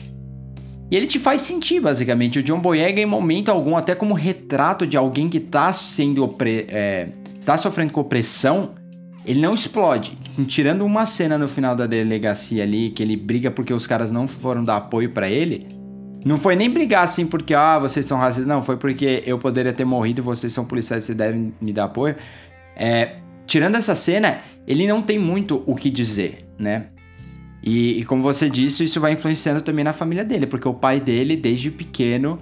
E 0.92 0.98
ele 0.98 1.08
te 1.08 1.18
faz 1.18 1.44
sentir, 1.44 1.80
basicamente. 1.80 2.40
O 2.40 2.44
John 2.44 2.60
Boyega, 2.60 3.00
em 3.00 3.06
momento 3.06 3.50
algum, 3.50 3.78
até 3.78 3.96
como 3.96 4.14
retrato 4.14 4.86
de 4.86 4.98
alguém 4.98 5.30
que 5.30 5.40
tá 5.40 5.72
sendo 5.72 6.26
opre- 6.26 6.68
é, 6.68 7.08
está 7.40 7.58
sofrendo 7.58 7.94
com 7.94 8.02
opressão, 8.02 8.75
ele 9.26 9.42
não 9.42 9.54
explode. 9.54 10.18
Tirando 10.48 10.86
uma 10.86 11.06
cena 11.06 11.38
no 11.38 11.48
final 11.48 11.76
da 11.76 11.88
delegacia 11.88 12.64
ali, 12.64 12.90
que 12.90 13.02
ele 13.02 13.16
briga 13.16 13.50
porque 13.50 13.74
os 13.74 13.88
caras 13.88 14.12
não 14.12 14.28
foram 14.28 14.64
dar 14.64 14.78
apoio 14.78 15.10
pra 15.12 15.30
ele, 15.30 15.68
Não 16.26 16.40
foi 16.40 16.56
nem 16.56 16.70
brigar 16.70 17.04
assim 17.04 17.28
porque, 17.28 17.54
ah, 17.54 17.78
vocês 17.78 18.06
são 18.06 18.18
racistas. 18.18 18.48
Não, 18.48 18.64
foi 18.64 18.78
porque 18.78 19.22
eu 19.26 19.38
poderia 19.38 19.72
ter 19.72 19.86
morrido, 19.86 20.24
vocês 20.24 20.52
são 20.52 20.66
policiais, 20.66 21.04
vocês 21.04 21.18
devem 21.18 21.54
me 21.62 21.72
dar 21.72 21.86
apoio. 21.86 22.16
É, 22.76 23.18
tirando 23.46 23.76
essa 23.76 23.94
cena, 23.94 24.40
ele 24.68 24.88
não 24.88 25.02
tem 25.04 25.20
muito 25.20 25.64
o 25.68 25.76
que 25.76 25.90
dizer, 25.90 26.48
né? 26.58 26.88
E, 27.64 28.00
e 28.00 28.06
como 28.06 28.24
você 28.24 28.50
disse, 28.50 28.84
isso 28.84 29.00
vai 29.00 29.14
influenciando 29.14 29.62
também 29.62 29.84
na 29.86 29.94
família 29.94 30.24
dele, 30.24 30.48
porque 30.48 30.68
o 30.68 30.74
pai 30.74 31.00
dele, 31.00 31.36
desde 31.36 31.72
pequeno, 31.72 32.40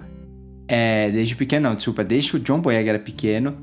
é, 0.68 1.12
desde 1.12 1.36
pequeno, 1.36 1.70
não, 1.70 1.76
desculpa, 1.76 2.04
desde 2.04 2.32
que 2.32 2.38
o 2.38 2.40
John 2.40 2.60
Boyega 2.60 2.90
era 2.92 3.00
pequeno, 3.00 3.58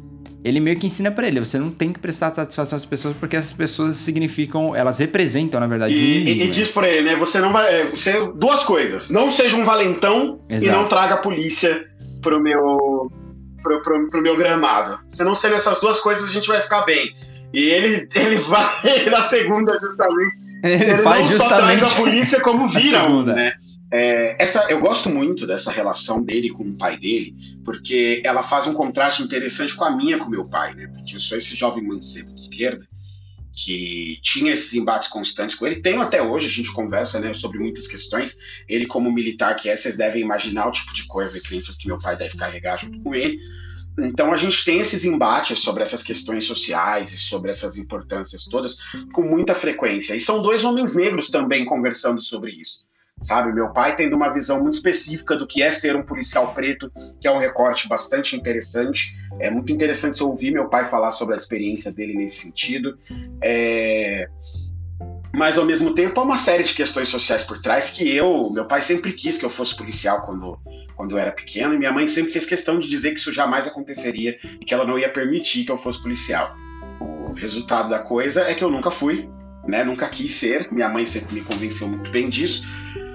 ele 0.44 0.58
meio 0.60 0.78
que 0.78 0.86
ensina 0.86 1.10
pra 1.10 1.26
ele, 1.28 1.38
você 1.40 1.58
não 1.58 1.70
tem 1.70 1.92
que 1.92 1.98
prestar 1.98 2.34
satisfação 2.34 2.76
às 2.76 2.84
pessoas, 2.84 3.16
porque 3.16 3.36
essas 3.36 3.52
pessoas 3.52 3.96
significam, 3.96 4.74
elas 4.74 4.98
representam, 4.98 5.60
na 5.60 5.66
verdade, 5.66 5.94
E, 5.94 5.98
inimigo, 6.16 6.28
e- 6.30 6.42
e 6.42 6.46
né? 6.46 6.50
diz 6.52 6.70
pra 6.70 6.88
ele, 6.88 7.10
né? 7.10 7.16
Você 7.16 7.40
não 7.40 7.52
vai. 7.52 7.74
é, 7.74 7.90
Você, 7.90 8.12
duas 8.34 8.64
coisas. 8.64 9.10
Não 9.10 9.30
seja 9.30 9.56
um 9.56 9.64
valentão 9.64 10.40
e 10.48 10.54
Exato. 10.54 10.76
não 10.78 10.88
traga 10.88 11.14
a 11.14 11.18
polícia 11.18 11.84
pro 12.22 12.40
meu. 12.40 12.60
Pro, 13.62 13.82
pro, 13.82 14.08
pro 14.08 14.22
meu 14.22 14.36
gramado. 14.38 14.96
Se 15.10 15.22
não 15.22 15.34
serem 15.34 15.58
essas 15.58 15.80
duas 15.82 16.00
coisas, 16.00 16.30
a 16.30 16.32
gente 16.32 16.48
vai 16.48 16.62
ficar 16.62 16.80
bem. 16.86 17.10
E 17.52 17.68
ele, 17.68 18.08
ele 18.16 18.36
vai 18.36 19.10
na 19.10 19.22
segunda, 19.24 19.72
justamente. 19.78 20.36
Ele 20.64 20.96
faz 21.02 21.26
não 21.26 21.32
justamente... 21.36 21.38
só 21.38 21.76
traz 21.78 21.82
a 21.92 21.96
polícia 21.96 22.40
como 22.40 22.68
vira 22.72 23.00
um, 23.00 23.04
segunda. 23.04 23.34
né? 23.34 23.52
É, 23.92 24.36
essa, 24.40 24.70
eu 24.70 24.80
gosto 24.80 25.08
muito 25.08 25.46
dessa 25.46 25.70
relação 25.70 26.22
dele 26.22 26.50
com 26.50 26.62
o 26.62 26.76
pai 26.76 26.96
dele, 26.96 27.34
porque 27.64 28.22
ela 28.24 28.42
faz 28.42 28.66
um 28.66 28.72
contraste 28.72 29.22
interessante 29.22 29.74
com 29.74 29.84
a 29.84 29.96
minha 29.96 30.18
com 30.18 30.30
meu 30.30 30.44
pai, 30.44 30.74
né? 30.74 30.86
Porque 30.86 31.16
eu 31.16 31.20
sou 31.20 31.36
esse 31.36 31.56
jovem 31.56 31.82
mancebo 31.82 32.32
de 32.32 32.40
esquerda 32.40 32.86
que 33.52 34.18
tinha 34.22 34.52
esses 34.52 34.72
embates 34.74 35.08
constantes 35.08 35.56
com 35.56 35.66
ele. 35.66 35.82
Tenho 35.82 36.00
até 36.00 36.22
hoje, 36.22 36.46
a 36.46 36.50
gente 36.50 36.72
conversa 36.72 37.18
né, 37.18 37.34
sobre 37.34 37.58
muitas 37.58 37.88
questões. 37.88 38.36
Ele, 38.68 38.86
como 38.86 39.12
militar 39.12 39.56
que 39.56 39.68
é, 39.68 39.76
vocês 39.76 39.96
devem 39.96 40.22
imaginar 40.22 40.68
o 40.68 40.72
tipo 40.72 40.94
de 40.94 41.06
coisa 41.06 41.36
e 41.36 41.40
crenças 41.40 41.76
que 41.76 41.88
meu 41.88 41.98
pai 41.98 42.16
deve 42.16 42.36
carregar 42.36 42.78
junto 42.78 43.00
com 43.02 43.14
ele. 43.14 43.38
Então 43.98 44.32
a 44.32 44.36
gente 44.36 44.64
tem 44.64 44.78
esses 44.78 45.04
embates 45.04 45.60
sobre 45.60 45.82
essas 45.82 46.02
questões 46.02 46.44
sociais 46.44 47.12
e 47.12 47.18
sobre 47.18 47.50
essas 47.50 47.76
importâncias 47.76 48.44
todas 48.44 48.78
com 49.12 49.22
muita 49.22 49.54
frequência. 49.54 50.14
E 50.14 50.20
são 50.20 50.40
dois 50.40 50.64
homens 50.64 50.94
negros 50.94 51.28
também 51.28 51.64
conversando 51.64 52.22
sobre 52.22 52.52
isso. 52.52 52.88
Sabe, 53.22 53.52
meu 53.52 53.70
pai 53.70 53.94
tendo 53.96 54.16
uma 54.16 54.32
visão 54.32 54.60
muito 54.62 54.74
específica 54.74 55.36
do 55.36 55.46
que 55.46 55.62
é 55.62 55.70
ser 55.70 55.94
um 55.94 56.02
policial 56.02 56.54
preto, 56.54 56.90
que 57.20 57.28
é 57.28 57.30
um 57.30 57.38
recorte 57.38 57.86
bastante 57.86 58.34
interessante. 58.34 59.14
É 59.38 59.50
muito 59.50 59.70
interessante 59.72 60.22
ouvir 60.22 60.50
meu 60.50 60.68
pai 60.68 60.86
falar 60.86 61.12
sobre 61.12 61.34
a 61.34 61.36
experiência 61.36 61.92
dele 61.92 62.14
nesse 62.14 62.42
sentido. 62.44 62.98
É, 63.42 64.26
Mas 65.32 65.56
ao 65.56 65.64
mesmo 65.64 65.94
tempo 65.94 66.18
há 66.18 66.24
uma 66.24 66.38
série 66.38 66.64
de 66.64 66.74
questões 66.74 67.08
sociais 67.08 67.44
por 67.44 67.60
trás 67.62 67.90
que 67.90 68.08
eu, 68.08 68.50
meu 68.50 68.64
pai 68.64 68.80
sempre 68.82 69.12
quis 69.12 69.38
que 69.38 69.44
eu 69.44 69.50
fosse 69.50 69.76
policial 69.76 70.22
quando, 70.22 70.58
quando 70.96 71.12
eu 71.12 71.18
era 71.18 71.30
pequeno, 71.30 71.74
e 71.74 71.78
minha 71.78 71.92
mãe 71.92 72.08
sempre 72.08 72.32
fez 72.32 72.46
questão 72.46 72.80
de 72.80 72.88
dizer 72.88 73.12
que 73.12 73.20
isso 73.20 73.32
jamais 73.32 73.66
aconteceria 73.66 74.38
e 74.60 74.64
que 74.64 74.74
ela 74.74 74.84
não 74.84 74.98
ia 74.98 75.08
permitir 75.08 75.64
que 75.64 75.70
eu 75.70 75.78
fosse 75.78 76.02
policial. 76.02 76.54
O 77.00 77.32
resultado 77.32 77.88
da 77.88 78.00
coisa 78.00 78.42
é 78.42 78.54
que 78.54 78.64
eu 78.64 78.70
nunca 78.70 78.90
fui, 78.90 79.28
né? 79.66 79.84
Nunca 79.84 80.08
quis 80.08 80.32
ser. 80.32 80.72
Minha 80.72 80.88
mãe 80.88 81.06
sempre 81.06 81.34
me 81.34 81.42
convenceu 81.42 81.86
muito 81.86 82.10
bem 82.10 82.28
disso. 82.28 82.66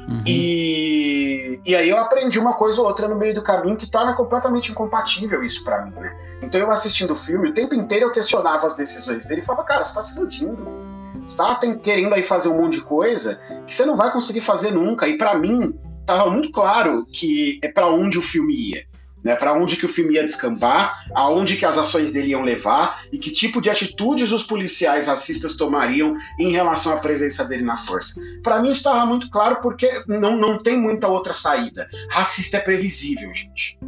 Uhum. 0.07 0.23
E, 0.25 1.59
e 1.65 1.75
aí 1.75 1.89
eu 1.89 1.97
aprendi 1.97 2.37
uma 2.39 2.53
coisa 2.53 2.81
ou 2.81 2.87
outra 2.87 3.07
no 3.07 3.15
meio 3.15 3.33
do 3.33 3.41
caminho 3.41 3.75
que 3.75 3.89
torna 3.89 4.13
completamente 4.13 4.71
incompatível 4.71 5.43
isso 5.43 5.63
pra 5.63 5.85
mim, 5.85 5.91
né? 5.91 6.15
Então 6.41 6.59
eu 6.59 6.69
assistindo 6.69 7.11
o 7.11 7.15
filme, 7.15 7.49
o 7.49 7.53
tempo 7.53 7.73
inteiro 7.73 8.05
eu 8.05 8.11
questionava 8.11 8.67
as 8.67 8.75
decisões 8.75 9.25
dele 9.25 9.41
e 9.41 9.45
falava, 9.45 9.65
cara, 9.65 9.83
você 9.83 9.95
tá 9.95 10.03
se 10.03 10.17
iludindo. 10.17 10.85
Você 11.27 11.37
tá 11.37 11.59
querendo 11.81 12.13
aí 12.13 12.21
fazer 12.21 12.49
um 12.49 12.61
monte 12.61 12.73
de 12.73 12.81
coisa 12.81 13.39
que 13.65 13.73
você 13.73 13.83
não 13.85 13.97
vai 13.97 14.11
conseguir 14.11 14.41
fazer 14.41 14.71
nunca. 14.71 15.07
E 15.07 15.17
pra 15.17 15.35
mim, 15.35 15.73
tava 16.05 16.29
muito 16.29 16.51
claro 16.51 17.05
que 17.11 17.59
é 17.63 17.67
pra 17.67 17.87
onde 17.87 18.19
o 18.19 18.21
filme 18.21 18.53
ia. 18.53 18.83
Né, 19.25 19.35
para 19.35 19.53
onde 19.53 19.75
que 19.75 19.87
o 19.87 19.89
filme 19.89 20.13
ia 20.13 20.23
descambar, 20.23 21.03
aonde 21.15 21.57
que 21.57 21.65
as 21.65 21.79
ações 21.79 22.13
dele 22.13 22.27
iam 22.27 22.43
levar 22.43 23.01
e 23.11 23.17
que 23.17 23.31
tipo 23.31 23.59
de 23.59 23.71
atitudes 23.71 24.31
os 24.31 24.43
policiais 24.43 25.07
racistas 25.07 25.57
tomariam 25.57 26.15
em 26.39 26.51
relação 26.51 26.93
à 26.93 26.97
presença 26.97 27.43
dele 27.43 27.63
na 27.63 27.75
força. 27.75 28.21
Para 28.43 28.61
mim 28.61 28.71
estava 28.71 29.03
muito 29.03 29.27
claro 29.31 29.61
porque 29.63 30.03
não, 30.07 30.37
não 30.37 30.61
tem 30.61 30.79
muita 30.79 31.07
outra 31.07 31.33
saída. 31.33 31.89
Racista 32.11 32.57
é 32.57 32.59
previsível, 32.59 33.33
gente. 33.33 33.79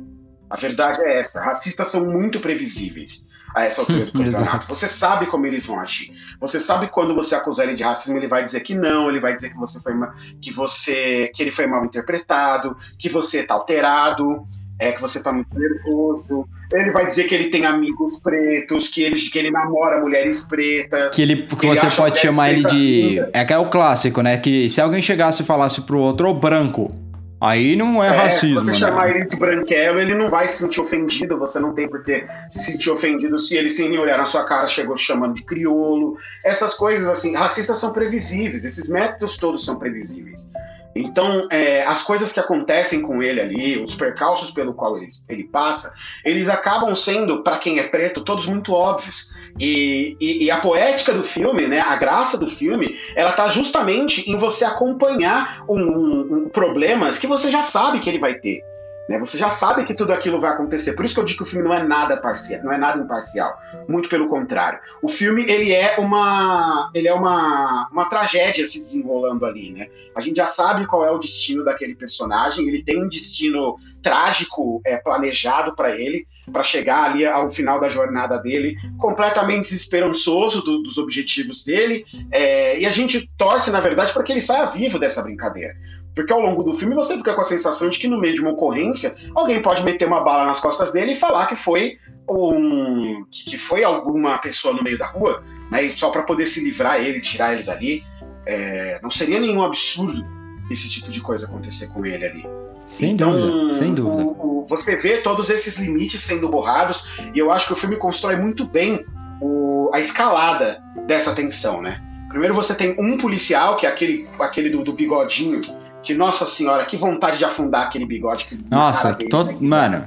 A 0.50 0.56
verdade 0.56 1.02
é 1.04 1.19
essa. 1.19 1.39
Racistas 1.39 1.89
são 1.89 2.06
muito 2.06 2.39
previsíveis 2.39 3.28
a 3.56 3.65
essa 3.65 3.82
altura 3.82 4.06
do 4.06 4.12
campeonato. 4.13 4.67
Você 4.67 4.88
sabe 4.88 5.26
como 5.28 5.45
eles 5.45 5.65
vão 5.65 5.80
agir. 5.80 6.12
Você 6.39 6.60
sabe 6.60 6.88
quando 6.88 7.15
você 7.15 7.36
acusar 7.36 7.67
ele 7.67 7.76
de 7.76 7.84
racismo, 7.84 8.17
ele 8.17 8.28
vai 8.28 8.45
dizer 8.45 8.62
que 8.62 8.76
não, 8.76 9.10
ele 9.10 9.19
vai 9.19 9.36
dizer 9.36 9.50
que 9.50 9.58
você 9.58 9.82
foi 9.82 9.93
que 10.41 10.52
você 10.52 11.32
que 11.34 11.41
ele 11.41 11.52
foi 11.52 11.67
mal 11.67 11.86
interpretado, 11.86 12.78
que 12.97 13.10
você 13.10 13.43
tá 13.43 13.54
alterado, 13.54 14.47
é 14.79 14.91
que 14.91 15.01
você 15.01 15.21
tá 15.21 15.31
muito 15.33 15.57
nervoso. 15.57 16.45
Ele 16.71 16.91
vai 16.91 17.05
dizer 17.05 17.23
que 17.25 17.33
ele 17.33 17.49
tem 17.49 17.65
amigos 17.65 18.19
pretos, 18.21 18.89
que 18.89 19.01
ele, 19.01 19.19
que 19.19 19.39
ele 19.39 19.49
namora 19.49 19.99
mulheres 19.99 20.43
pretas. 20.43 21.15
Que, 21.15 21.21
ele, 21.21 21.43
que 21.43 21.65
você 21.65 21.89
pode 21.91 22.19
chamar 22.19 22.51
ele 22.51 22.63
de. 22.65 23.19
É 23.33 23.43
que 23.45 23.53
é 23.53 23.57
o 23.57 23.69
clássico, 23.69 24.21
né? 24.21 24.37
Que 24.37 24.69
se 24.69 24.79
alguém 24.79 25.01
chegasse 25.01 25.41
e 25.41 25.45
falasse 25.45 25.81
pro 25.81 25.99
outro, 25.99 26.29
ô 26.29 26.33
branco, 26.33 26.93
aí 27.41 27.75
não 27.75 28.03
é, 28.03 28.07
É, 28.07 28.11
racismo. 28.11 28.59
se 28.59 28.65
você 28.65 28.71
né? 28.71 28.77
chamar 28.77 29.09
ele 29.09 29.25
de 29.25 29.35
branquelo, 29.37 29.99
ele 29.99 30.13
não 30.13 30.29
vai 30.29 30.47
se 30.47 30.59
sentir 30.59 30.81
ofendido, 30.81 31.39
você 31.39 31.59
não 31.59 31.73
tem 31.73 31.87
por 31.87 32.03
que 32.03 32.25
se 32.49 32.63
sentir 32.63 32.91
ofendido 32.91 33.39
se 33.39 33.57
ele, 33.57 33.69
sem 33.69 33.89
nem 33.89 33.97
olhar 33.97 34.17
na 34.17 34.25
sua 34.25 34.43
cara, 34.43 34.67
chegou 34.67 34.95
chamando 34.95 35.33
de 35.35 35.43
criolo. 35.43 36.17
Essas 36.45 36.75
coisas, 36.75 37.07
assim, 37.07 37.33
racistas 37.35 37.79
são 37.79 37.93
previsíveis, 37.93 38.63
esses 38.63 38.89
métodos 38.89 39.37
todos 39.37 39.65
são 39.65 39.77
previsíveis. 39.77 40.51
Então, 40.99 41.47
é, 41.51 41.83
as 41.86 42.03
coisas 42.03 42.31
que 42.31 42.39
acontecem 42.39 43.01
com 43.01 43.21
ele 43.21 43.39
ali, 43.39 43.77
os 43.83 43.95
percalços 43.95 44.51
pelo 44.51 44.73
qual 44.73 44.97
ele, 44.97 45.07
ele 45.29 45.43
passa, 45.45 45.93
eles 46.23 46.49
acabam 46.49 46.95
sendo, 46.95 47.43
para 47.43 47.57
quem 47.60 47.79
é 47.79 47.83
preto, 47.83 48.23
todos 48.23 48.45
muito 48.47 48.73
óbvios. 48.73 49.31
E, 49.60 50.15
e- 50.19 50.45
e 50.45 50.51
a 50.51 50.60
poética 50.60 51.13
do 51.13 51.23
filme, 51.23 51.67
né, 51.67 51.79
a 51.79 51.95
graça 51.95 52.38
do 52.38 52.49
filme, 52.49 52.95
ela 53.15 53.31
tá 53.31 53.47
justamente 53.47 54.29
em 54.29 54.38
você 54.38 54.65
acompanhar 54.65 55.63
um, 55.67 55.79
um- 55.79 56.33
um- 56.45 56.49
problemas 56.49 57.19
que 57.19 57.27
você 57.27 57.49
já 57.51 57.63
sabe 57.63 57.99
que 57.99 58.10
ele 58.10 58.19
vai 58.19 58.36
ter. 58.36 58.62
Né? 59.08 59.17
Você 59.20 59.38
já 59.38 59.50
sabe 59.50 59.86
que 59.86 59.93
tudo 59.93 60.12
aquilo 60.12 60.39
vai 60.39 60.52
acontecer. 60.52 60.93
Por 60.93 61.06
isso 61.06 61.13
que 61.13 61.20
eu 61.22 61.26
digo 61.26 61.38
que 61.38 61.43
o 61.43 61.46
filme 61.46 61.63
não 61.67 61.74
é 61.74 61.82
nada 61.84 62.17
parcial, 62.17 62.62
não 62.63 62.74
é 62.74 62.78
nada 62.78 63.02
imparcial. 63.02 63.58
Muito 63.88 64.10
pelo 64.10 64.28
contrário. 64.28 64.80
O 65.02 65.08
filme 65.08 65.43
ele 65.50 65.72
é 65.72 65.96
uma, 65.98 66.89
ele 66.93 67.08
é 67.08 67.13
uma, 67.13 67.88
uma 67.91 68.10
tragédia 68.10 68.65
se 68.65 68.80
desenrolando 68.80 69.46
ali, 69.46 69.72
né? 69.72 69.88
A 70.15 70.20
gente 70.20 70.36
já 70.38 70.48
sabe 70.48 70.86
qual 70.86 71.06
é 71.06 71.12
o 71.12 71.17
destino 71.20 71.63
daquele 71.63 71.96
personagem. 71.96 72.67
Ele 72.67 72.84
tem 72.84 73.02
um 73.02 73.08
destino 73.08 73.78
trágico 74.02 74.82
é, 74.86 74.98
planejado 74.98 75.76
para 75.76 75.96
ele, 75.96 76.28
para 76.52 76.63
chegar 76.63 77.04
ali 77.04 77.26
ao 77.26 77.52
final 77.52 77.80
da 77.80 77.89
jornada 77.89 78.38
dele, 78.38 78.76
completamente 78.98 79.63
desesperançoso 79.63 80.62
do- 80.62 80.82
dos 80.82 80.98
objetivos 80.98 81.63
dele. 81.63 82.06
É, 82.32 82.80
e 82.80 82.86
a 82.86 82.91
gente 82.91 83.30
torce, 83.38 83.72
na 83.72 83.80
verdade, 83.80 84.12
para 84.13 84.24
que 84.24 84.32
ele 84.32 84.41
saia 84.41 84.65
vivo 84.65 84.98
dessa 85.00 85.22
brincadeira. 85.22 85.74
Porque 86.17 86.34
ao 86.34 86.41
longo 86.41 86.63
do 86.63 86.73
filme 86.73 86.95
você 86.95 87.15
fica 87.15 87.36
com 87.36 87.41
a 87.41 87.45
sensação 87.45 87.89
de 87.89 87.99
que 87.99 88.08
no 88.08 88.19
meio 88.19 88.34
de 88.34 88.41
uma 88.41 88.49
ocorrência, 88.49 89.15
alguém 89.36 89.62
pode 89.62 89.84
meter 89.84 90.08
uma 90.08 90.21
bala 90.23 90.47
nas 90.47 90.60
costas 90.60 90.91
dele 90.91 91.12
e 91.12 91.15
falar 91.15 91.45
que 91.45 91.56
foi 91.56 91.99
um 92.27 93.23
que 93.32 93.56
foi 93.56 93.84
alguma 93.84 94.39
pessoa 94.39 94.73
no 94.73 94.82
meio 94.84 94.97
da 94.97 95.06
rua, 95.06 95.43
né? 95.69 95.88
Só 95.95 96.10
para 96.10 96.23
poder 96.23 96.47
se 96.47 96.60
livrar 96.63 96.99
ele, 96.99 97.21
tirar 97.21 97.53
ele 97.53 97.62
dali. 97.62 98.03
É, 98.47 98.99
não 99.03 99.12
seria 99.12 99.39
nenhum 99.39 99.63
absurdo 99.63 100.25
esse 100.71 100.89
tipo 100.89 101.12
de 101.12 101.21
coisa 101.21 101.45
acontecer 101.45 101.86
com 101.93 102.03
ele 102.03 102.25
ali. 102.25 102.45
Sem 102.88 103.12
Então, 103.12 103.32
dúvida, 103.32 103.73
sem 103.73 103.93
dúvida. 103.93 104.23
o- 104.23 104.62
o- 104.62 104.65
você 104.67 104.95
vê 104.95 105.17
todos 105.17 105.51
esses 105.51 105.77
limites 105.77 106.21
sendo 106.23 106.49
borrados 106.49 107.06
e 107.32 107.38
eu 107.38 107.51
acho 107.51 107.67
que 107.67 107.73
o 107.73 107.75
filme 107.75 107.95
constrói 107.95 108.38
muito 108.38 108.65
bem 108.65 109.06
o- 109.39 109.91
a 109.93 109.99
escalada 109.99 110.82
dessa 111.06 111.36
tensão, 111.36 111.80
né? 111.80 112.01
Primeiro 112.30 112.56
você 112.56 112.73
tem 112.73 112.95
um 112.99 113.17
policial, 113.17 113.77
que 113.77 113.86
é 113.86 113.89
aquele, 113.89 114.27
aquele 114.39 114.69
do, 114.71 114.84
do 114.84 114.93
bigodinho, 114.93 115.62
que, 116.03 116.13
nossa 116.13 116.45
senhora, 116.45 116.86
que 116.86 116.95
vontade 116.97 117.38
de 117.38 117.45
afundar 117.45 117.88
aquele 117.88 118.05
bigode. 118.05 118.45
que- 118.45 118.57
Nossa, 118.69 119.13
todo, 119.29 119.62
mano, 119.62 120.05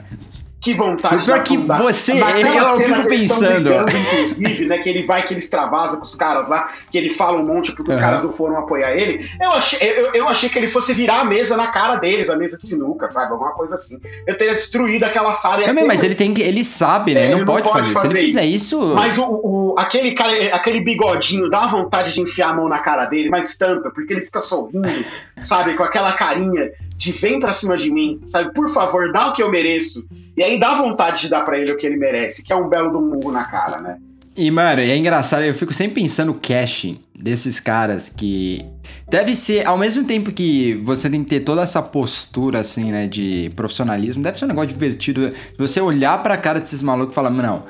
Que 0.60 0.74
vontade 0.74 1.22
O 1.22 1.24
pior 1.24 1.42
que 1.42 1.56
você- 1.56 2.14
Naquela 2.14 2.70
eu- 2.70 2.74
eu 2.74 2.76
cena 2.76 2.96
fico 2.98 3.08
pensando. 3.08 3.70
inclusive, 3.70 4.66
né? 4.66 4.78
Que 4.78 4.88
ele 4.90 5.02
vai, 5.04 5.22
que 5.26 5.32
ele 5.32 5.40
extravasa 5.40 5.96
com 5.96 6.04
os 6.04 6.14
caras 6.14 6.48
lá, 6.48 6.70
que 6.90 6.98
ele 6.98 7.10
fala 7.10 7.38
um 7.38 7.46
monte 7.46 7.72
porque 7.72 7.90
os 7.90 7.96
Aham. 7.96 8.06
caras 8.06 8.24
não 8.24 8.32
foram 8.32 8.58
apoiar 8.58 8.92
ele. 8.94 9.26
Eu 9.40 9.52
achei, 9.52 9.78
eu, 9.80 10.12
eu 10.12 10.28
achei 10.28 10.48
que 10.50 10.58
ele 10.58 10.68
fosse 10.68 10.92
virar 10.92 11.20
a 11.20 11.24
mesa 11.24 11.56
na 11.56 11.68
cara 11.68 11.96
deles, 11.96 12.28
a 12.28 12.36
mesa 12.36 12.58
de 12.58 12.66
sinuca, 12.66 13.08
sabe? 13.08 13.32
Alguma 13.32 13.52
coisa 13.52 13.74
assim. 13.74 13.98
Eu 14.26 14.36
teria 14.36 14.54
destruído 14.54 15.04
aquela 15.04 15.32
sala. 15.32 15.62
Também, 15.64 15.86
mas 15.86 16.02
ele 16.02 16.14
tem 16.14 16.34
que. 16.34 16.42
Ele 16.42 16.64
sabe, 16.64 17.14
né? 17.14 17.20
É, 17.22 17.28
não, 17.30 17.38
ele 17.38 17.44
não 17.46 17.52
pode, 17.54 17.68
pode 17.68 17.78
fazer. 17.78 17.88
Se 17.88 18.02
fazer 18.02 18.18
ele 18.18 18.26
fizer 18.26 18.44
isso. 18.44 18.60
isso. 18.82 18.94
Mas 18.94 19.16
o, 19.16 19.24
o- 19.24 19.74
aquele, 19.78 20.12
cara, 20.12 20.32
aquele 20.54 20.80
bigodinho 20.80 21.48
dá 21.48 21.66
vontade 21.66 22.12
de 22.12 22.20
enfiar 22.20 22.50
a 22.50 22.54
mão 22.54 22.68
na 22.68 22.80
cara 22.80 23.06
dele, 23.06 23.30
mas 23.30 23.56
tanto, 23.56 23.90
porque 23.90 24.12
ele 24.12 24.20
fica 24.20 24.40
sorrindo, 24.42 24.82
sabe, 25.40 25.72
com 25.74 25.82
aquela 25.82 26.12
carinha 26.12 26.70
de 27.00 27.12
vem 27.12 27.40
pra 27.40 27.54
cima 27.54 27.78
de 27.78 27.90
mim, 27.90 28.20
sabe, 28.26 28.52
por 28.52 28.68
favor, 28.74 29.10
dá 29.10 29.28
o 29.28 29.32
que 29.32 29.42
eu 29.42 29.50
mereço. 29.50 30.06
E 30.36 30.42
aí 30.42 30.60
dá 30.60 30.74
vontade 30.74 31.22
de 31.22 31.30
dar 31.30 31.46
pra 31.46 31.58
ele 31.58 31.72
o 31.72 31.78
que 31.78 31.86
ele 31.86 31.96
merece, 31.96 32.44
que 32.44 32.52
é 32.52 32.56
um 32.56 32.68
belo 32.68 32.92
do 32.92 33.00
murro 33.00 33.32
na 33.32 33.42
cara, 33.46 33.80
né? 33.80 33.96
E, 34.36 34.50
mano, 34.50 34.82
é 34.82 34.94
engraçado, 34.94 35.42
eu 35.42 35.54
fico 35.54 35.72
sempre 35.72 36.02
pensando 36.02 36.32
o 36.32 36.34
casting 36.34 37.00
desses 37.18 37.58
caras 37.58 38.10
que 38.14 38.62
deve 39.08 39.34
ser 39.34 39.66
ao 39.66 39.78
mesmo 39.78 40.04
tempo 40.04 40.30
que 40.30 40.74
você 40.84 41.08
tem 41.08 41.24
que 41.24 41.30
ter 41.30 41.40
toda 41.40 41.62
essa 41.62 41.82
postura 41.82 42.60
assim, 42.60 42.92
né, 42.92 43.06
de 43.06 43.50
profissionalismo, 43.56 44.22
deve 44.22 44.38
ser 44.38 44.44
um 44.44 44.48
negócio 44.48 44.68
divertido. 44.68 45.32
Você 45.58 45.80
olhar 45.80 46.22
pra 46.22 46.36
cara 46.36 46.60
desses 46.60 46.82
malucos 46.82 47.12
e 47.12 47.14
falar, 47.14 47.30
não, 47.30 47.64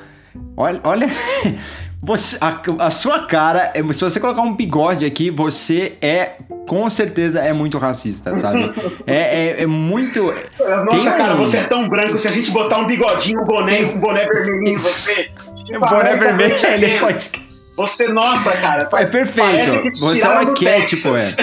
olha, 0.57 0.81
olha 0.83 1.07
você, 2.03 2.37
a, 2.41 2.61
a 2.79 2.91
sua 2.91 3.25
cara, 3.27 3.71
se 3.93 4.01
você 4.01 4.19
colocar 4.19 4.41
um 4.41 4.53
bigode 4.53 5.05
aqui, 5.05 5.31
você 5.31 5.93
é 6.01 6.33
com 6.67 6.89
certeza 6.89 7.39
é 7.39 7.51
muito 7.53 7.77
racista, 7.77 8.37
sabe? 8.37 8.71
é, 9.05 9.15
é, 9.15 9.61
é 9.63 9.65
muito 9.65 10.23
Nossa, 10.25 10.89
Tem 10.89 11.03
cara, 11.05 11.33
um- 11.33 11.37
você 11.37 11.57
é 11.57 11.63
tão 11.63 11.87
branco, 11.89 12.17
se 12.17 12.27
a 12.27 12.31
gente 12.31 12.49
botar 12.51 12.77
um 12.77 12.85
bigodinho, 12.87 13.41
um 13.41 13.45
boné, 13.45 13.81
um 13.81 13.99
boné 13.99 14.25
vermelhinho 14.25 14.73
em 14.73 14.77
você. 14.77 15.29
o 15.75 15.79
boné 15.79 16.15
vermelho, 16.15 16.55
ele 16.73 16.97
pode 16.97 17.29
Você, 17.77 18.07
nossa, 18.09 18.51
cara. 18.51 18.89
É 18.93 19.05
perfeito. 19.05 19.99
Você 19.99 20.25
é 20.25 20.29
um 20.29 20.31
arquétipo, 20.49 21.15
é. 21.15 21.33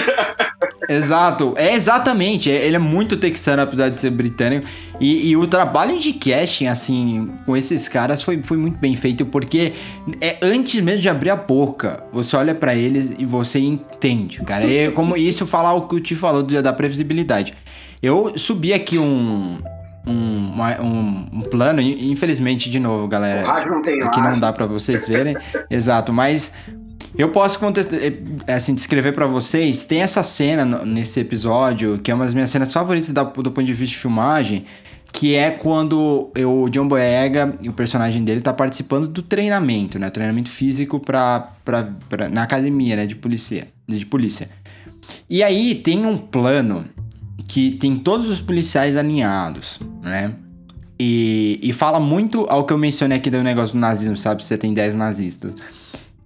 Exato. 0.87 1.53
É 1.57 1.73
exatamente. 1.73 2.49
é- 2.51 2.65
Ele 2.65 2.75
é 2.75 2.79
muito 2.79 3.17
texano, 3.17 3.61
apesar 3.61 3.89
de 3.89 3.99
ser 3.99 4.09
britânico. 4.09 4.65
E, 4.99 5.29
e 5.29 5.37
o 5.37 5.47
trabalho 5.47 5.99
de 5.99 6.13
casting, 6.13 6.67
assim, 6.67 7.29
com 7.45 7.55
esses 7.55 7.87
caras 7.87 8.21
foi, 8.23 8.41
foi 8.43 8.57
muito 8.57 8.77
bem 8.77 8.95
feito, 8.95 9.25
porque 9.25 9.73
é 10.21 10.37
antes 10.41 10.79
mesmo 10.81 11.01
de 11.01 11.09
abrir 11.09 11.29
a 11.29 11.35
boca, 11.35 12.03
você 12.11 12.35
olha 12.35 12.53
pra 12.55 12.75
eles 12.75 13.13
e 13.17 13.25
você 13.25 13.59
entende, 13.59 14.41
cara. 14.41 14.65
É 14.71 14.91
como 14.91 15.15
isso 15.17 15.45
falar 15.47 15.73
o 15.73 15.87
que 15.87 15.95
o 15.95 15.99
Ti 15.99 16.15
falou 16.15 16.43
do- 16.43 16.61
da 16.61 16.73
previsibilidade. 16.73 17.53
Eu 18.01 18.33
subi 18.37 18.73
aqui 18.73 18.97
um. 18.97 19.59
Um, 20.09 20.53
um, 20.81 21.25
um 21.33 21.41
plano, 21.41 21.79
infelizmente, 21.81 22.69
de 22.69 22.79
novo, 22.79 23.07
galera. 23.07 23.65
Não 23.65 23.81
tem 23.81 24.01
Aqui 24.01 24.19
não 24.19 24.39
dá 24.39 24.51
pra 24.51 24.65
vocês 24.65 25.07
verem. 25.07 25.35
Exato, 25.69 26.11
mas 26.11 26.51
eu 27.17 27.29
posso 27.29 27.59
eh, 27.91 28.53
assim, 28.53 28.73
descrever 28.73 29.11
pra 29.13 29.25
vocês. 29.27 29.85
Tem 29.85 30.01
essa 30.01 30.23
cena 30.23 30.65
nesse 30.85 31.19
episódio, 31.19 31.99
que 31.99 32.09
é 32.11 32.15
uma 32.15 32.25
das 32.25 32.33
minhas 32.33 32.49
cenas 32.49 32.73
favoritas 32.73 33.09
da- 33.11 33.23
do 33.23 33.51
ponto 33.51 33.63
de 33.63 33.73
vista 33.73 33.93
de 33.95 34.01
filmagem, 34.01 34.65
que 35.11 35.35
é 35.35 35.51
quando 35.51 36.29
eu- 36.35 36.63
o 36.63 36.69
John 36.69 36.87
Boyega, 36.87 37.55
o 37.67 37.73
personagem 37.73 38.23
dele, 38.23 38.41
tá 38.41 38.53
participando 38.53 39.07
do 39.07 39.21
treinamento, 39.21 39.97
né? 39.99 40.09
Treinamento 40.09 40.49
físico 40.49 40.99
pra, 40.99 41.49
pra, 41.65 41.89
pra- 42.07 42.29
na 42.29 42.43
academia, 42.43 42.95
né? 42.95 43.05
De 43.05 43.15
polícia, 43.15 43.67
de 43.87 44.05
polícia. 44.05 44.49
E 45.29 45.41
aí 45.43 45.73
tem 45.75 46.05
um 46.05 46.17
plano 46.17 46.85
que 47.47 47.71
tem 47.71 47.95
todos 47.95 48.29
os 48.29 48.41
policiais 48.41 48.95
alinhados, 48.95 49.79
né? 50.01 50.33
E, 50.99 51.59
e 51.63 51.71
fala 51.71 51.99
muito 51.99 52.45
ao 52.49 52.65
que 52.65 52.73
eu 52.73 52.77
mencionei 52.77 53.17
aqui 53.17 53.29
do 53.29 53.41
negócio 53.41 53.73
do 53.73 53.79
nazismo, 53.79 54.17
sabe? 54.17 54.43
Você 54.43 54.57
tem 54.57 54.73
10 54.73 54.95
nazistas. 54.95 55.53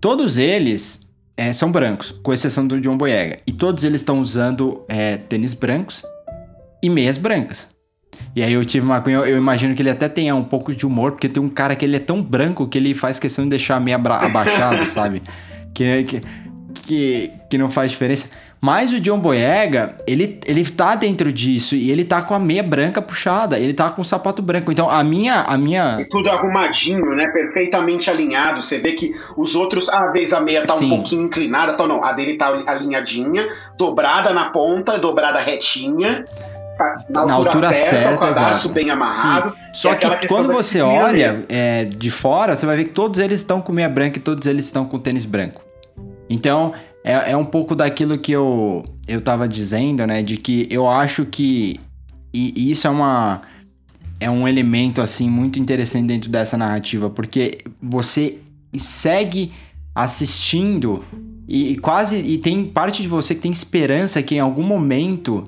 Todos 0.01 0.37
eles 0.37 1.07
é, 1.37 1.53
são 1.53 1.71
brancos, 1.71 2.11
com 2.23 2.33
exceção 2.33 2.65
do 2.65 2.81
John 2.81 2.97
Boyega. 2.97 3.39
E 3.45 3.51
todos 3.51 3.83
eles 3.83 4.01
estão 4.01 4.19
usando 4.19 4.83
é, 4.87 5.17
tênis 5.17 5.53
brancos 5.53 6.03
e 6.81 6.89
meias 6.89 7.17
brancas. 7.17 7.69
E 8.35 8.43
aí 8.43 8.53
eu 8.53 8.65
tive 8.65 8.85
uma 8.85 9.03
eu, 9.05 9.25
eu 9.25 9.37
imagino 9.37 9.75
que 9.75 9.81
ele 9.81 9.89
até 9.89 10.07
tenha 10.07 10.35
um 10.35 10.43
pouco 10.43 10.75
de 10.75 10.85
humor, 10.85 11.11
porque 11.11 11.29
tem 11.29 11.41
um 11.41 11.49
cara 11.49 11.75
que 11.75 11.85
ele 11.85 11.95
é 11.97 11.99
tão 11.99 12.21
branco 12.21 12.67
que 12.67 12.77
ele 12.77 12.93
faz 12.93 13.19
questão 13.19 13.45
de 13.45 13.51
deixar 13.51 13.75
a 13.75 13.79
meia 13.79 13.97
abaixada, 13.97 14.85
sabe? 14.89 15.21
Que, 15.73 16.03
que, 16.03 16.21
que, 16.83 17.31
que 17.49 17.57
não 17.57 17.69
faz 17.69 17.91
diferença. 17.91 18.27
Mas 18.63 18.93
o 18.93 18.99
John 19.01 19.19
Boyega, 19.19 19.93
ele, 20.07 20.39
ele 20.45 20.63
tá 20.63 20.95
dentro 20.95 21.33
disso 21.33 21.75
e 21.75 21.91
ele 21.91 22.05
tá 22.05 22.21
com 22.21 22.33
a 22.33 22.39
meia 22.39 22.63
branca 22.63 23.01
puxada, 23.01 23.59
ele 23.59 23.73
tá 23.73 23.89
com 23.89 24.01
o 24.01 24.05
sapato 24.05 24.41
branco. 24.41 24.71
Então 24.71 24.89
a 24.89 25.03
minha. 25.03 25.41
A 25.41 25.57
minha 25.57 25.97
E 25.99 26.05
tudo 26.05 26.29
arrumadinho, 26.29 27.13
né? 27.13 27.27
Perfeitamente 27.27 28.09
alinhado. 28.09 28.61
Você 28.61 28.77
vê 28.77 28.93
que 28.93 29.11
os 29.35 29.53
outros, 29.53 29.89
às 29.89 30.13
vezes 30.13 30.31
a 30.31 30.39
meia 30.39 30.65
tá 30.65 30.75
Sim. 30.75 30.85
um 30.85 30.89
pouquinho 30.95 31.23
inclinada, 31.23 31.73
então 31.73 31.85
não. 31.89 32.01
A 32.05 32.13
dele 32.13 32.37
tá 32.37 32.53
alinhadinha, 32.65 33.49
dobrada 33.77 34.31
na 34.31 34.45
ponta, 34.51 34.97
dobrada 34.97 35.41
retinha. 35.41 36.23
tá 36.77 37.03
Na 37.09 37.33
altura 37.33 37.73
certa, 37.73 38.15
o 38.15 38.17
cadarço 38.17 38.59
exato. 38.61 38.69
bem 38.69 38.89
amarrado. 38.89 39.49
Sim. 39.49 39.57
Só 39.73 39.91
É 39.91 39.95
que 39.95 40.27
quando 40.29 40.53
você 40.53 40.81
olha 40.81 41.45
é, 41.49 41.83
de 41.83 42.09
fora, 42.09 42.55
você 42.55 42.65
vai 42.65 42.77
ver 42.77 42.85
que 42.85 42.91
todos 42.91 43.19
eles 43.19 43.41
estão 43.41 43.59
com 43.59 43.73
meia 43.73 43.89
branca 43.89 44.19
e 44.19 44.21
todos 44.21 44.47
eles 44.47 44.63
estão 44.63 44.85
com 44.85 44.97
tênis 44.97 45.25
branco. 45.25 45.61
Então, 46.29 46.71
é, 47.03 47.31
é 47.31 47.37
um 47.37 47.45
pouco 47.45 47.75
daquilo 47.75 48.17
que 48.17 48.31
eu, 48.31 48.85
eu 49.07 49.21
tava 49.21 49.47
dizendo, 49.47 50.07
né? 50.07 50.23
De 50.23 50.37
que 50.37 50.67
eu 50.71 50.87
acho 50.87 51.25
que. 51.25 51.75
E, 52.33 52.53
e 52.55 52.71
isso 52.71 52.87
é 52.87 52.89
uma. 52.89 53.41
É 54.19 54.29
um 54.29 54.47
elemento, 54.47 55.01
assim, 55.01 55.29
muito 55.29 55.59
interessante 55.59 56.07
dentro 56.07 56.29
dessa 56.29 56.55
narrativa, 56.55 57.09
porque 57.09 57.57
você 57.81 58.37
segue 58.77 59.51
assistindo 59.93 61.03
e, 61.47 61.73
e 61.73 61.75
quase. 61.75 62.17
E 62.17 62.37
tem 62.37 62.63
parte 62.63 63.01
de 63.01 63.07
você 63.09 63.35
que 63.35 63.41
tem 63.41 63.51
esperança 63.51 64.23
que 64.23 64.35
em 64.35 64.39
algum 64.39 64.63
momento 64.63 65.43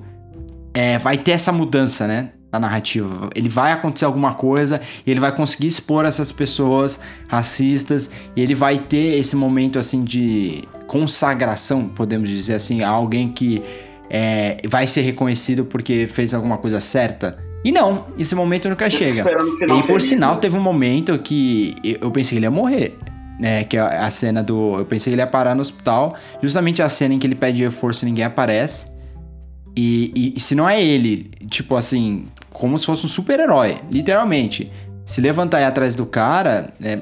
é, 0.74 0.98
vai 0.98 1.16
ter 1.16 1.30
essa 1.30 1.50
mudança, 1.50 2.06
né? 2.06 2.32
Na 2.52 2.60
narrativa. 2.60 3.30
Ele 3.34 3.48
vai 3.48 3.72
acontecer 3.72 4.04
alguma 4.04 4.34
coisa, 4.34 4.78
ele 5.06 5.20
vai 5.20 5.34
conseguir 5.34 5.68
expor 5.68 6.04
essas 6.04 6.30
pessoas 6.30 7.00
racistas, 7.26 8.10
e 8.36 8.42
ele 8.42 8.54
vai 8.54 8.78
ter 8.78 9.18
esse 9.18 9.34
momento 9.34 9.78
assim 9.78 10.04
de 10.04 10.62
consagração, 10.86 11.88
podemos 11.88 12.28
dizer 12.28 12.54
assim, 12.54 12.82
a 12.82 12.88
alguém 12.88 13.30
que 13.32 13.62
é, 14.08 14.58
vai 14.68 14.86
ser 14.86 15.02
reconhecido 15.02 15.64
porque 15.64 16.06
fez 16.06 16.32
alguma 16.32 16.58
coisa 16.58 16.80
certa. 16.80 17.38
E 17.64 17.72
não, 17.72 18.06
esse 18.16 18.34
momento 18.34 18.68
nunca 18.68 18.88
chega. 18.88 19.24
E 19.60 19.72
aí, 19.72 19.82
por 19.82 20.00
sinal, 20.00 20.36
teve 20.36 20.56
um 20.56 20.60
momento 20.60 21.18
que 21.18 21.74
eu 22.00 22.10
pensei 22.10 22.36
que 22.36 22.38
ele 22.38 22.46
ia 22.46 22.50
morrer. 22.50 22.96
Né, 23.38 23.64
que 23.64 23.76
é 23.76 23.80
a 23.80 24.10
cena 24.10 24.42
do. 24.42 24.78
Eu 24.78 24.86
pensei 24.86 25.10
que 25.10 25.14
ele 25.14 25.20
ia 25.20 25.26
parar 25.26 25.54
no 25.54 25.60
hospital. 25.60 26.16
Justamente 26.42 26.80
a 26.80 26.88
cena 26.88 27.12
em 27.12 27.18
que 27.18 27.26
ele 27.26 27.34
pede 27.34 27.62
reforço 27.62 28.04
e 28.04 28.06
ninguém 28.06 28.24
aparece. 28.24 28.86
E, 29.76 30.32
e- 30.36 30.40
se 30.40 30.54
não 30.54 30.66
é 30.66 30.82
ele, 30.82 31.30
tipo 31.50 31.76
assim, 31.76 32.28
como 32.48 32.78
se 32.78 32.86
fosse 32.86 33.04
um 33.04 33.08
super-herói, 33.08 33.76
literalmente. 33.92 34.72
Se 35.04 35.20
levantar 35.20 35.60
e 35.60 35.64
ir 35.64 35.66
atrás 35.66 35.94
do 35.94 36.06
cara, 36.06 36.72
é, 36.82 36.98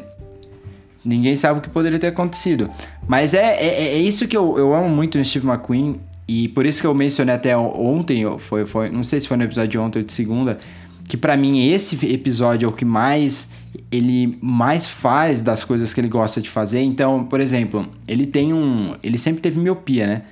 ninguém 1.04 1.36
sabe 1.36 1.60
o 1.60 1.62
que 1.62 1.68
poderia 1.70 1.98
ter 2.00 2.08
acontecido. 2.08 2.68
Mas 3.06 3.34
é, 3.34 3.56
é, 3.56 3.94
é 3.94 3.98
isso 3.98 4.26
que 4.26 4.36
eu, 4.36 4.56
eu 4.58 4.74
amo 4.74 4.88
muito 4.88 5.18
no 5.18 5.24
Steve 5.24 5.46
McQueen. 5.46 6.00
E 6.26 6.48
por 6.48 6.64
isso 6.64 6.80
que 6.80 6.86
eu 6.86 6.94
mencionei 6.94 7.34
até 7.34 7.56
ontem, 7.56 8.24
foi, 8.38 8.64
foi, 8.64 8.88
não 8.88 9.02
sei 9.02 9.20
se 9.20 9.28
foi 9.28 9.36
no 9.36 9.44
episódio 9.44 9.70
de 9.70 9.78
ontem 9.78 9.98
ou 9.98 10.04
de 10.04 10.12
segunda, 10.12 10.58
que 11.06 11.18
pra 11.18 11.36
mim 11.36 11.68
esse 11.68 11.94
episódio 12.06 12.66
é 12.66 12.68
o 12.68 12.72
que 12.72 12.84
mais 12.84 13.48
ele 13.90 14.38
mais 14.40 14.88
faz 14.88 15.42
das 15.42 15.64
coisas 15.64 15.92
que 15.92 16.00
ele 16.00 16.08
gosta 16.08 16.40
de 16.40 16.48
fazer. 16.48 16.80
Então, 16.80 17.24
por 17.24 17.40
exemplo, 17.40 17.86
ele 18.08 18.24
tem 18.24 18.54
um, 18.54 18.94
ele 19.02 19.18
sempre 19.18 19.42
teve 19.42 19.60
miopia, 19.60 20.06
né? 20.06 20.22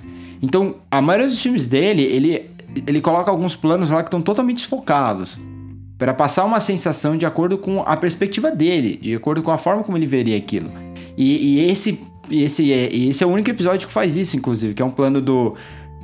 Então, 0.41 0.75
a 0.89 1.01
maioria 1.01 1.27
dos 1.27 1.41
filmes 1.41 1.67
dele, 1.67 2.01
ele 2.01 2.49
ele 2.87 3.01
coloca 3.01 3.29
alguns 3.29 3.55
planos 3.55 3.91
lá 3.91 4.01
que 4.01 4.07
estão 4.07 4.21
totalmente 4.21 4.57
desfocados 4.57 5.37
para 5.97 6.13
passar 6.13 6.43
uma 6.43 6.59
sensação 6.59 7.15
de 7.15 7.25
acordo 7.25 7.57
com 7.57 7.81
a 7.81 7.95
perspectiva 7.95 8.49
dele, 8.49 8.97
de 8.99 9.13
acordo 9.13 9.43
com 9.43 9.51
a 9.51 9.57
forma 9.57 9.83
como 9.83 9.95
ele 9.95 10.07
veria 10.07 10.35
aquilo. 10.35 10.71
E, 11.15 11.59
e 11.59 11.69
esse 11.69 12.01
esse 12.41 12.71
é, 12.71 12.93
esse 12.93 13.23
é 13.23 13.27
o 13.27 13.29
único 13.29 13.49
episódio 13.49 13.87
que 13.87 13.93
faz 13.93 14.15
isso, 14.15 14.35
inclusive, 14.35 14.73
que 14.73 14.81
é 14.81 14.85
um 14.85 14.91
plano 14.91 15.21
do 15.21 15.55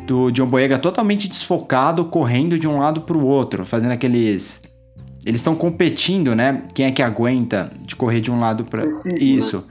do 0.09 0.31
John 0.31 0.47
Boyega 0.47 0.79
totalmente 0.79 1.27
desfocado, 1.27 2.03
correndo 2.05 2.57
de 2.57 2.67
um 2.67 2.79
lado 2.79 3.01
pro 3.01 3.23
outro, 3.23 3.63
fazendo 3.63 3.91
aqueles. 3.91 4.59
Eles 5.23 5.39
estão 5.39 5.53
competindo, 5.53 6.33
né? 6.35 6.63
Quem 6.73 6.87
é 6.87 6.91
que 6.91 7.03
aguenta 7.03 7.71
de 7.85 7.95
correr 7.95 8.19
de 8.19 8.31
um 8.31 8.39
lado 8.39 8.65
para? 8.65 8.89
Isso. 9.19 9.67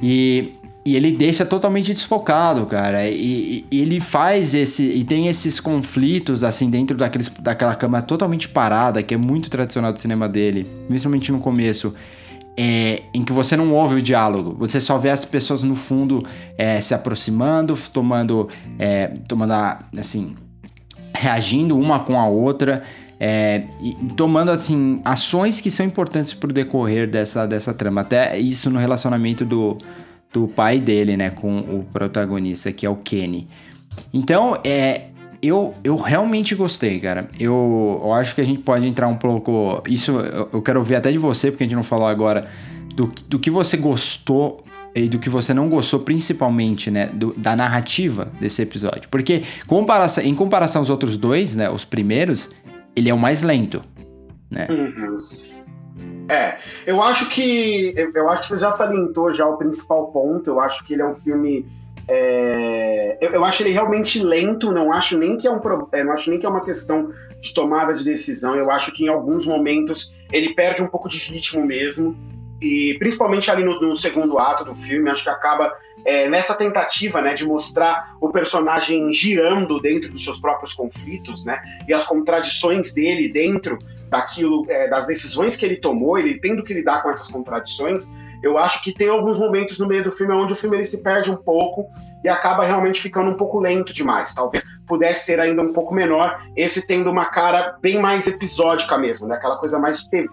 E, 0.00 0.52
e 0.86 0.94
ele 0.94 1.10
deixa 1.10 1.44
totalmente 1.44 1.92
desfocado, 1.92 2.66
cara. 2.66 3.08
E, 3.08 3.64
e 3.68 3.80
ele 3.80 3.98
faz 3.98 4.54
esse. 4.54 4.84
E 4.84 5.02
tem 5.02 5.26
esses 5.26 5.58
conflitos, 5.58 6.44
assim, 6.44 6.70
dentro 6.70 6.96
daqueles, 6.96 7.28
daquela 7.40 7.74
câmera 7.74 8.04
totalmente 8.04 8.48
parada, 8.48 9.02
que 9.02 9.14
é 9.14 9.16
muito 9.16 9.50
tradicional 9.50 9.92
do 9.92 9.98
cinema 9.98 10.28
dele, 10.28 10.68
principalmente 10.86 11.32
no 11.32 11.40
começo. 11.40 11.92
É, 12.56 13.02
em 13.14 13.22
que 13.22 13.32
você 13.32 13.56
não 13.56 13.72
ouve 13.72 13.96
o 13.96 14.02
diálogo, 14.02 14.54
você 14.58 14.80
só 14.80 14.98
vê 14.98 15.10
as 15.10 15.24
pessoas 15.24 15.62
no 15.62 15.74
fundo 15.74 16.22
é, 16.58 16.80
se 16.80 16.94
aproximando, 16.94 17.76
tomando, 17.92 18.48
é, 18.78 19.08
tomando 19.26 19.52
a- 19.52 19.78
assim, 19.98 20.34
reagindo 21.16 21.78
uma 21.78 22.00
com 22.00 22.18
a 22.18 22.26
outra, 22.26 22.82
é, 23.18 23.62
e 23.80 23.94
tomando 24.16 24.50
assim 24.50 25.00
ações 25.04 25.60
que 25.60 25.70
são 25.70 25.86
importantes 25.86 26.34
pro 26.34 26.52
decorrer 26.52 27.08
dessa, 27.08 27.46
dessa 27.46 27.72
trama. 27.72 28.00
Até 28.00 28.36
isso 28.38 28.68
no 28.68 28.78
relacionamento 28.78 29.44
do, 29.44 29.78
do 30.32 30.48
pai 30.48 30.80
dele, 30.80 31.16
né, 31.16 31.30
com 31.30 31.60
o 31.60 31.86
protagonista, 31.92 32.72
que 32.72 32.84
é 32.84 32.90
o 32.90 32.96
Kenny. 32.96 33.48
Então, 34.12 34.58
é, 34.64 35.02
eu, 35.42 35.74
eu 35.82 35.96
realmente 35.96 36.54
gostei, 36.54 37.00
cara. 37.00 37.28
Eu, 37.38 38.00
eu 38.02 38.12
acho 38.12 38.34
que 38.34 38.40
a 38.40 38.44
gente 38.44 38.60
pode 38.60 38.86
entrar 38.86 39.08
um 39.08 39.16
pouco. 39.16 39.82
Isso 39.88 40.12
eu, 40.12 40.48
eu 40.52 40.62
quero 40.62 40.82
ver 40.84 40.96
até 40.96 41.10
de 41.10 41.18
você, 41.18 41.50
porque 41.50 41.64
a 41.64 41.66
gente 41.66 41.74
não 41.76 41.82
falou 41.82 42.06
agora, 42.06 42.46
do, 42.94 43.10
do 43.28 43.38
que 43.38 43.50
você 43.50 43.76
gostou 43.76 44.64
e 44.94 45.08
do 45.08 45.18
que 45.18 45.28
você 45.28 45.52
não 45.52 45.68
gostou, 45.68 46.00
principalmente, 46.00 46.90
né, 46.90 47.06
do- 47.06 47.32
da 47.34 47.56
narrativa 47.56 48.30
desse 48.38 48.62
episódio. 48.62 49.08
Porque 49.10 49.42
comparação, 49.66 50.22
em 50.22 50.34
comparação 50.34 50.82
aos 50.82 50.90
outros 50.90 51.16
dois, 51.16 51.56
né, 51.56 51.68
os 51.70 51.84
primeiros, 51.84 52.50
ele 52.94 53.08
é 53.08 53.14
o 53.14 53.18
mais 53.18 53.42
lento. 53.42 53.82
Uhum. 54.70 55.26
É, 56.28 56.58
eu 56.86 57.02
acho 57.02 57.28
que 57.30 57.94
eu 57.96 58.28
acho 58.30 58.42
que 58.42 58.48
você 58.48 58.58
já 58.58 58.70
salientou 58.70 59.32
já 59.32 59.46
o 59.46 59.56
principal 59.56 60.12
ponto. 60.12 60.48
Eu 60.48 60.60
acho 60.60 60.84
que 60.84 60.92
ele 60.92 61.02
é 61.02 61.06
um 61.06 61.16
filme 61.16 61.66
É, 62.08 63.18
eu, 63.20 63.30
eu 63.30 63.44
acho 63.44 63.62
ele 63.62 63.70
realmente 63.70 64.22
lento, 64.22 64.72
não 64.72 64.92
acho 64.92 65.16
nem 65.16 65.36
que 65.36 65.46
é 65.46 65.50
um 65.50 65.60
é, 65.92 66.04
não 66.04 66.12
acho 66.12 66.30
nem 66.30 66.38
que 66.38 66.46
é 66.46 66.48
uma 66.48 66.64
questão 66.64 67.10
de 67.40 67.54
tomada 67.54 67.94
de 67.94 68.04
decisão. 68.04 68.56
Eu 68.56 68.70
acho 68.70 68.92
que 68.92 69.04
em 69.04 69.08
alguns 69.08 69.46
momentos 69.46 70.14
ele 70.32 70.54
perde 70.54 70.82
um 70.82 70.88
pouco 70.88 71.08
de 71.08 71.18
ritmo 71.18 71.64
mesmo. 71.64 72.16
E 72.62 72.96
principalmente 72.96 73.50
ali 73.50 73.64
no, 73.64 73.80
no 73.80 73.96
segundo 73.96 74.38
ato 74.38 74.64
do 74.64 74.74
filme, 74.74 75.10
acho 75.10 75.24
que 75.24 75.30
acaba 75.30 75.76
é, 76.04 76.28
nessa 76.28 76.54
tentativa 76.54 77.20
né, 77.20 77.34
de 77.34 77.44
mostrar 77.44 78.14
o 78.20 78.30
personagem 78.30 79.12
girando 79.12 79.80
dentro 79.80 80.12
dos 80.12 80.22
seus 80.22 80.40
próprios 80.40 80.72
conflitos, 80.72 81.44
né? 81.44 81.60
E 81.88 81.92
as 81.92 82.06
contradições 82.06 82.94
dele 82.94 83.28
dentro 83.28 83.76
daquilo, 84.08 84.64
é, 84.68 84.88
das 84.88 85.06
decisões 85.06 85.56
que 85.56 85.66
ele 85.66 85.76
tomou, 85.76 86.18
ele 86.18 86.38
tendo 86.38 86.62
que 86.62 86.72
lidar 86.72 87.02
com 87.02 87.10
essas 87.10 87.28
contradições. 87.28 88.12
Eu 88.42 88.56
acho 88.58 88.82
que 88.84 88.92
tem 88.92 89.08
alguns 89.08 89.40
momentos 89.40 89.78
no 89.80 89.88
meio 89.88 90.04
do 90.04 90.12
filme 90.12 90.32
onde 90.32 90.52
o 90.52 90.56
filme 90.56 90.76
ele 90.76 90.86
se 90.86 91.02
perde 91.02 91.30
um 91.30 91.36
pouco 91.36 91.86
e 92.22 92.28
acaba 92.28 92.64
realmente 92.64 93.00
ficando 93.00 93.30
um 93.30 93.36
pouco 93.36 93.58
lento 93.58 93.92
demais. 93.92 94.34
Talvez 94.34 94.64
pudesse 94.86 95.24
ser 95.24 95.40
ainda 95.40 95.62
um 95.62 95.72
pouco 95.72 95.94
menor, 95.94 96.40
esse 96.56 96.86
tendo 96.86 97.10
uma 97.10 97.26
cara 97.26 97.76
bem 97.80 97.98
mais 97.98 98.26
episódica 98.26 98.96
mesmo, 98.98 99.26
né? 99.26 99.34
Aquela 99.34 99.56
coisa 99.56 99.78
mais 99.78 100.06
TV 100.06 100.32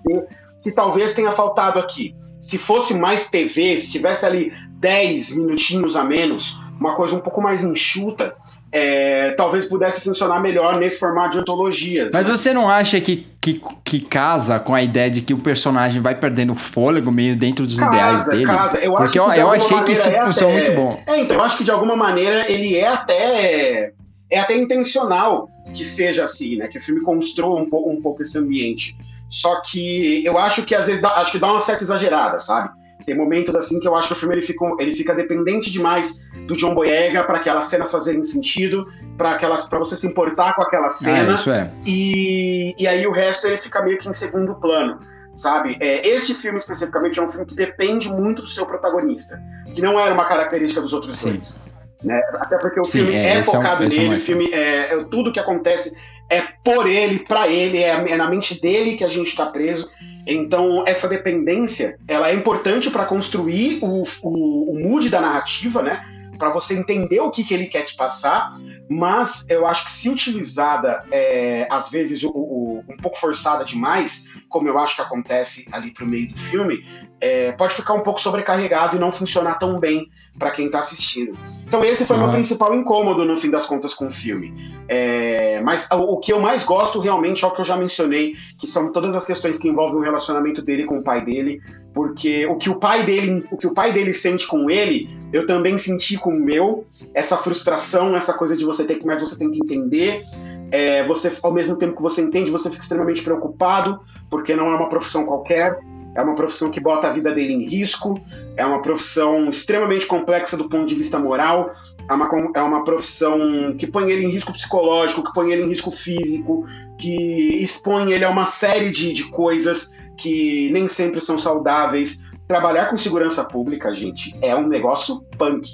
que 0.62 0.72
talvez 0.72 1.14
tenha 1.14 1.32
faltado 1.32 1.80
aqui. 1.80 2.16
Se 2.42 2.58
fosse 2.58 2.94
mais 2.94 3.30
TV, 3.30 3.78
se 3.80 3.92
tivesse 3.92 4.26
ali 4.26 4.54
10 4.80 5.36
minutinhos 5.36 5.96
a 5.96 6.04
menos, 6.04 6.58
uma 6.80 6.96
coisa 6.96 7.16
um 7.16 7.20
pouco 7.20 7.42
mais 7.42 7.64
enxuta, 7.64 8.34
é, 8.72 9.32
talvez 9.32 9.66
pudesse 9.66 10.02
funcionar 10.02 10.40
melhor 10.40 10.78
nesse 10.78 11.00
formato 11.00 11.32
de 11.32 11.40
antologias. 11.40 12.12
Mas 12.14 12.26
né? 12.26 12.32
você 12.32 12.54
não 12.54 12.70
acha 12.70 13.02
que, 13.02 13.28
que, 13.42 13.62
que 13.84 14.00
casa 14.00 14.60
com 14.60 14.76
a 14.76 14.82
ideia 14.82 15.10
de 15.10 15.22
que 15.22 15.34
o 15.34 15.40
personagem 15.40 16.02
vai 16.02 16.16
perdendo 16.16 16.54
fôlego 16.56 17.12
meio 17.12 17.36
dentro 17.36 17.66
dos 17.66 17.78
ideais 17.78 18.26
dele? 18.28 18.46
casa. 18.46 18.78
Eu 18.78 18.96
acho 18.96 19.04
Porque 19.04 19.14
que 19.14 19.20
eu, 19.20 19.32
eu 19.34 19.52
achei 19.52 19.84
que 19.84 19.92
isso 19.94 20.08
é 20.08 20.24
funciona 20.24 20.54
até- 20.54 20.72
muito 20.72 20.82
bom. 20.82 21.04
É, 21.08 21.20
então, 21.20 21.38
eu 21.38 21.44
acho 21.44 21.58
que 21.58 21.64
de 21.64 21.72
alguma 21.72 21.96
maneira 21.96 22.50
ele 22.50 22.76
é 22.76 22.88
até 22.88 23.92
é 24.32 24.40
até 24.40 24.56
intencional 24.56 25.50
que 25.74 25.84
seja 25.84 26.24
assim, 26.24 26.58
né? 26.58 26.68
Que 26.68 26.78
o 26.78 26.82
filme 26.82 27.02
construa 27.02 27.60
um 27.60 27.68
pouco, 27.68 27.90
um 27.90 28.02
pouco 28.02 28.22
esse 28.22 28.38
ambiente. 28.38 28.96
Só 29.30 29.62
que 29.62 30.26
eu 30.26 30.38
acho 30.38 30.64
que 30.64 30.74
às 30.74 30.88
vezes 30.88 31.02
dá, 31.02 31.10
acho 31.18 31.34
que 31.34 31.40
dá 31.40 31.52
uma 31.52 31.62
certa 31.62 31.84
exagerada, 31.84 32.40
sabe? 32.40 32.70
Tem 33.06 33.16
momentos 33.16 33.56
assim 33.56 33.80
que 33.80 33.88
eu 33.88 33.96
acho 33.96 34.08
que 34.10 34.14
o 34.14 34.18
filme 34.18 34.36
ele 34.36 34.46
fica, 34.46 34.66
ele 34.80 34.94
fica 34.96 35.16
dependente 35.16 35.72
demais 35.72 36.20
do 36.48 36.54
John 36.56 36.76
Boyega 36.76 37.24
para 37.24 37.38
aquelas 37.38 37.66
cenas 37.68 37.92
fazerem 37.92 38.24
sentido, 38.24 38.86
para 39.18 39.32
aquelas 39.32 39.68
para 39.68 39.80
você 39.80 39.96
se 39.96 40.06
importar 40.06 40.54
com 40.56 40.62
aquela 40.62 40.88
Ah, 40.88 40.90
cena 40.92 41.34
isso 41.34 41.50
é. 41.50 41.72
e, 41.86 42.76
e 42.78 42.88
aí 42.88 43.08
o 43.08 43.12
resto 43.12 43.48
ele 43.48 43.58
fica 43.58 43.82
meio 43.82 43.98
que 43.98 44.08
em 44.10 44.14
segundo 44.14 44.56
plano, 44.56 45.00
sabe? 45.36 45.78
É, 45.80 46.08
este 46.08 46.34
filme 46.36 46.60
especificamente 46.60 47.20
é 47.20 47.24
um 47.24 47.30
filme 47.30 47.46
que 47.46 47.56
depende 47.56 48.10
muito 48.10 48.42
do 48.42 48.48
seu 48.50 48.66
protagonista, 48.66 49.42
que 49.74 49.82
não 49.82 50.00
era 50.00 50.14
uma 50.14 50.26
característica 50.26 50.82
dos 50.82 50.94
outros 50.94 51.20
Sim. 51.20 51.30
dois. 51.32 51.62
Né? 52.04 52.22
Até 52.36 52.58
porque 52.60 52.80
o 52.80 52.86
Sim, 52.86 53.00
filme 53.00 53.16
é, 53.16 53.26
é, 53.28 53.38
é 53.38 53.44
focado 53.44 53.84
é 53.84 53.88
um 53.88 53.90
nele, 53.90 54.16
o 54.18 54.20
filme 54.20 54.52
é, 54.54 54.94
é- 54.94 55.04
tudo 55.06 55.32
que 55.34 55.40
acontece 55.40 55.96
é 56.30 56.42
por 56.64 56.88
ele, 56.88 57.20
pra 57.20 57.48
ele, 57.48 57.80
é, 57.80 57.90
é 57.90 58.16
na 58.18 58.30
mente 58.30 58.60
dele 58.62 58.96
que 58.96 59.04
a 59.04 59.08
gente 59.10 59.36
tá 59.36 59.46
preso. 59.48 59.90
Então 60.28 60.84
essa 60.88 61.08
dependência, 61.08 61.98
ela 62.08 62.30
é 62.30 62.34
importante 62.34 62.90
para 62.92 63.06
construir 63.06 63.80
o, 63.82 64.04
o, 64.22 64.72
o 64.74 64.80
mood 64.80 65.10
da 65.10 65.20
narrativa, 65.22 65.82
né? 65.82 66.04
Para 66.38 66.52
você 66.52 66.74
entender 66.76 67.20
o 67.20 67.32
que, 67.32 67.44
que 67.44 67.54
ele 67.54 67.66
quer 67.66 67.84
te 67.84 67.96
passar, 67.96 68.54
mas 68.90 69.46
eu 69.50 69.68
acho 69.68 69.86
que 69.86 69.92
se 69.92 70.08
utilizada, 70.10 71.04
é, 71.12 71.68
às 71.70 71.90
vezes, 71.90 72.24
o- 72.24 72.84
um 72.88 72.98
pouco 72.98 73.20
forçada 73.20 73.66
demais, 73.66 74.24
como 74.50 74.68
eu 74.68 74.78
acho 74.78 74.96
que 74.96 75.02
acontece 75.02 75.68
ali 75.72 75.92
pro 75.92 76.06
meio 76.06 76.30
do 76.30 76.40
filme, 76.40 76.84
é, 77.22 77.52
pode 77.52 77.76
ficar 77.76 77.94
um 77.94 78.02
pouco 78.02 78.20
sobrecarregado 78.20 78.96
e 78.96 79.00
não 79.00 79.12
funcionar 79.12 79.60
tão 79.60 79.80
bem 79.80 80.10
para 80.38 80.52
quem 80.52 80.70
tá 80.70 80.80
assistindo. 80.80 81.38
Então 81.68 81.84
esse 81.84 82.06
foi 82.06 82.16
o 82.16 82.20
meu 82.20 82.28
Aham. 82.28 82.38
principal 82.38 82.74
incômodo, 82.74 83.26
no 83.26 83.38
fim 83.38 83.50
das 83.50 83.66
contas, 83.66 83.94
com 83.94 84.08
o 84.08 84.12
filme. 84.12 84.54
É, 84.88 85.62
mas 85.62 85.88
o, 85.92 86.14
o 86.14 86.18
que 86.18 86.32
eu 86.32 86.40
mais 86.40 86.64
gosto 86.64 87.00
realmente 87.00 87.44
é 87.44 87.48
o 87.48 87.52
que 87.52 87.62
eu 87.62 87.66
já 87.66 87.78
mencionei, 87.78 88.36
que 88.60 88.68
são 88.68 88.92
todas 88.92 89.16
as 89.16 89.26
questões 89.26 89.60
que 89.60 89.68
envolvem 89.68 90.00
o 90.00 90.04
relacionamento 90.04 90.62
dele 90.62 90.86
com 90.86 91.00
o 91.00 91.04
pai 91.04 91.24
dele, 91.24 91.62
porque 91.94 92.46
o 92.46 92.56
que 92.56 92.70
o 92.70 92.76
pai 92.76 93.06
dele, 93.06 93.44
o 93.52 93.58
que 93.58 93.68
o 93.68 93.74
pai 93.74 93.92
dele 93.92 94.14
sente 94.14 94.48
com 94.48 94.70
ele, 94.70 95.10
eu 95.34 95.46
também 95.46 95.78
senti 95.78 96.18
com 96.18 96.32
o 96.32 96.40
meu, 96.40 96.88
essa 97.14 97.38
frustração, 97.38 98.16
essa 98.16 98.34
coisa 98.34 98.56
de 98.56 98.66
você 98.66 98.86
ter 98.86 98.96
que, 98.96 99.06
mas 99.06 99.22
você 99.22 99.38
tem 99.38 99.52
que 99.52 99.60
entender. 99.60 100.24
É, 100.72 101.04
você, 101.04 101.32
ao 101.42 101.52
mesmo 101.52 101.76
tempo 101.76 101.96
que 101.96 102.02
você 102.02 102.22
entende, 102.22 102.52
você 102.52 102.70
fica 102.70 102.84
extremamente 102.84 103.24
preocupado, 103.24 104.00
porque 104.30 104.56
não 104.56 104.72
é 104.72 104.76
uma 104.76 104.90
profissão 104.90 105.26
qualquer, 105.26 105.80
é 106.16 106.22
uma 106.22 106.36
profissão 106.36 106.70
que 106.70 106.80
bota 106.80 107.08
a 107.08 107.14
vida 107.14 107.34
dele 107.34 107.54
em 107.54 107.68
risco, 107.68 108.20
é 108.56 108.66
uma 108.66 108.82
profissão 108.82 109.50
extremamente 109.50 110.06
complexa 110.06 110.58
do 110.58 110.68
ponto 110.70 110.88
de 110.88 110.96
vista 110.96 111.18
moral, 111.18 111.72
é 112.10 112.14
uma, 112.14 112.30
é 112.56 112.62
uma 112.62 112.84
profissão 112.84 113.76
que 113.78 113.88
põe 113.88 114.12
ele 114.12 114.26
em 114.26 114.30
risco 114.30 114.52
psicológico, 114.52 115.24
que 115.24 115.34
põe 115.34 115.52
ele 115.52 115.64
em 115.64 115.70
risco 115.70 115.92
físico, 115.92 116.66
que 116.98 117.64
expõe 117.64 118.12
ele 118.12 118.26
a 118.26 118.30
uma 118.30 118.48
série 118.48 118.92
de, 118.92 119.14
de 119.14 119.26
coisas 119.26 119.92
que 120.18 120.70
nem 120.72 120.88
sempre 120.88 121.22
são 121.22 121.38
saudáveis. 121.38 122.24
Trabalhar 122.48 122.90
com 122.90 122.98
segurança 122.98 123.44
pública, 123.44 123.94
gente, 123.94 124.36
é 124.42 124.56
um 124.56 124.68
negócio 124.68 125.22
punk, 125.38 125.70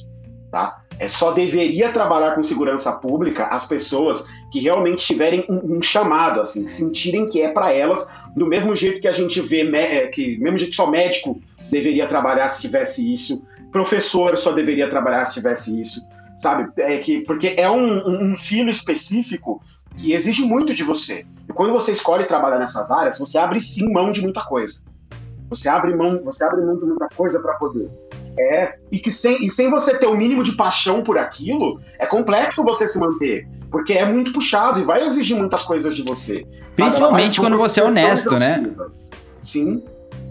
tá? 0.52 0.82
É 1.00 1.08
só 1.08 1.32
deveria 1.32 1.92
trabalhar 1.92 2.36
com 2.36 2.44
segurança 2.44 2.92
pública 2.92 3.46
as 3.46 3.66
pessoas 3.66 4.26
que 4.52 4.60
realmente 4.60 5.06
tiverem 5.06 5.46
um, 5.50 5.78
um 5.78 5.82
chamado, 5.82 6.42
assim, 6.42 6.64
que 6.64 6.72
sentirem 6.72 7.28
que 7.30 7.42
é 7.42 7.52
para 7.52 7.74
elas, 7.74 8.08
do 8.36 8.46
mesmo 8.46 8.76
jeito 8.76 9.02
que 9.02 9.08
a 9.08 9.12
gente 9.12 9.42
vê, 9.42 9.62
é, 9.76 10.08
que 10.08 10.38
mesmo 10.40 10.58
jeito 10.58 10.72
que 10.72 10.76
só 10.76 10.90
médico 10.90 11.42
deveria 11.70 12.08
trabalhar 12.08 12.50
se 12.50 12.62
tivesse 12.62 13.12
isso, 13.12 13.46
professor 13.72 14.38
só 14.38 14.54
deveria 14.54 14.90
trabalhar 14.90 15.26
se 15.26 15.34
tivesse 15.34 15.78
isso, 15.78 16.08
sabe? 16.38 16.72
É 16.78 16.98
que, 17.00 17.22
porque 17.22 17.56
é 17.58 17.70
um, 17.70 18.32
um- 18.32 18.38
filo 18.38 18.70
específico 18.70 19.62
que 19.98 20.14
exige 20.14 20.44
muito 20.44 20.74
de 20.74 20.84
você. 20.84 21.26
E 21.50 21.54
quando 21.54 21.74
você 21.74 21.92
escolhe 21.92 22.26
trabalhar 22.26 22.60
nessas 22.60 22.90
áreas, 22.90 23.20
você 23.20 23.38
abre 23.38 23.60
sim 23.60 23.92
mão 23.92 24.12
de 24.12 24.22
muita 24.22 24.42
coisa. 24.42 24.82
Você 25.50 25.70
abre 25.70 25.94
mão, 25.94 26.22
você 26.24 26.44
abre 26.44 26.62
mão 26.62 26.78
de 26.78 26.86
muita 26.86 27.08
coisa 27.16 27.40
para 27.40 27.54
poder. 27.56 27.90
É, 28.38 28.78
e 28.92 29.00
que 29.00 29.12
sem, 29.12 29.46
e 29.46 29.50
sem 29.50 29.70
você 29.70 29.98
ter 29.98 30.08
o 30.08 30.16
mínimo 30.16 30.44
de 30.44 30.54
paixão 30.54 31.04
por 31.04 31.18
aquilo, 31.18 31.80
é 32.00 32.06
complexo 32.06 32.64
você 32.64 32.88
se 32.88 33.00
manter. 33.00 33.48
Porque 33.76 33.92
é 33.92 34.06
muito 34.06 34.32
puxado 34.32 34.80
e 34.80 34.84
vai 34.86 35.06
exigir 35.06 35.36
muitas 35.36 35.62
coisas 35.64 35.94
de 35.94 36.02
você. 36.02 36.46
Principalmente 36.74 37.42
vai- 37.42 37.46
quando 37.50 37.58
você 37.58 37.82
é 37.82 37.84
honesto, 37.84 38.40
né? 38.40 38.64
Sim, 39.42 39.84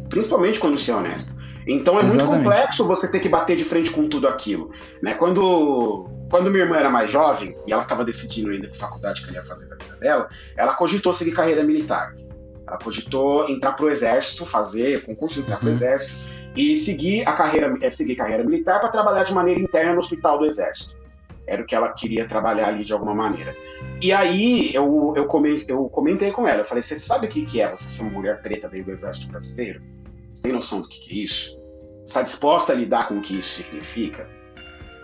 principalmente 0.08 0.58
quando 0.58 0.78
você 0.78 0.90
é 0.90 0.94
honesto. 0.96 1.34
Então 1.68 1.98
é 1.98 2.02
muito 2.04 2.14
Exatamente. 2.14 2.44
complexo 2.48 2.86
você 2.86 3.06
ter 3.10 3.20
que 3.20 3.28
bater 3.28 3.54
de 3.54 3.64
frente 3.64 3.90
com 3.90 4.08
tudo 4.08 4.26
aquilo. 4.26 4.70
Né? 5.02 5.12
Quando, 5.12 6.08
quando 6.30 6.50
minha 6.50 6.64
irmã 6.64 6.76
era 6.76 6.88
mais 6.88 7.10
jovem, 7.12 7.54
e 7.66 7.72
ela 7.74 7.82
estava 7.82 8.02
decidindo 8.02 8.48
ainda 8.50 8.66
que 8.66 8.78
faculdade 8.78 9.20
que 9.22 9.28
ela 9.28 9.36
ia 9.36 9.44
fazer 9.44 9.66
da 9.68 9.76
vida 9.76 9.94
dela, 10.00 10.26
ela 10.56 10.72
cogitou 10.72 11.12
seguir 11.12 11.32
carreira 11.32 11.62
militar. 11.62 12.14
Ela 12.66 12.78
cogitou 12.78 13.46
entrar 13.50 13.72
pro 13.72 13.90
exército, 13.90 14.46
fazer 14.46 15.04
concurso, 15.04 15.40
entrar 15.40 15.58
pro 15.58 15.66
Uhum. 15.66 15.72
exército 15.74 16.16
e 16.56 16.78
seguir 16.78 17.28
a 17.28 17.32
carreira, 17.34 17.76
é, 17.82 17.90
seguir 17.90 18.16
carreira 18.16 18.42
militar 18.42 18.80
para 18.80 18.88
trabalhar 18.88 19.24
de 19.24 19.34
maneira 19.34 19.60
interna 19.60 19.92
no 19.92 19.98
hospital 20.00 20.38
do 20.38 20.46
exército. 20.46 20.94
Era 21.46 21.62
o 21.62 21.66
que 21.66 21.74
ela 21.74 21.92
queria 21.92 22.26
trabalhar 22.26 22.68
ali 22.68 22.84
de 22.84 22.92
alguma 22.92 23.14
maneira. 23.14 23.54
E 24.00 24.12
aí 24.12 24.74
eu, 24.74 25.12
eu, 25.16 25.26
come- 25.26 25.62
eu 25.68 25.88
comentei 25.88 26.30
com 26.30 26.48
ela, 26.48 26.60
eu 26.60 26.64
falei, 26.64 26.82
você 26.82 26.98
sabe 26.98 27.26
o 27.26 27.30
que, 27.30 27.44
que 27.44 27.60
é 27.60 27.70
você 27.70 27.84
ser 27.84 28.02
uma 28.02 28.12
mulher 28.12 28.40
preta 28.42 28.68
dentro 28.68 28.86
do 28.86 28.92
exército 28.92 29.28
brasileiro? 29.28 29.82
Você 30.34 30.42
tem 30.42 30.52
noção 30.52 30.80
do 30.80 30.88
que, 30.88 31.00
que 31.00 31.20
é 31.20 31.24
isso? 31.24 31.50
Você 32.00 32.06
está 32.06 32.22
disposta 32.22 32.72
a 32.72 32.76
lidar 32.76 33.08
com 33.08 33.18
o 33.18 33.20
que 33.20 33.38
isso 33.38 33.62
significa? 33.62 34.28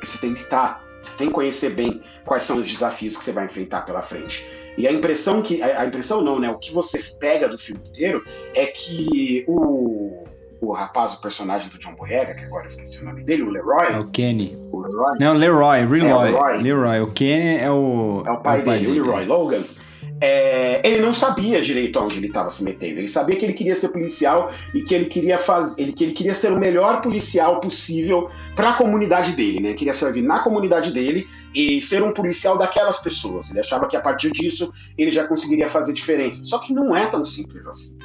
Você 0.03 0.19
tem 0.19 0.35
que 0.35 0.43
estar, 0.43 0.85
você 1.03 1.17
tem 1.17 1.29
que 1.29 1.35
conhecer 1.35 1.71
bem 1.71 2.03
quais 2.25 2.45
são 2.45 2.59
os 2.59 2.71
desafios 2.71 3.17
que 3.17 3.25
você 3.25 3.33
vai 3.33 3.47
enfrentar 3.47 3.83
pela 3.83 4.03
frente. 4.03 4.47
E 4.79 4.87
a 4.87 4.93
impressão 4.93 5.43
que. 5.43 5.63
A 5.63 5.85
impressão 5.85 6.23
não, 6.23 6.39
né? 6.39 6.49
O 6.51 6.59
que 6.59 6.73
você 6.73 7.03
pega 7.19 7.49
do 7.49 7.59
filme 7.59 7.83
inteiro 7.87 8.25
é 8.55 8.67
que 8.67 9.45
o, 9.49 10.25
o 10.61 10.73
rapaz, 10.73 11.15
o 11.15 11.21
personagem 11.21 11.69
do 11.71 11.79
John 11.79 11.95
Boyega, 11.95 12.35
que 12.35 12.45
agora 12.45 12.65
eu 12.65 12.69
esqueci 12.69 13.03
o 13.03 13.07
nome 13.07 13.23
dele, 13.25 13.43
o 13.43 13.49
É 13.49 13.53
Leroy. 13.53 14.01
o 14.01 14.07
Kenny. 14.11 14.59
O 14.73 14.81
Leroy 14.81 15.17
Não, 15.21 15.35
Leroy, 15.35 15.87
Leroy. 15.87 16.31
Leroy. 16.33 16.63
Leroy. 16.63 17.01
O 17.01 17.07
Kenny 17.13 17.57
é 17.59 17.71
o. 17.71 18.23
é 18.27 18.31
o 18.31 18.37
pai, 18.39 18.63
dele, 18.63 19.01
o 19.01 19.05
Leroy 19.05 19.25
Logan. 19.25 19.65
é, 20.21 20.87
ele 20.87 21.01
não 21.01 21.15
sabia 21.15 21.63
direito 21.63 21.99
aonde 21.99 22.19
ele 22.19 22.27
estava 22.27 22.51
se 22.51 22.63
metendo. 22.63 22.99
Ele 22.99 23.09
sabia 23.09 23.37
que 23.37 23.45
ele 23.45 23.55
queria 23.55 23.75
ser 23.75 23.89
policial 23.89 24.51
e 24.75 24.83
que 24.83 24.95
ele 24.95 25.07
queria 25.07 25.39
fazer, 25.39 25.81
ele, 25.81 25.93
que 25.93 26.05
ele 26.05 26.13
queria 26.13 26.35
ser 26.35 26.53
o 26.53 26.59
melhor 26.59 27.01
policial 27.01 27.59
possível 27.61 28.29
para 28.55 28.71
a 28.71 28.75
comunidade 28.75 29.33
dele, 29.33 29.61
né? 29.61 29.69
Ele 29.71 29.79
queria 29.79 29.95
servir 29.95 30.23
na 30.23 30.41
comunidade 30.41 30.93
dele 30.93 31.27
e 31.55 31.81
ser 31.81 32.03
um 32.03 32.13
policial 32.13 32.59
daquelas 32.59 32.99
pessoas. 33.01 33.51
Ele 33.51 33.61
achava 33.61 33.89
que 33.89 33.97
a 33.97 34.01
partir 34.01 34.31
disso 34.31 34.71
ele 34.99 35.11
já 35.11 35.27
conseguiria 35.27 35.69
fazer 35.71 35.95
diferença. 35.95 36.45
Só 36.45 36.59
que 36.59 36.75
não 36.75 36.95
é 36.95 37.07
tão 37.07 37.25
simples 37.25 37.67
assim. 37.67 37.99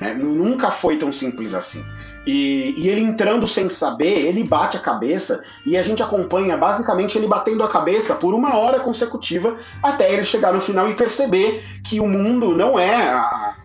Né? 0.00 0.14
Nunca 0.14 0.70
foi 0.70 0.98
tão 0.98 1.12
simples 1.12 1.54
assim. 1.54 1.84
E, 2.26 2.74
e 2.76 2.88
ele 2.88 3.02
entrando 3.02 3.46
sem 3.46 3.68
saber, 3.68 4.26
ele 4.26 4.42
bate 4.42 4.76
a 4.76 4.80
cabeça 4.80 5.42
e 5.64 5.76
a 5.76 5.82
gente 5.82 6.02
acompanha 6.02 6.56
basicamente 6.56 7.16
ele 7.16 7.28
batendo 7.28 7.62
a 7.62 7.68
cabeça 7.68 8.16
por 8.16 8.34
uma 8.34 8.56
hora 8.56 8.80
consecutiva 8.80 9.56
até 9.80 10.12
ele 10.12 10.24
chegar 10.24 10.52
no 10.52 10.60
final 10.60 10.90
e 10.90 10.96
perceber 10.96 11.62
que 11.84 12.00
o 12.00 12.08
mundo 12.08 12.56
não 12.56 12.76
é 12.76 12.94
a, 12.96 13.56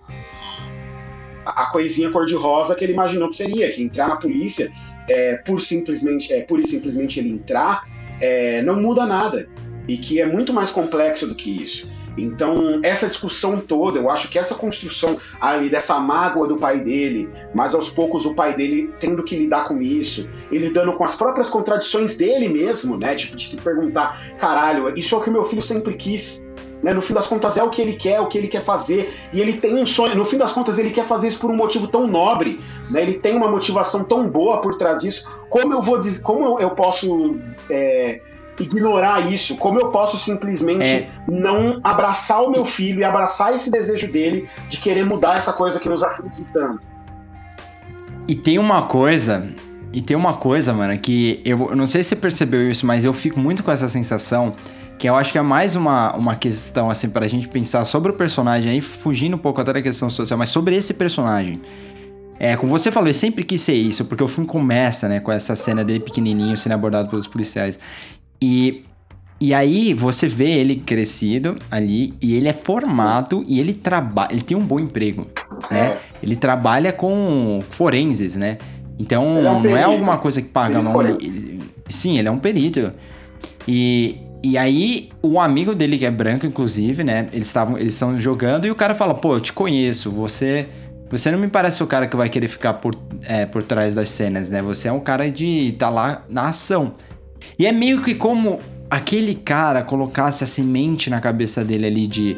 a 1.43 1.65
coisinha 1.71 2.11
cor-de-rosa 2.11 2.75
que 2.75 2.83
ele 2.83 2.93
imaginou 2.93 3.29
que 3.29 3.37
seria, 3.37 3.71
que 3.71 3.81
entrar 3.81 4.07
na 4.07 4.17
polícia 4.17 4.71
é, 5.09 5.37
por 5.37 5.59
simplesmente 5.59 6.31
é, 6.31 6.41
por 6.41 6.59
e 6.59 6.67
simplesmente 6.67 7.19
ele 7.19 7.29
entrar 7.29 7.83
é, 8.19 8.61
não 8.61 8.79
muda 8.79 9.07
nada 9.07 9.49
e 9.87 9.97
que 9.97 10.21
é 10.21 10.25
muito 10.27 10.53
mais 10.53 10.71
complexo 10.71 11.25
do 11.25 11.33
que 11.33 11.63
isso. 11.63 11.89
Então, 12.17 12.79
essa 12.83 13.07
discussão 13.07 13.59
toda, 13.59 13.99
eu 13.99 14.09
acho 14.09 14.29
que 14.29 14.37
essa 14.37 14.55
construção 14.55 15.17
ali 15.39 15.69
dessa 15.69 15.99
mágoa 15.99 16.47
do 16.47 16.57
pai 16.57 16.79
dele, 16.79 17.29
mas 17.53 17.73
aos 17.73 17.89
poucos 17.89 18.25
o 18.25 18.33
pai 18.33 18.55
dele 18.55 18.93
tendo 18.99 19.23
que 19.23 19.35
lidar 19.35 19.67
com 19.67 19.81
isso, 19.81 20.29
ele 20.51 20.67
lidando 20.67 20.93
com 20.93 21.03
as 21.03 21.15
próprias 21.15 21.49
contradições 21.49 22.17
dele 22.17 22.49
mesmo, 22.49 22.97
né? 22.97 23.15
Tipo, 23.15 23.37
de 23.37 23.47
se 23.47 23.57
perguntar, 23.57 24.37
caralho, 24.39 24.97
isso 24.97 25.15
é 25.15 25.17
o 25.17 25.21
que 25.21 25.29
meu 25.29 25.45
filho 25.45 25.61
sempre 25.61 25.93
quis. 25.93 26.49
Né? 26.81 26.93
No 26.93 27.01
fim 27.01 27.13
das 27.13 27.27
contas, 27.27 27.57
é 27.57 27.63
o 27.63 27.69
que 27.69 27.81
ele 27.81 27.93
quer, 27.93 28.19
o 28.21 28.27
que 28.27 28.37
ele 28.37 28.47
quer 28.47 28.63
fazer. 28.63 29.13
E 29.31 29.39
ele 29.39 29.53
tem 29.53 29.75
um 29.75 29.85
sonho. 29.85 30.15
No 30.15 30.25
fim 30.25 30.37
das 30.37 30.51
contas, 30.51 30.79
ele 30.79 30.89
quer 30.89 31.05
fazer 31.05 31.27
isso 31.27 31.39
por 31.39 31.51
um 31.51 31.55
motivo 31.55 31.87
tão 31.87 32.07
nobre. 32.07 32.59
Né? 32.89 33.03
Ele 33.03 33.13
tem 33.13 33.35
uma 33.35 33.49
motivação 33.49 34.03
tão 34.03 34.27
boa 34.27 34.61
por 34.61 34.77
trás 34.77 35.01
disso. 35.01 35.29
Como 35.49 35.73
eu 35.73 35.81
vou 35.81 35.99
dizer. 35.99 36.23
Como 36.23 36.59
eu 36.59 36.71
posso. 36.71 37.37
É, 37.69 38.21
ignorar 38.59 39.31
isso? 39.31 39.55
Como 39.57 39.79
eu 39.79 39.89
posso 39.89 40.17
simplesmente 40.17 40.83
É. 40.83 41.09
não 41.27 41.79
abraçar 41.83 42.43
o 42.43 42.51
meu 42.51 42.65
filho 42.65 42.99
e 42.99 43.03
abraçar 43.03 43.55
esse 43.55 43.71
desejo 43.71 44.11
dele 44.11 44.47
de 44.69 44.77
querer 44.77 45.05
mudar 45.05 45.33
essa 45.37 45.53
coisa 45.53 45.79
que 45.79 45.89
nos 45.89 46.03
aflige 46.03 46.45
tanto? 46.53 46.81
E 48.27 48.35
tem 48.35 48.59
uma 48.59 48.83
coisa, 48.83 49.47
e 49.91 50.01
tem 50.01 50.15
uma 50.15 50.33
coisa, 50.33 50.73
mano, 50.73 50.97
que 50.97 51.41
eu, 51.43 51.69
eu 51.69 51.75
não 51.75 51.87
sei 51.87 52.03
se 52.03 52.09
você 52.09 52.15
percebeu 52.15 52.69
isso, 52.69 52.85
mas 52.85 53.03
eu 53.03 53.13
fico 53.13 53.39
muito 53.39 53.63
com 53.63 53.71
essa 53.71 53.89
sensação, 53.89 54.53
que 54.97 55.09
eu 55.09 55.15
acho 55.15 55.31
que 55.31 55.37
é 55.37 55.41
mais 55.41 55.75
uma, 55.75 56.15
uma 56.15 56.35
questão, 56.35 56.89
assim, 56.89 57.09
pra 57.09 57.27
gente 57.27 57.47
pensar 57.47 57.83
sobre 57.85 58.11
o 58.11 58.13
personagem 58.13 58.71
aí, 58.71 58.81
fugindo 58.81 59.35
um 59.35 59.39
pouco 59.39 59.59
até 59.59 59.73
da 59.73 59.81
questão 59.81 60.09
social, 60.09 60.37
mas 60.37 60.49
sobre 60.49 60.75
esse 60.75 60.93
personagem. 60.93 61.59
É, 62.39 62.55
como 62.55 62.71
você 62.71 62.91
falou, 62.91 63.07
eu 63.07 63.13
sempre 63.13 63.43
quis 63.43 63.61
ser 63.61 63.73
isso, 63.73 64.05
porque 64.05 64.23
o 64.23 64.27
filme 64.27 64.47
começa, 64.47 65.07
né, 65.07 65.19
com 65.19 65.31
essa 65.31 65.55
cena 65.55 65.83
dele 65.83 65.99
pequenininho 65.99 66.55
sendo 66.57 66.73
abordado 66.73 67.09
pelos 67.09 67.27
policiais. 67.27 67.79
E, 68.41 68.83
e 69.39 69.53
aí 69.53 69.93
você 69.93 70.27
vê 70.27 70.49
ele 70.51 70.75
crescido 70.77 71.57
ali, 71.69 72.13
e 72.21 72.33
ele 72.35 72.47
é 72.47 72.53
formado, 72.53 73.45
e 73.47 73.59
ele 73.59 73.73
trabalha, 73.73 74.29
ele 74.31 74.41
tem 74.41 74.57
um 74.57 74.65
bom 74.65 74.79
emprego, 74.79 75.27
né? 75.69 75.79
É. 75.79 75.97
Ele 76.23 76.35
trabalha 76.35 76.91
com 76.91 77.59
forenses, 77.69 78.35
né? 78.35 78.57
Então, 78.97 79.23
é 79.45 79.51
um 79.51 79.63
não 79.63 79.77
é 79.77 79.83
alguma 79.83 80.17
coisa 80.17 80.41
que 80.41 80.47
paga 80.47 80.75
Perito 80.75 80.91
forense. 80.91 81.25
Ele, 81.25 81.61
sim, 81.89 82.19
ele 82.19 82.27
é 82.27 82.31
um 82.31 82.37
perito. 82.37 82.93
E, 83.67 84.17
e 84.43 84.57
aí, 84.57 85.09
o 85.23 85.39
amigo 85.39 85.73
dele, 85.73 85.97
que 85.97 86.05
é 86.05 86.11
branco, 86.11 86.45
inclusive, 86.45 87.03
né? 87.03 87.27
Eles 87.33 87.47
estavam 87.47 87.77
eles 87.77 87.93
estão 87.93 88.19
jogando 88.19 88.65
e 88.65 88.71
o 88.71 88.75
cara 88.75 88.93
fala: 88.93 89.15
pô, 89.15 89.35
eu 89.35 89.39
te 89.39 89.53
conheço, 89.53 90.11
você. 90.11 90.67
Você 91.09 91.29
não 91.29 91.37
me 91.37 91.49
parece 91.49 91.83
o 91.83 91.87
cara 91.87 92.07
que 92.07 92.15
vai 92.15 92.29
querer 92.29 92.47
ficar 92.47 92.75
por, 92.75 92.95
é, 93.23 93.45
por 93.45 93.61
trás 93.61 93.93
das 93.93 94.07
cenas, 94.07 94.49
né? 94.49 94.61
Você 94.61 94.87
é 94.87 94.91
um 94.93 94.99
cara 95.01 95.29
de 95.29 95.75
tá 95.77 95.89
lá 95.89 96.23
na 96.29 96.47
ação. 96.47 96.93
E 97.57 97.65
é 97.65 97.71
meio 97.71 98.01
que 98.01 98.15
como 98.15 98.59
aquele 98.89 99.35
cara 99.35 99.81
colocasse 99.81 100.43
a 100.43 100.47
semente 100.47 101.09
na 101.09 101.19
cabeça 101.21 101.63
dele 101.63 101.85
ali 101.87 102.07
de. 102.07 102.37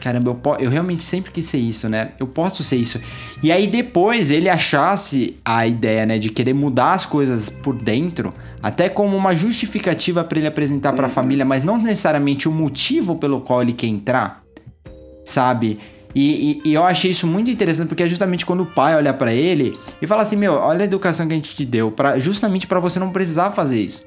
Caramba, 0.00 0.30
eu, 0.30 0.34
po- 0.34 0.56
eu 0.56 0.70
realmente 0.70 1.02
sempre 1.02 1.32
quis 1.32 1.46
ser 1.46 1.58
isso, 1.58 1.88
né? 1.88 2.10
Eu 2.20 2.26
posso 2.26 2.62
ser 2.62 2.76
isso. 2.76 3.00
E 3.42 3.50
aí 3.50 3.66
depois 3.66 4.30
ele 4.30 4.48
achasse 4.48 5.36
a 5.44 5.66
ideia, 5.66 6.04
né, 6.06 6.18
de 6.18 6.28
querer 6.28 6.52
mudar 6.52 6.92
as 6.92 7.06
coisas 7.06 7.48
por 7.48 7.74
dentro, 7.74 8.32
até 8.62 8.88
como 8.88 9.16
uma 9.16 9.34
justificativa 9.34 10.22
pra 10.22 10.38
ele 10.38 10.46
apresentar 10.46 10.92
pra 10.92 11.08
família, 11.08 11.44
mas 11.44 11.64
não 11.64 11.78
necessariamente 11.78 12.46
o 12.46 12.52
motivo 12.52 13.16
pelo 13.16 13.40
qual 13.40 13.62
ele 13.62 13.72
quer 13.72 13.86
entrar, 13.86 14.42
sabe? 15.24 15.78
E, 16.18 16.62
e- 16.64 16.70
e 16.70 16.72
eu 16.72 16.82
achei 16.82 17.10
isso 17.10 17.26
muito 17.26 17.50
interessante 17.50 17.88
porque 17.88 18.02
é 18.02 18.08
justamente 18.08 18.46
quando 18.46 18.62
o 18.62 18.66
pai 18.66 18.96
olha 18.96 19.12
pra 19.12 19.34
ele 19.34 19.78
e 20.00 20.06
fala 20.06 20.22
assim: 20.22 20.34
Meu, 20.34 20.54
olha 20.54 20.80
a 20.80 20.84
educação 20.84 21.26
que 21.28 21.34
a 21.34 21.36
gente 21.36 21.54
te 21.54 21.62
deu, 21.62 21.90
pra, 21.90 22.18
justamente 22.18 22.66
pra 22.66 22.80
você 22.80 22.98
não 22.98 23.10
precisar 23.10 23.50
fazer 23.50 23.82
isso. 23.82 24.02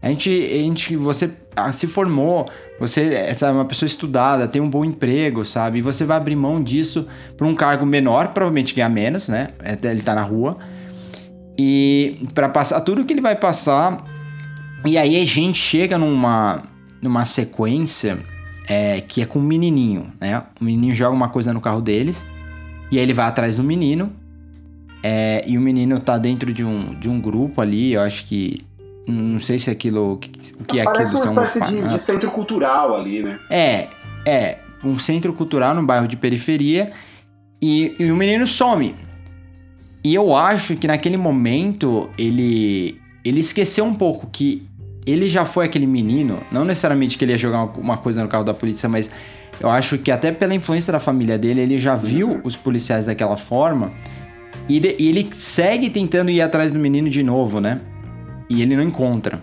A 0.00 0.08
gente, 0.10 0.30
a 0.30 0.58
gente, 0.58 0.94
você 0.96 1.30
ah, 1.56 1.72
se 1.72 1.88
formou, 1.88 2.46
você 2.78 3.34
é 3.40 3.50
uma 3.50 3.64
pessoa 3.64 3.86
estudada, 3.86 4.46
tem 4.46 4.62
um 4.62 4.70
bom 4.70 4.84
emprego, 4.84 5.44
sabe? 5.44 5.78
E 5.78 5.82
você 5.82 6.04
vai 6.04 6.18
abrir 6.18 6.36
mão 6.36 6.62
disso 6.62 7.04
pra 7.36 7.46
um 7.48 7.54
cargo 7.54 7.84
menor, 7.84 8.28
provavelmente 8.28 8.72
ganhar 8.72 8.90
menos, 8.90 9.28
né? 9.28 9.48
Até 9.58 9.90
ele 9.90 10.02
tá 10.02 10.14
na 10.14 10.22
rua. 10.22 10.56
E 11.58 12.28
pra 12.32 12.48
passar 12.48 12.80
tudo 12.82 13.04
que 13.04 13.12
ele 13.12 13.20
vai 13.22 13.34
passar. 13.34 14.04
E 14.84 14.96
aí 14.96 15.20
a 15.20 15.24
gente 15.24 15.58
chega 15.58 15.96
numa, 15.98 16.62
numa 17.02 17.24
sequência 17.24 18.18
é, 18.68 19.00
que 19.00 19.22
é 19.22 19.26
com 19.26 19.38
um 19.38 19.42
menininho, 19.42 20.12
né? 20.20 20.42
O 20.60 20.64
menininho 20.64 20.94
joga 20.94 21.14
uma 21.14 21.28
coisa 21.28 21.52
no 21.52 21.60
carro 21.60 21.80
deles. 21.80 22.26
E 22.90 22.98
aí 22.98 23.02
ele 23.02 23.12
vai 23.12 23.26
atrás 23.26 23.56
do 23.56 23.64
menino. 23.64 24.12
é, 25.02 25.44
e 25.46 25.58
o 25.58 25.60
menino 25.60 26.00
tá 26.00 26.16
dentro 26.16 26.52
de 26.52 26.64
um, 26.64 26.94
de 26.94 27.08
um 27.08 27.20
grupo 27.20 27.60
ali, 27.60 27.92
eu 27.92 28.00
acho 28.00 28.26
que. 28.26 28.60
Não 29.06 29.38
sei 29.38 29.58
se 29.58 29.70
aquilo. 29.70 30.14
O 30.14 30.16
que, 30.16 30.30
o 30.58 30.64
que 30.64 30.78
é 30.78 30.82
aquilo? 30.82 30.94
Parece 30.94 31.16
uma 31.16 31.26
é 31.26 31.28
um 31.28 31.44
espécie 31.44 31.74
de, 31.74 31.88
de 31.88 31.98
centro 31.98 32.30
cultural 32.30 32.96
ali, 32.96 33.22
né? 33.22 33.38
É, 33.50 33.88
é. 34.24 34.58
Um 34.82 34.98
centro 34.98 35.32
cultural 35.34 35.74
no 35.74 35.84
bairro 35.84 36.08
de 36.08 36.16
periferia. 36.16 36.90
E, 37.60 37.94
e 37.98 38.10
o 38.10 38.16
menino 38.16 38.46
some. 38.46 38.94
E 40.02 40.14
eu 40.14 40.34
acho 40.34 40.76
que 40.76 40.86
naquele 40.86 41.18
momento 41.18 42.08
ele. 42.16 42.98
Ele 43.22 43.40
esqueceu 43.40 43.84
um 43.84 43.94
pouco 43.94 44.26
que 44.26 44.66
ele 45.06 45.28
já 45.28 45.44
foi 45.44 45.66
aquele 45.66 45.86
menino. 45.86 46.40
Não 46.50 46.64
necessariamente 46.64 47.18
que 47.18 47.24
ele 47.24 47.32
ia 47.32 47.38
jogar 47.38 47.64
uma, 47.78 47.96
coisa 47.96 48.22
no 48.22 48.28
carro 48.28 48.44
da 48.44 48.54
polícia, 48.54 48.88
mas 48.88 49.10
eu 49.60 49.68
acho 49.68 49.98
que 49.98 50.10
até 50.10 50.32
pela 50.32 50.54
influência 50.54 50.92
da 50.92 50.98
família 50.98 51.38
dele, 51.38 51.60
ele 51.60 51.78
já 51.78 51.94
viu 51.94 52.40
os 52.44 52.56
policiais 52.56 53.06
daquela 53.06 53.36
forma. 53.36 53.92
E, 54.68 54.80
de- 54.80 54.96
e 54.98 55.08
ele 55.08 55.28
segue 55.32 55.90
tentando 55.90 56.30
ir 56.30 56.40
atrás 56.40 56.72
do 56.72 56.78
menino 56.78 57.08
de 57.10 57.22
novo, 57.22 57.60
né? 57.60 57.80
E 58.48 58.62
ele 58.62 58.76
não 58.76 58.82
encontra. 58.82 59.42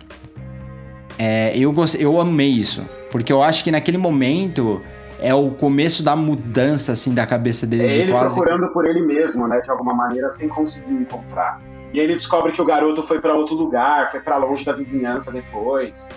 É, 1.17 1.55
eu, 1.55 1.73
eu 1.99 2.19
amei 2.19 2.49
isso. 2.49 2.83
Porque 3.11 3.31
eu 3.31 3.43
acho 3.43 3.63
que 3.63 3.71
naquele 3.71 3.97
momento 3.97 4.81
é 5.19 5.33
o 5.35 5.51
começo 5.51 6.01
da 6.01 6.15
mudança, 6.15 6.93
assim, 6.93 7.13
da 7.13 7.27
cabeça 7.27 7.67
dele. 7.67 7.85
É 7.85 7.87
de 7.89 8.01
ele 8.01 8.11
quase... 8.11 8.33
procurando 8.35 8.67
por 8.69 8.87
ele 8.87 9.01
mesmo, 9.01 9.47
né? 9.47 9.59
De 9.59 9.69
alguma 9.69 9.93
maneira, 9.93 10.31
sem 10.31 10.47
conseguir 10.47 10.93
encontrar. 10.93 11.61
E 11.93 11.99
aí 11.99 12.05
ele 12.05 12.13
descobre 12.15 12.53
que 12.53 12.61
o 12.61 12.65
garoto 12.65 13.03
foi 13.03 13.19
pra 13.19 13.33
outro 13.33 13.55
lugar, 13.55 14.11
foi 14.11 14.19
pra 14.21 14.37
longe 14.37 14.63
da 14.65 14.73
vizinhança 14.73 15.31
depois. 15.31 16.07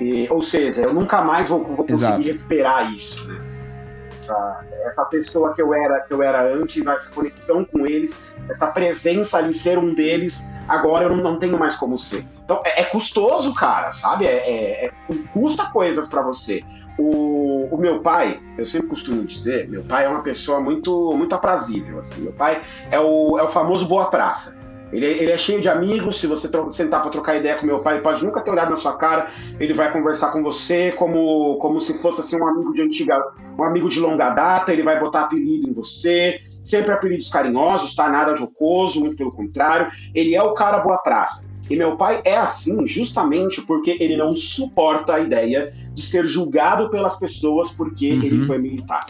E, 0.00 0.26
ou 0.30 0.42
seja, 0.42 0.82
eu 0.82 0.92
nunca 0.92 1.22
mais 1.22 1.48
vou, 1.48 1.62
vou 1.64 1.76
conseguir 1.86 1.92
Exato. 1.92 2.22
recuperar 2.22 2.92
isso, 2.92 3.26
né? 3.28 3.40
Essa, 4.18 4.60
essa 4.86 5.04
pessoa 5.06 5.52
que 5.52 5.60
eu 5.60 5.74
era 5.74 6.00
que 6.00 6.12
eu 6.12 6.22
era 6.22 6.42
antes, 6.54 6.86
essa 6.86 7.10
conexão 7.10 7.64
com 7.64 7.86
eles, 7.86 8.16
essa 8.48 8.68
presença 8.68 9.38
ali, 9.38 9.52
ser 9.52 9.78
um 9.78 9.94
deles, 9.94 10.44
agora 10.68 11.06
eu 11.06 11.16
não, 11.16 11.22
não 11.22 11.38
tenho 11.38 11.58
mais 11.58 11.74
como 11.74 11.98
ser. 11.98 12.24
Então 12.44 12.62
é, 12.64 12.82
é 12.82 12.84
custoso, 12.84 13.52
cara, 13.54 13.92
sabe? 13.92 14.26
É, 14.26 14.30
é- 14.30 14.86
é- 14.86 14.92
custa 15.32 15.66
coisas 15.70 16.08
pra 16.08 16.22
você. 16.22 16.62
O, 16.98 17.68
o 17.70 17.76
meu 17.76 18.00
pai, 18.00 18.40
eu 18.58 18.66
sempre 18.66 18.88
costumo 18.88 19.24
dizer, 19.24 19.68
meu 19.68 19.82
pai 19.82 20.04
é 20.04 20.08
uma 20.08 20.22
pessoa 20.22 20.60
muito 20.60 21.12
muito 21.16 21.34
aprazível. 21.34 21.98
Assim. 21.98 22.20
Meu 22.22 22.32
pai 22.32 22.62
é 22.90 23.00
o, 23.00 23.38
é 23.38 23.42
o 23.42 23.48
famoso 23.48 23.86
boa 23.88 24.06
praça. 24.06 24.56
Ele, 24.92 25.06
é- 25.06 25.22
ele 25.22 25.30
é 25.32 25.36
cheio 25.38 25.60
de 25.60 25.68
amigos, 25.68 26.20
se 26.20 26.26
você 26.26 26.48
sentar 26.72 27.00
pra 27.02 27.10
trocar 27.10 27.36
ideia 27.36 27.56
com 27.56 27.64
meu 27.66 27.80
pai, 27.80 27.94
ele 27.94 28.02
pode 28.02 28.24
nunca 28.24 28.42
ter 28.42 28.50
olhado 28.50 28.70
na 28.70 28.76
sua 28.76 28.96
cara, 28.96 29.30
ele 29.58 29.72
vai 29.72 29.90
conversar 29.90 30.30
com 30.32 30.42
você 30.42 30.92
como, 30.92 31.56
como 31.58 31.80
se 31.80 31.98
fosse 32.00 32.20
assim, 32.20 32.38
um 32.40 32.46
amigo 32.46 32.72
de 32.74 32.82
antiga, 32.82 33.18
um 33.58 33.64
amigo 33.64 33.88
de 33.88 33.98
longa 34.00 34.30
data, 34.30 34.72
ele 34.72 34.82
vai 34.82 35.00
botar 35.00 35.22
apelido 35.22 35.68
em 35.68 35.72
você, 35.72 36.40
sempre 36.64 36.92
apelidos 36.92 37.28
carinhosos, 37.28 37.94
tá? 37.94 38.08
Nada 38.10 38.34
jocoso, 38.34 39.00
muito 39.00 39.16
pelo 39.16 39.32
contrário. 39.32 39.90
Ele 40.14 40.34
é 40.36 40.42
o 40.42 40.52
cara 40.54 40.78
boa 40.78 40.98
praça. 40.98 41.50
E 41.70 41.76
meu 41.76 41.96
pai 41.96 42.20
é 42.24 42.36
assim 42.36 42.86
justamente 42.86 43.62
porque 43.62 43.96
ele 43.98 44.16
não 44.16 44.32
suporta 44.32 45.14
a 45.14 45.20
ideia 45.20 45.72
de 45.94 46.02
ser 46.02 46.26
julgado 46.26 46.90
pelas 46.90 47.18
pessoas 47.18 47.70
porque 47.70 48.10
Uhum. 48.12 48.22
ele 48.22 48.44
foi 48.46 48.58
militar. 48.58 49.00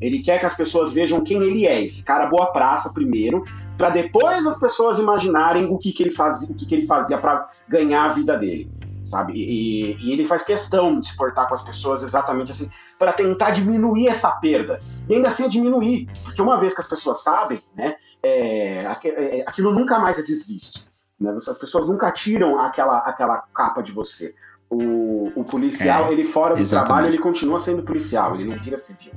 Ele 0.00 0.20
quer 0.22 0.38
que 0.40 0.46
as 0.46 0.54
pessoas 0.56 0.92
vejam 0.92 1.20
quem 1.22 1.42
ele 1.42 1.66
é, 1.66 1.82
esse 1.82 2.04
cara 2.04 2.26
boa 2.26 2.46
praça 2.46 2.92
primeiro, 2.92 3.44
para 3.76 3.90
depois 3.90 4.46
as 4.46 4.58
pessoas 4.58 4.98
imaginarem 4.98 5.66
o 5.66 5.78
que, 5.78 5.92
que 5.92 6.02
ele 6.02 6.12
fazia, 6.14 6.48
o 6.50 6.54
que, 6.54 6.66
que 6.66 6.74
ele 6.74 6.86
fazia 6.86 7.18
para 7.18 7.48
ganhar 7.68 8.10
a 8.10 8.12
vida 8.12 8.36
dele, 8.36 8.70
sabe? 9.04 9.32
E, 9.34 9.96
e 10.00 10.12
ele 10.12 10.24
faz 10.24 10.44
questão 10.44 11.00
de 11.00 11.08
se 11.08 11.16
portar 11.16 11.48
com 11.48 11.54
as 11.54 11.62
pessoas 11.62 12.02
exatamente 12.02 12.52
assim, 12.52 12.70
para 12.98 13.12
tentar 13.12 13.50
diminuir 13.50 14.08
essa 14.08 14.30
perda. 14.32 14.78
E 15.08 15.14
ainda 15.14 15.28
assim 15.28 15.44
é 15.44 15.48
diminuir, 15.48 16.08
porque 16.24 16.40
uma 16.40 16.58
vez 16.58 16.74
que 16.74 16.80
as 16.80 16.88
pessoas 16.88 17.22
sabem, 17.22 17.60
né, 17.74 17.96
é, 18.22 18.78
é, 19.04 19.44
aquilo 19.46 19.72
nunca 19.72 19.98
mais 19.98 20.18
é 20.18 20.22
desvisto. 20.22 20.80
Né? 21.18 21.34
As 21.36 21.58
pessoas 21.58 21.86
nunca 21.86 22.10
tiram 22.12 22.60
aquela, 22.60 22.98
aquela 22.98 23.44
capa 23.54 23.82
de 23.82 23.92
você. 23.92 24.34
O, 24.70 25.30
o 25.36 25.44
policial, 25.44 26.08
É, 26.08 26.12
ele 26.12 26.24
fora 26.24 26.54
do 26.54 26.60
exatamente. 26.60 26.86
trabalho, 26.86 27.08
ele 27.08 27.18
continua 27.18 27.60
sendo 27.60 27.82
policial, 27.82 28.34
ele 28.34 28.44
não 28.44 28.58
vira 28.58 28.78
civil. 28.78 29.12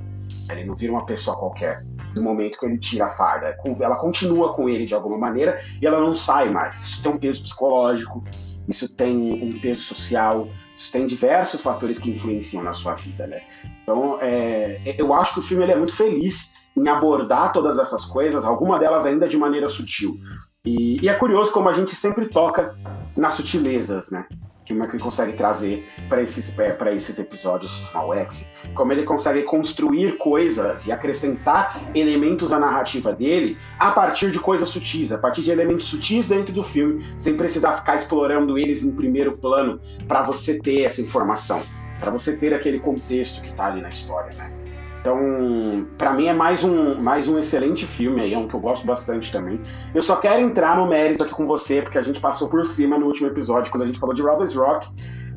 Ele 0.50 0.64
não 0.64 0.74
vira 0.74 0.92
uma 0.92 1.06
pessoa 1.06 1.36
qualquer 1.36 1.82
do 2.14 2.22
momento 2.22 2.58
que 2.58 2.66
ele 2.66 2.78
tira 2.78 3.06
a 3.06 3.10
farda. 3.10 3.56
Ela 3.80 3.96
continua 3.96 4.54
com 4.54 4.68
ele 4.68 4.86
de 4.86 4.94
alguma 4.94 5.18
maneira 5.18 5.60
e 5.80 5.86
ela 5.86 6.00
não 6.00 6.16
sai 6.16 6.50
mais. 6.50 6.80
Isso 6.80 7.02
tem 7.02 7.12
um 7.12 7.18
peso 7.18 7.42
psicológico, 7.42 8.24
isso 8.68 8.94
tem 8.96 9.44
um 9.44 9.60
peso 9.60 9.82
social, 9.82 10.48
isso 10.76 10.90
tem 10.92 11.06
diversos 11.06 11.60
fatores 11.60 11.98
que 11.98 12.10
influenciam 12.10 12.62
na 12.62 12.72
sua 12.72 12.94
vida, 12.94 13.26
né? 13.26 13.42
Então, 13.82 14.18
é, 14.20 14.80
eu 14.98 15.12
acho 15.14 15.34
que 15.34 15.40
o 15.40 15.42
filme 15.42 15.64
ele 15.64 15.72
é 15.72 15.76
muito 15.76 15.94
feliz 15.94 16.54
em 16.76 16.88
abordar 16.88 17.52
todas 17.52 17.78
essas 17.78 18.04
coisas, 18.04 18.44
alguma 18.44 18.78
delas 18.78 19.06
ainda 19.06 19.28
de 19.28 19.36
maneira 19.36 19.68
sutil. 19.68 20.18
E, 20.64 21.02
e 21.02 21.08
é 21.08 21.14
curioso 21.14 21.52
como 21.52 21.68
a 21.68 21.72
gente 21.72 21.94
sempre 21.94 22.26
toca 22.28 22.76
nas 23.16 23.34
sutilezas, 23.34 24.10
né? 24.10 24.26
Que 24.66 24.74
o 24.74 24.76
McQueen 24.76 25.00
consegue 25.00 25.32
trazer 25.34 25.88
para 26.08 26.20
esses, 26.20 26.54
esses 26.96 27.18
episódios 27.18 27.70
Small 27.88 28.12
X, 28.14 28.50
como 28.74 28.92
ele 28.92 29.04
consegue 29.04 29.44
construir 29.44 30.18
coisas 30.18 30.86
e 30.86 30.92
acrescentar 30.92 31.80
elementos 31.94 32.52
à 32.52 32.58
narrativa 32.58 33.12
dele 33.12 33.56
a 33.78 33.92
partir 33.92 34.32
de 34.32 34.40
coisas 34.40 34.68
sutis, 34.68 35.12
a 35.12 35.18
partir 35.18 35.42
de 35.42 35.52
elementos 35.52 35.86
sutis 35.86 36.28
dentro 36.28 36.52
do 36.52 36.64
filme, 36.64 37.06
sem 37.16 37.36
precisar 37.36 37.78
ficar 37.78 37.96
explorando 37.96 38.58
eles 38.58 38.82
em 38.82 38.90
primeiro 38.90 39.38
plano 39.38 39.80
para 40.08 40.22
você 40.22 40.58
ter 40.58 40.82
essa 40.82 41.00
informação, 41.00 41.62
para 42.00 42.10
você 42.10 42.36
ter 42.36 42.52
aquele 42.52 42.80
contexto 42.80 43.40
que 43.40 43.48
está 43.48 43.66
ali 43.66 43.80
na 43.80 43.88
história, 43.88 44.36
né? 44.36 44.65
Então, 45.06 45.86
para 45.96 46.12
mim 46.14 46.26
é 46.26 46.32
mais 46.32 46.64
um, 46.64 47.00
mais 47.00 47.28
um 47.28 47.38
excelente 47.38 47.86
filme 47.86 48.22
aí, 48.22 48.34
é 48.34 48.38
um 48.38 48.48
que 48.48 48.54
eu 48.54 48.58
gosto 48.58 48.84
bastante 48.84 49.30
também. 49.30 49.60
Eu 49.94 50.02
só 50.02 50.16
quero 50.16 50.42
entrar 50.42 50.76
no 50.78 50.88
mérito 50.88 51.22
aqui 51.22 51.32
com 51.32 51.46
você, 51.46 51.80
porque 51.80 51.96
a 51.96 52.02
gente 52.02 52.18
passou 52.18 52.48
por 52.48 52.66
cima 52.66 52.98
no 52.98 53.06
último 53.06 53.28
episódio, 53.28 53.70
quando 53.70 53.84
a 53.84 53.86
gente 53.86 54.00
falou 54.00 54.12
de 54.12 54.20
Robbers 54.20 54.56
Rock, 54.56 54.88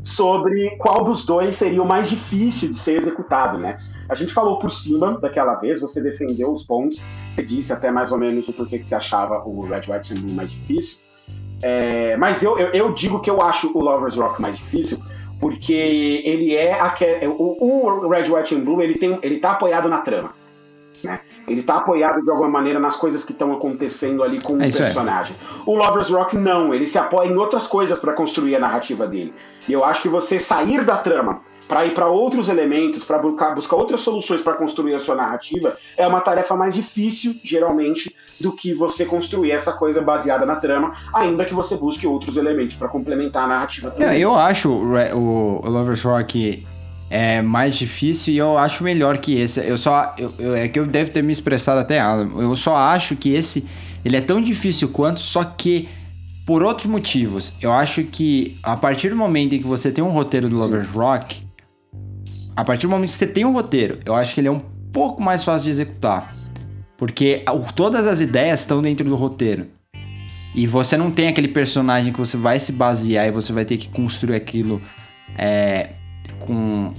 sobre 0.01 0.71
qual 0.77 1.03
dos 1.03 1.23
dois 1.23 1.55
seria 1.55 1.83
o 1.83 1.87
mais 1.87 2.09
difícil 2.09 2.69
de 2.69 2.79
ser 2.79 2.97
executado, 2.97 3.59
né? 3.59 3.77
A 4.09 4.15
gente 4.15 4.33
falou 4.33 4.57
por 4.57 4.71
cima 4.71 5.19
daquela 5.19 5.53
vez, 5.53 5.79
você 5.79 6.01
defendeu 6.01 6.51
os 6.51 6.63
pontos, 6.63 7.03
você 7.31 7.45
disse 7.45 7.71
até 7.71 7.91
mais 7.91 8.11
ou 8.11 8.17
menos 8.17 8.47
o 8.47 8.53
porquê 8.53 8.79
que 8.79 8.87
você 8.87 8.95
achava 8.95 9.43
o 9.45 9.67
Red, 9.67 9.83
White 9.87 10.15
Blue 10.15 10.33
mais 10.33 10.49
difícil. 10.49 10.97
É, 11.61 12.17
mas 12.17 12.41
eu, 12.41 12.57
eu, 12.57 12.71
eu 12.71 12.93
digo 12.93 13.19
que 13.19 13.29
eu 13.29 13.39
acho 13.39 13.71
o 13.77 13.83
Lovers 13.83 14.15
Rock 14.15 14.41
mais 14.41 14.57
difícil, 14.57 14.97
porque 15.39 15.73
ele 15.73 16.55
é 16.55 16.73
aquele, 16.79 17.27
o, 17.27 17.57
o 17.59 18.09
Red, 18.09 18.29
White 18.29 18.55
and 18.55 18.61
Blue 18.61 18.81
ele 18.81 18.95
tem, 18.95 19.17
ele 19.21 19.39
tá 19.39 19.51
apoiado 19.51 19.87
na 19.87 20.01
trama, 20.01 20.33
né? 21.03 21.19
Ele 21.47 21.63
tá 21.63 21.77
apoiado 21.77 22.21
de 22.21 22.29
alguma 22.29 22.49
maneira 22.49 22.79
nas 22.79 22.95
coisas 22.95 23.23
que 23.25 23.31
estão 23.31 23.51
acontecendo 23.53 24.23
ali 24.23 24.39
com 24.39 24.53
o 24.53 24.61
É 24.61 24.69
personagem. 24.69 25.35
O 25.65 25.75
Lovers 25.75 26.09
Rock 26.09 26.37
não, 26.37 26.73
ele 26.73 26.85
se 26.85 26.97
apoia 26.97 27.27
em 27.27 27.35
outras 27.35 27.67
coisas 27.67 27.99
para 27.99 28.13
construir 28.13 28.55
a 28.55 28.59
narrativa 28.59 29.07
dele. 29.07 29.33
E 29.67 29.73
eu 29.73 29.83
acho 29.83 30.01
que 30.01 30.09
você 30.09 30.39
sair 30.39 30.83
da 30.83 30.97
trama 30.97 31.41
para 31.67 31.85
ir 31.85 31.93
para 31.93 32.07
outros 32.07 32.49
elementos, 32.49 33.05
para 33.05 33.19
buscar, 33.19 33.53
buscar 33.53 33.75
outras 33.75 34.01
soluções 34.01 34.41
para 34.41 34.53
construir 34.53 34.95
a 34.95 34.99
sua 34.99 35.13
narrativa, 35.13 35.77
é 35.95 36.07
uma 36.07 36.19
tarefa 36.19 36.55
mais 36.55 36.73
difícil, 36.73 37.35
geralmente, 37.43 38.15
do 38.41 38.55
que 38.55 38.73
você 38.73 39.05
construir 39.05 39.51
essa 39.51 39.71
coisa 39.71 40.01
baseada 40.01 40.47
na 40.47 40.55
trama, 40.55 40.93
ainda 41.13 41.45
que 41.45 41.53
você 41.53 41.75
busque 41.75 42.07
outros 42.07 42.37
elementos 42.37 42.75
para 42.75 42.87
complementar 42.87 43.43
a 43.43 43.47
narrativa. 43.47 43.93
Eu, 43.99 44.11
eu 44.13 44.35
acho 44.35 44.71
o, 44.71 45.61
o 45.63 45.69
Lovers 45.69 46.01
Rock 46.01 46.65
é 47.09 47.41
mais 47.41 47.75
difícil 47.75 48.33
e 48.33 48.37
eu 48.37 48.57
acho 48.57 48.83
melhor 48.83 49.17
que 49.17 49.33
esse. 49.35 49.59
Eu 49.59 49.77
só. 49.77 50.13
eu- 50.17 50.33
eu- 50.37 50.55
é 50.55 50.67
que 50.67 50.79
eu 50.79 50.85
devo 50.85 51.09
ter 51.11 51.23
me 51.23 51.31
expressado 51.31 51.79
até 51.79 51.97
errado. 51.97 52.41
Eu 52.41 52.55
só 52.55 52.75
acho 52.75 53.15
que 53.15 53.29
esse 53.33 53.65
ele 54.05 54.15
é 54.15 54.21
tão 54.21 54.39
difícil 54.41 54.89
quanto, 54.89 55.19
só 55.19 55.43
que 55.43 55.89
por 56.45 56.63
outros 56.63 56.87
motivos. 56.87 57.53
Eu 57.61 57.71
acho 57.71 58.03
que 58.03 58.57
a 58.63 58.75
partir 58.77 59.09
do 59.09 59.15
momento 59.15 59.53
em 59.55 59.59
que 59.59 59.65
você 59.67 59.91
tem 59.91 60.03
um 60.03 60.09
roteiro 60.09 60.47
do 60.49 60.55
Lovers 60.55 60.87
Rock, 60.89 61.43
a 62.55 62.63
partir 62.63 62.87
do 62.87 62.89
momento 62.91 63.09
que 63.09 63.15
você 63.15 63.27
tem 63.27 63.45
um 63.45 63.53
roteiro, 63.53 63.99
eu 64.05 64.15
acho 64.15 64.33
que 64.33 64.41
ele 64.41 64.47
é 64.47 64.51
um 64.51 64.61
pouco 64.91 65.21
mais 65.21 65.43
fácil 65.43 65.65
de 65.65 65.69
executar. 65.71 66.33
Porque 66.97 67.43
todas 67.75 68.05
as 68.05 68.19
ideias 68.19 68.59
estão 68.59 68.81
dentro 68.81 69.07
do 69.07 69.15
roteiro. 69.15 69.67
E 70.53 70.65
você 70.67 70.97
não 70.97 71.11
tem 71.11 71.27
aquele 71.27 71.47
personagem 71.47 72.11
que 72.11 72.19
você 72.19 72.35
vai 72.35 72.59
se 72.59 72.71
basear 72.71 73.27
e 73.27 73.31
você 73.31 73.53
vai 73.53 73.63
ter 73.63 73.77
que 73.77 73.87
construir 73.87 74.35
aquilo 74.35 74.81
é, 75.37 75.91
com, 76.39 76.93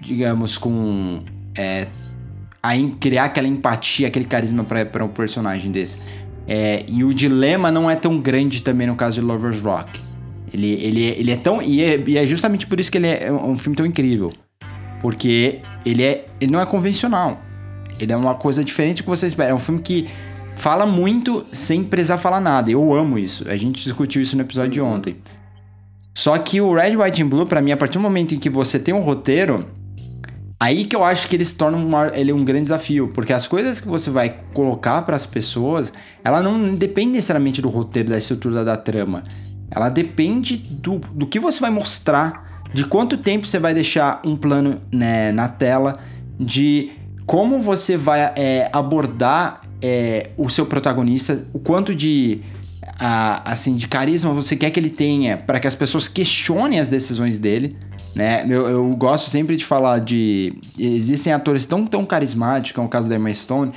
digamos, 0.00 0.56
com. 0.58 1.20
É, 1.56 1.86
a 2.62 2.76
em- 2.76 2.90
criar 2.90 3.24
aquela 3.24 3.48
empatia, 3.48 4.06
aquele 4.06 4.24
carisma 4.24 4.64
para 4.64 5.04
um 5.04 5.08
personagem 5.08 5.70
desse. 5.70 5.98
É, 6.46 6.84
e 6.88 7.04
o 7.04 7.12
dilema 7.12 7.70
não 7.70 7.90
é 7.90 7.96
tão 7.96 8.18
grande 8.18 8.62
também 8.62 8.86
no 8.86 8.96
caso 8.96 9.20
de 9.20 9.26
Lovers 9.26 9.60
Rock. 9.60 10.00
Ele, 10.52 10.72
ele, 10.74 11.02
ele 11.02 11.30
é 11.30 11.36
tão. 11.36 11.62
E 11.62 11.82
é, 11.82 12.02
e 12.06 12.18
é 12.18 12.26
justamente 12.26 12.66
por 12.66 12.78
isso 12.78 12.90
que 12.90 12.98
ele 12.98 13.08
é 13.08 13.32
um 13.32 13.56
filme 13.56 13.76
tão 13.76 13.86
incrível. 13.86 14.32
Porque 15.00 15.60
ele, 15.84 16.02
é, 16.02 16.26
ele 16.40 16.52
não 16.52 16.60
é 16.60 16.66
convencional. 16.66 17.40
Ele 17.98 18.12
é 18.12 18.16
uma 18.16 18.34
coisa 18.34 18.62
diferente 18.62 18.98
do 18.98 19.04
que 19.04 19.08
você 19.08 19.26
espera. 19.26 19.50
É 19.50 19.54
um 19.54 19.58
filme 19.58 19.80
que 19.80 20.08
fala 20.54 20.86
muito 20.86 21.44
sem 21.52 21.82
precisar 21.82 22.18
falar 22.18 22.40
nada. 22.40 22.70
Eu 22.70 22.94
amo 22.94 23.18
isso. 23.18 23.48
A 23.48 23.56
gente 23.56 23.82
discutiu 23.82 24.20
isso 24.22 24.36
no 24.36 24.42
episódio 24.42 24.70
de 24.72 24.80
ontem. 24.80 25.16
Só 26.14 26.36
que 26.38 26.60
o 26.60 26.74
Red, 26.74 26.96
White 26.96 27.22
and 27.22 27.28
Blue, 27.28 27.46
pra 27.46 27.62
mim, 27.62 27.72
a 27.72 27.76
partir 27.76 27.94
do 27.94 28.00
momento 28.00 28.34
em 28.34 28.38
que 28.38 28.50
você 28.50 28.78
tem 28.78 28.94
um 28.94 29.00
roteiro, 29.00 29.66
aí 30.60 30.84
que 30.84 30.94
eu 30.94 31.02
acho 31.02 31.26
que 31.26 31.36
ele 31.36 31.44
se 31.44 31.54
torna 31.54 31.78
um, 31.78 31.90
ele 32.14 32.32
um 32.32 32.44
grande 32.44 32.64
desafio. 32.64 33.08
Porque 33.08 33.32
as 33.32 33.46
coisas 33.46 33.80
que 33.80 33.88
você 33.88 34.10
vai 34.10 34.30
colocar 34.52 35.02
para 35.02 35.16
as 35.16 35.24
pessoas, 35.24 35.92
ela 36.22 36.42
não 36.42 36.74
depende 36.74 37.12
necessariamente 37.12 37.62
do 37.62 37.68
roteiro, 37.68 38.10
da 38.10 38.18
estrutura 38.18 38.64
da 38.64 38.76
trama. 38.76 39.22
Ela 39.70 39.88
depende 39.88 40.56
do, 40.56 40.98
do 40.98 41.26
que 41.26 41.40
você 41.40 41.58
vai 41.58 41.70
mostrar, 41.70 42.62
de 42.74 42.84
quanto 42.84 43.16
tempo 43.16 43.46
você 43.46 43.58
vai 43.58 43.72
deixar 43.72 44.20
um 44.24 44.36
plano 44.36 44.80
né, 44.92 45.32
na 45.32 45.48
tela, 45.48 45.94
de 46.38 46.92
como 47.24 47.60
você 47.60 47.96
vai 47.96 48.20
é, 48.36 48.68
abordar 48.72 49.62
é, 49.80 50.30
o 50.36 50.48
seu 50.48 50.66
protagonista, 50.66 51.44
o 51.52 51.58
quanto 51.58 51.94
de 51.94 52.40
a- 52.98 53.42
assim 53.50 53.76
de 53.76 53.88
carisma 53.88 54.32
você 54.32 54.56
quer 54.56 54.70
que 54.70 54.78
ele 54.78 54.90
tenha 54.90 55.36
para 55.36 55.58
que 55.60 55.66
as 55.66 55.74
pessoas 55.74 56.08
questionem 56.08 56.78
as 56.80 56.88
decisões 56.88 57.38
dele, 57.38 57.76
né? 58.14 58.44
Eu, 58.48 58.68
eu 58.68 58.88
gosto 58.96 59.28
sempre 59.30 59.56
de 59.56 59.64
falar 59.64 59.98
de 60.00 60.54
existem 60.78 61.32
atores 61.32 61.64
tão 61.66 61.86
tão 61.86 62.04
carismáticos, 62.04 62.72
como 62.72 62.86
é 62.86 62.88
o 62.88 62.90
caso 62.90 63.08
da 63.08 63.16
Emma 63.16 63.32
Stone, 63.32 63.72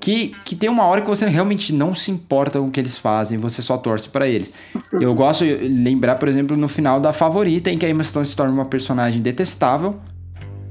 que, 0.00 0.34
que 0.44 0.54
tem 0.54 0.70
uma 0.70 0.84
hora 0.84 1.00
que 1.00 1.08
você 1.08 1.26
realmente 1.26 1.72
não 1.72 1.94
se 1.94 2.10
importa 2.10 2.60
com 2.60 2.66
o 2.66 2.70
que 2.70 2.78
eles 2.78 2.96
fazem, 2.96 3.36
você 3.36 3.60
só 3.60 3.76
torce 3.76 4.08
para 4.08 4.28
eles. 4.28 4.52
Eu 4.92 5.12
gosto 5.14 5.44
de 5.44 5.54
lembrar, 5.68 6.14
por 6.16 6.28
exemplo, 6.28 6.56
no 6.56 6.68
final 6.68 7.00
da 7.00 7.12
Favorita, 7.12 7.70
em 7.70 7.76
que 7.76 7.84
a 7.84 7.90
Emma 7.90 8.04
Stone 8.04 8.24
se 8.24 8.36
torna 8.36 8.52
uma 8.52 8.64
personagem 8.64 9.20
detestável, 9.20 9.96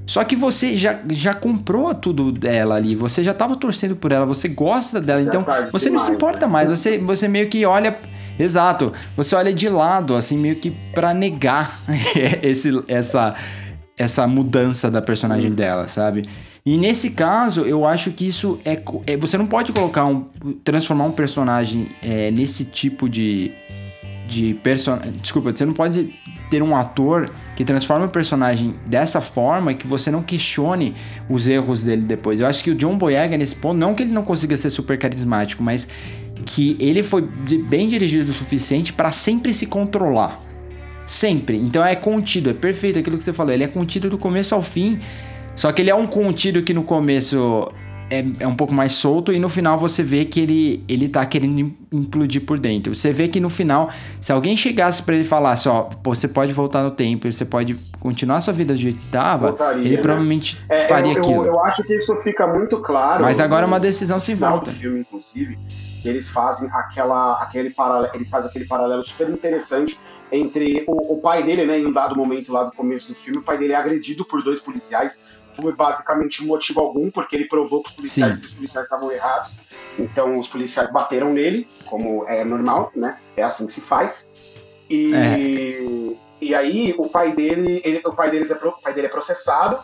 só 0.07 0.23
que 0.23 0.37
você 0.37 0.77
já, 0.77 0.99
já 1.11 1.33
comprou 1.33 1.93
tudo 1.93 2.31
dela 2.31 2.75
ali, 2.75 2.95
você 2.95 3.21
já 3.21 3.33
tava 3.33 3.57
torcendo 3.57 3.93
por 3.93 4.13
ela, 4.13 4.25
você 4.25 4.47
gosta 4.47 5.01
dela, 5.01 5.21
Já 5.21 5.27
então 5.27 5.43
tarde 5.43 5.69
você 5.71 5.89
não 5.89 5.99
se 5.99 6.09
importa 6.09 6.47
né? 6.47 6.51
mais, 6.51 6.69
você, 6.69 6.97
você 6.97 7.27
meio 7.27 7.49
que 7.49 7.65
olha. 7.65 7.95
Exato, 8.39 8.93
você 9.15 9.35
olha 9.35 9.51
de 9.51 9.67
lado, 9.67 10.15
assim, 10.15 10.37
meio 10.37 10.55
que 10.55 10.71
pra 10.93 11.11
negar 11.13 11.81
esse, 12.41 12.71
essa, 12.87 13.33
essa 13.97 14.27
mudança 14.27 14.89
da 14.89 15.01
personagem 15.01 15.51
dela, 15.51 15.87
sabe? 15.87 16.29
E 16.65 16.77
nesse 16.77 17.11
caso, 17.11 17.61
eu 17.61 17.83
acho 17.83 18.11
que 18.11 18.27
isso 18.27 18.59
é. 18.63 18.79
é- 19.07 19.17
você 19.17 19.37
não 19.37 19.47
pode 19.47 19.71
colocar 19.71 20.05
um. 20.05 20.25
transformar 20.63 21.05
um 21.05 21.11
personagem 21.11 21.89
é, 22.01 22.29
nesse 22.29 22.63
tipo 22.65 23.09
de. 23.09 23.51
de 24.27 24.53
personagem. 24.53 25.13
Desculpa, 25.13 25.51
você 25.51 25.65
não 25.65 25.73
pode 25.73 26.13
ter 26.49 26.63
um 26.63 26.75
ator 26.75 27.31
que 27.55 27.63
transforma 27.65 28.05
o 28.05 28.09
personagem 28.09 28.75
dessa 28.85 29.19
forma 29.21 29.73
que 29.73 29.85
você 29.85 30.09
não 30.09 30.21
questione 30.21 30.95
os 31.29 31.47
erros 31.47 31.83
dele 31.83 32.01
depois. 32.01 32.39
Eu 32.39 32.47
acho 32.47 32.63
que 32.63 32.71
o 32.71 32.75
John 32.75 32.97
Boyega, 32.97 33.37
nesse 33.37 33.55
ponto, 33.55 33.77
não 33.77 33.93
que 33.93 34.03
ele 34.03 34.11
não 34.11 34.23
consiga 34.23 34.55
ser 34.55 34.69
super 34.69 34.97
carismático, 34.97 35.61
mas 35.61 35.87
que 36.45 36.77
ele 36.79 37.03
foi 37.03 37.21
bem 37.21 37.87
dirigido 37.87 38.29
o 38.29 38.33
suficiente 38.33 38.93
para 38.93 39.11
sempre 39.11 39.53
se 39.53 39.65
controlar. 39.65 40.39
Sempre. 41.05 41.57
Então 41.57 41.83
é 41.85 41.95
contido, 41.95 42.49
é 42.49 42.53
perfeito 42.53 42.99
aquilo 42.99 43.17
que 43.17 43.23
você 43.23 43.33
falou. 43.33 43.53
Ele 43.53 43.63
é 43.63 43.67
contido 43.67 44.09
do 44.09 44.17
começo 44.17 44.53
ao 44.53 44.61
fim. 44.61 44.99
Só 45.55 45.71
que 45.71 45.81
ele 45.81 45.89
é 45.89 45.95
um 45.95 46.05
contido 46.05 46.61
que 46.61 46.73
no 46.73 46.83
começo 46.83 47.71
é, 48.09 48.25
é 48.39 48.47
um 48.47 48.53
pouco 48.53 48.73
mais 48.73 48.93
solto 48.93 49.33
e 49.33 49.39
no 49.39 49.49
final 49.49 49.77
você 49.77 50.01
vê 50.01 50.23
que 50.25 50.39
ele, 50.39 50.83
ele 50.87 51.09
tá 51.09 51.25
querendo 51.25 51.59
im- 51.59 51.77
implodir 51.91 52.45
por 52.45 52.57
dentro. 52.57 52.95
Você 52.95 53.11
vê 53.11 53.27
que 53.27 53.39
no 53.39 53.49
final, 53.49 53.89
se 54.21 54.31
alguém 54.31 54.55
chegasse 54.55 55.03
pra 55.03 55.13
ele 55.15 55.23
e 55.23 55.27
falasse, 55.27 55.67
ó, 55.67 55.83
pô, 55.83 56.15
você 56.15 56.27
pode 56.27 56.53
voltar 56.53 56.83
no 56.83 56.91
tempo, 56.91 57.31
você 57.31 57.45
pode 57.45 57.75
continuar 57.99 58.39
sua 58.41 58.53
vida 58.53 58.73
do 58.73 58.79
jeito 58.79 59.01
que 59.01 59.09
tava, 59.09 59.47
Voltaria, 59.49 59.83
ele 59.85 59.95
né? 59.97 60.01
provavelmente 60.01 60.57
É, 60.69 60.81
faria 60.81 61.13
eu, 61.13 61.19
aquilo. 61.19 61.43
Eu, 61.45 61.53
eu 61.53 61.63
acho 61.65 61.83
que 61.83 61.95
isso 61.95 62.15
fica 62.23 62.47
muito 62.47 62.81
claro. 62.81 63.23
Mas 63.23 63.39
agora 63.39 63.65
é 63.65 63.67
uma 63.67 63.79
decisão 63.79 64.19
final 64.19 64.51
volta. 64.51 64.71
do 64.71 64.77
filme, 64.77 64.99
inclusive, 65.01 65.57
que 66.01 66.07
eles 66.07 66.29
fazem 66.29 66.69
aquela, 66.71 67.33
aquele 67.41 67.71
paralelo, 67.71 68.13
ele 68.15 68.25
faz 68.25 68.45
aquele 68.45 68.65
paralelo 68.65 69.03
super 69.03 69.29
interessante 69.29 69.99
entre 70.31 70.83
o, 70.87 71.13
o 71.15 71.21
pai 71.21 71.41
dele, 71.43 71.65
né, 71.65 71.79
em 71.79 71.85
um 71.87 71.91
dado 71.93 72.15
momento 72.15 72.51
lá 72.51 72.65
do 72.65 72.71
começo 72.73 73.07
do 73.07 73.15
filme, 73.15 73.39
o 73.39 73.41
pai 73.41 73.57
dele 73.57 73.71
é 73.73 73.77
agredido 73.77 74.25
por 74.25 74.43
dois 74.43 74.59
policiais 74.59 75.19
por 75.57 75.75
basicamente 75.75 76.45
motivo 76.45 76.79
algum, 76.79 77.09
porque 77.09 77.35
ele 77.35 77.45
provou 77.47 77.81
que 77.83 77.89
os 77.89 77.95
policiais, 77.95 78.37
que 78.37 78.45
os 78.45 78.53
policiais 78.53 78.85
estavam 78.85 79.11
errados. 79.11 79.57
Então 79.97 80.39
os 80.39 80.47
policiais 80.47 80.91
bateram 80.91 81.33
nele, 81.33 81.67
como 81.85 82.23
é 82.27 82.43
normal, 82.43 82.91
né? 82.95 83.17
É 83.35 83.43
assim 83.43 83.65
que 83.65 83.73
se 83.73 83.81
faz. 83.81 84.31
E, 84.89 85.13
É. 85.13 86.15
e 86.39 86.55
aí 86.55 86.93
o 86.97 87.09
pai 87.09 87.33
dele, 87.33 87.81
ele- 87.83 88.01
o 88.05 88.13
pai 88.13 88.29
deles 88.31 88.51
é, 88.51 88.53
o 88.53 88.71
pai 88.73 88.93
dele 88.93 89.07
é 89.07 89.09
processado 89.09 89.79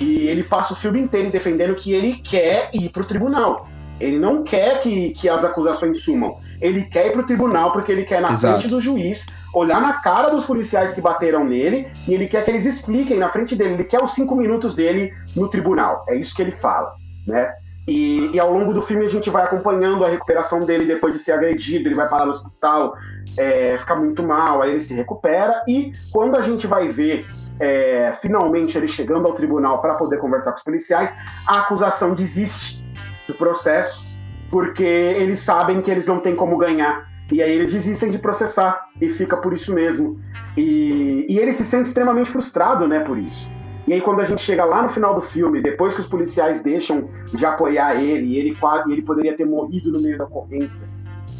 e 0.00 0.28
ele 0.28 0.44
passa 0.44 0.74
o 0.74 0.76
filme 0.76 1.00
inteiro 1.00 1.30
defendendo 1.30 1.74
que 1.74 1.92
ele 1.92 2.20
quer 2.22 2.70
ir 2.74 2.90
pro 2.90 3.04
tribunal. 3.06 3.66
Ele 3.98 4.18
não 4.18 4.42
quer 4.42 4.80
que, 4.80 5.10
que 5.10 5.28
as 5.28 5.44
acusações 5.44 6.02
sumam. 6.02 6.38
Ele 6.60 6.84
quer 6.84 7.08
ir 7.08 7.12
pro 7.12 7.24
tribunal 7.24 7.72
porque 7.72 7.90
ele 7.90 8.04
quer, 8.04 8.20
na 8.20 8.32
Exato. 8.32 8.60
frente 8.60 8.70
do 8.70 8.80
juiz, 8.80 9.26
olhar 9.54 9.80
na 9.80 9.94
cara 9.94 10.30
dos 10.30 10.44
policiais 10.44 10.92
que 10.92 11.00
bateram 11.00 11.44
nele 11.44 11.88
e 12.06 12.14
ele 12.14 12.26
quer 12.26 12.44
que 12.44 12.50
eles 12.50 12.66
expliquem 12.66 13.18
na 13.18 13.30
frente 13.30 13.56
dele. 13.56 13.74
Ele 13.74 13.84
quer 13.84 14.02
os 14.02 14.14
cinco 14.14 14.34
minutos 14.34 14.74
dele 14.74 15.12
no 15.34 15.48
tribunal. 15.48 16.04
É 16.08 16.14
isso 16.14 16.34
que 16.34 16.42
ele 16.42 16.52
fala, 16.52 16.92
né? 17.26 17.52
E, 17.88 18.32
e, 18.34 18.40
ao 18.40 18.52
longo 18.52 18.74
do 18.74 18.82
filme 18.82 19.06
a 19.06 19.08
gente 19.08 19.30
vai 19.30 19.44
acompanhando 19.44 20.04
a 20.04 20.08
recuperação 20.08 20.60
dele 20.60 20.86
depois 20.86 21.14
de 21.14 21.20
ser 21.20 21.32
agredido, 21.32 21.86
ele 21.86 21.94
vai 21.94 22.08
parar 22.08 22.26
no 22.26 22.32
hospital, 22.32 22.96
é, 23.38 23.76
fica 23.78 23.94
muito 23.94 24.24
mal, 24.24 24.60
aí 24.60 24.72
ele 24.72 24.80
se 24.80 24.92
recupera. 24.92 25.62
E 25.68 25.92
quando 26.10 26.36
a 26.36 26.42
gente 26.42 26.66
vai 26.66 26.88
ver 26.88 27.24
é, 27.60 28.12
finalmente 28.20 28.76
ele 28.76 28.88
chegando 28.88 29.26
ao 29.26 29.34
tribunal 29.34 29.80
para 29.80 29.94
poder 29.94 30.18
conversar 30.18 30.50
com 30.50 30.58
os 30.58 30.64
policiais, 30.64 31.14
a 31.46 31.60
acusação 31.60 32.12
desiste 32.12 32.84
do 33.26 33.34
processo, 33.34 34.04
porque 34.50 34.84
eles 34.84 35.40
sabem 35.40 35.80
que 35.80 35.90
eles 35.90 36.06
não 36.06 36.20
têm 36.20 36.34
como 36.34 36.56
ganhar. 36.56 37.06
E 37.30 37.42
aí 37.42 37.52
eles 37.52 37.72
desistem 37.72 38.10
de 38.10 38.18
processar 38.18 38.86
e 39.00 39.08
fica 39.10 39.36
por 39.36 39.52
isso 39.52 39.74
mesmo. 39.74 40.20
E, 40.56 41.26
e 41.28 41.38
ele 41.38 41.52
se 41.52 41.64
sente 41.64 41.88
extremamente 41.88 42.30
frustrado, 42.30 42.86
né, 42.86 43.00
por 43.00 43.18
isso. 43.18 43.50
E 43.86 43.92
aí 43.92 44.00
quando 44.00 44.20
a 44.20 44.24
gente 44.24 44.42
chega 44.42 44.64
lá 44.64 44.82
no 44.82 44.88
final 44.88 45.14
do 45.14 45.20
filme, 45.20 45.60
depois 45.60 45.94
que 45.94 46.00
os 46.00 46.08
policiais 46.08 46.62
deixam 46.62 47.08
de 47.26 47.44
apoiar 47.44 47.96
ele, 47.96 48.26
e 48.26 48.38
ele, 48.38 48.56
ele 48.88 49.02
poderia 49.02 49.36
ter 49.36 49.44
morrido 49.44 49.92
no 49.92 50.00
meio 50.00 50.18
da 50.18 50.24
ocorrência, 50.24 50.88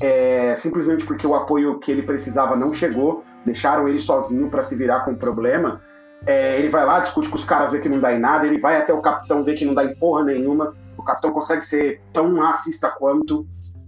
é, 0.01 0.55
simplesmente 0.57 1.05
porque 1.07 1.27
o 1.27 1.35
apoio 1.35 1.79
que 1.79 1.91
ele 1.91 2.03
precisava 2.03 2.57
não 2.57 2.73
chegou, 2.73 3.25
deixaram 3.45 3.89
ele 3.89 3.99
sozinho 3.99 4.49
para 4.49 4.63
se 4.63 4.77
virar 4.77 5.01
com 5.01 5.13
o 5.13 5.17
problema. 5.17 5.81
É, 6.25 6.59
ele 6.59 6.69
vai 6.69 6.85
lá, 6.85 7.01
discute 7.01 7.29
com 7.29 7.37
os 7.37 7.45
caras, 7.45 7.73
vê 7.73 7.79
que 7.79 7.89
não 7.89 8.01
dá 8.01 8.13
em 8.13 8.19
nada, 8.19 8.47
ele 8.47 8.59
vai 8.59 8.77
até 8.77 8.93
o 8.93 9.01
capitão, 9.01 9.45
vê 9.45 9.55
que 9.55 9.65
não 9.65 9.75
dá 9.75 9.85
em 9.85 9.95
porra 9.95 10.25
nenhuma. 10.25 10.75
O 11.07 11.13
capitão 11.13 11.31
consegue 11.31 11.65
ser 11.65 12.01
tão 12.13 12.35
racista 12.41 12.91
quanto 12.91 13.47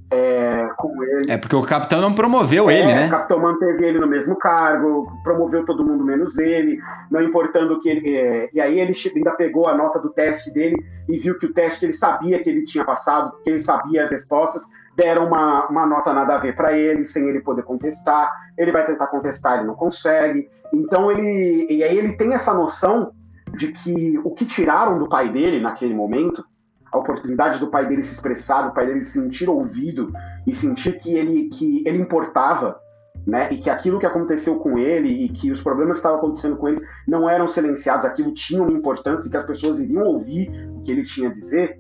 é, 0.09 0.69
com 0.77 1.03
ele. 1.03 1.33
É 1.33 1.37
porque 1.37 1.57
o 1.57 1.63
capitão 1.63 2.01
não 2.01 2.15
promoveu 2.15 2.71
é, 2.71 2.79
ele, 2.79 2.95
né? 2.95 3.07
O 3.09 3.11
capitão 3.11 3.41
manteve 3.41 3.85
ele 3.85 3.99
no 3.99 4.07
mesmo 4.07 4.37
cargo, 4.37 5.11
promoveu 5.25 5.65
todo 5.65 5.85
mundo 5.85 6.05
menos 6.05 6.39
ele, 6.39 6.79
não 7.11 7.21
importando 7.21 7.81
que 7.81 7.89
ele. 7.89 8.17
É, 8.17 8.49
e 8.55 8.61
aí 8.61 8.79
ele 8.79 8.93
ainda 9.17 9.33
pegou 9.33 9.67
a 9.67 9.77
nota 9.77 9.99
do 9.99 10.11
teste 10.11 10.53
dele 10.53 10.77
e 11.09 11.19
viu 11.19 11.37
que 11.37 11.47
o 11.47 11.53
teste 11.53 11.87
ele 11.87 11.93
sabia 11.93 12.39
que 12.41 12.49
ele 12.49 12.65
tinha 12.65 12.85
passado, 12.85 13.37
que 13.43 13.51
ele 13.51 13.61
sabia 13.61 14.05
as 14.05 14.13
respostas, 14.13 14.63
deram 14.97 15.27
uma, 15.27 15.67
uma 15.67 15.85
nota 15.85 16.13
nada 16.13 16.37
a 16.37 16.39
ver 16.39 16.55
para 16.55 16.73
ele, 16.73 17.05
sem 17.05 17.29
ele 17.29 17.41
poder 17.41 17.65
contestar. 17.65 18.31
Ele 18.57 18.71
vai 18.71 18.87
tentar 18.87 19.09
contestar, 19.09 19.59
ele 19.59 19.67
não 19.67 19.75
consegue. 19.75 20.49
Então 20.73 21.11
ele. 21.11 21.67
E 21.69 21.83
aí 21.83 21.99
ele 21.99 22.13
tem 22.13 22.33
essa 22.33 22.55
noção 22.55 23.11
de 23.57 23.73
que 23.73 24.19
o 24.23 24.31
que 24.31 24.45
tiraram 24.45 24.99
do 24.99 25.09
pai 25.09 25.29
dele 25.29 25.61
naquele 25.61 25.93
momento 25.95 26.45
a 26.93 26.99
oportunidade 26.99 27.59
do 27.59 27.69
pai 27.69 27.87
dele 27.87 28.03
se 28.03 28.15
expressar, 28.15 28.63
do 28.63 28.75
pai 28.75 28.87
dele 28.87 29.03
se 29.03 29.13
sentir 29.13 29.49
ouvido 29.49 30.13
e 30.47 30.55
sentir 30.55 30.99
que 30.99 31.15
ele, 31.15 31.49
que 31.51 31.83
ele 31.87 31.99
importava, 31.99 32.81
né? 33.27 33.49
E 33.53 33.59
que 33.59 33.69
aquilo 33.69 33.99
que 33.99 34.07
aconteceu 34.07 34.57
com 34.57 34.79
ele 34.79 35.09
e 35.09 35.29
que 35.29 35.51
os 35.51 35.61
problemas 35.61 35.95
que 35.95 35.99
estavam 35.99 36.19
acontecendo 36.19 36.57
com 36.57 36.69
ele 36.69 36.81
não 37.07 37.29
eram 37.29 37.47
silenciados, 37.47 38.05
aquilo 38.05 38.33
tinha 38.33 38.63
uma 38.63 38.73
importância 38.73 39.29
e 39.29 39.31
que 39.31 39.37
as 39.37 39.47
pessoas 39.47 39.79
iriam 39.81 40.05
ouvir 40.05 40.51
o 40.75 40.81
que 40.83 40.91
ele 40.91 41.05
tinha 41.05 41.29
a 41.29 41.33
dizer. 41.33 41.79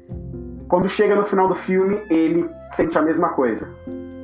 Quando 0.69 0.89
chega 0.89 1.15
no 1.15 1.25
final 1.25 1.49
do 1.49 1.55
filme, 1.55 2.03
ele 2.11 2.49
sente 2.73 2.99
a 2.99 3.03
mesma 3.03 3.31
coisa. 3.31 3.69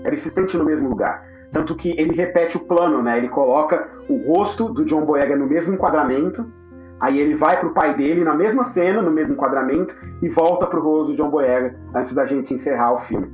Ele 0.04 0.16
se 0.16 0.30
sente 0.30 0.56
no 0.58 0.64
mesmo 0.64 0.88
lugar. 0.90 1.26
Tanto 1.50 1.74
que 1.74 1.90
ele 1.98 2.14
repete 2.14 2.56
o 2.56 2.60
plano, 2.60 3.02
né? 3.02 3.16
Ele 3.16 3.28
coloca 3.28 3.88
o 4.08 4.16
rosto 4.30 4.68
do 4.68 4.84
John 4.84 5.06
Boyega 5.06 5.36
no 5.36 5.46
mesmo 5.46 5.72
enquadramento 5.72 6.44
Aí 7.04 7.20
ele 7.20 7.34
vai 7.34 7.60
pro 7.60 7.74
pai 7.74 7.94
dele 7.94 8.24
na 8.24 8.34
mesma 8.34 8.64
cena, 8.64 9.02
no 9.02 9.10
mesmo 9.10 9.34
enquadramento, 9.34 9.94
e 10.22 10.28
volta 10.30 10.66
pro 10.66 10.82
rosto 10.82 11.10
de 11.10 11.18
John 11.18 11.28
Boyega 11.28 11.78
antes 11.94 12.14
da 12.14 12.24
gente 12.24 12.54
encerrar 12.54 12.94
o 12.94 12.98
filme. 13.00 13.30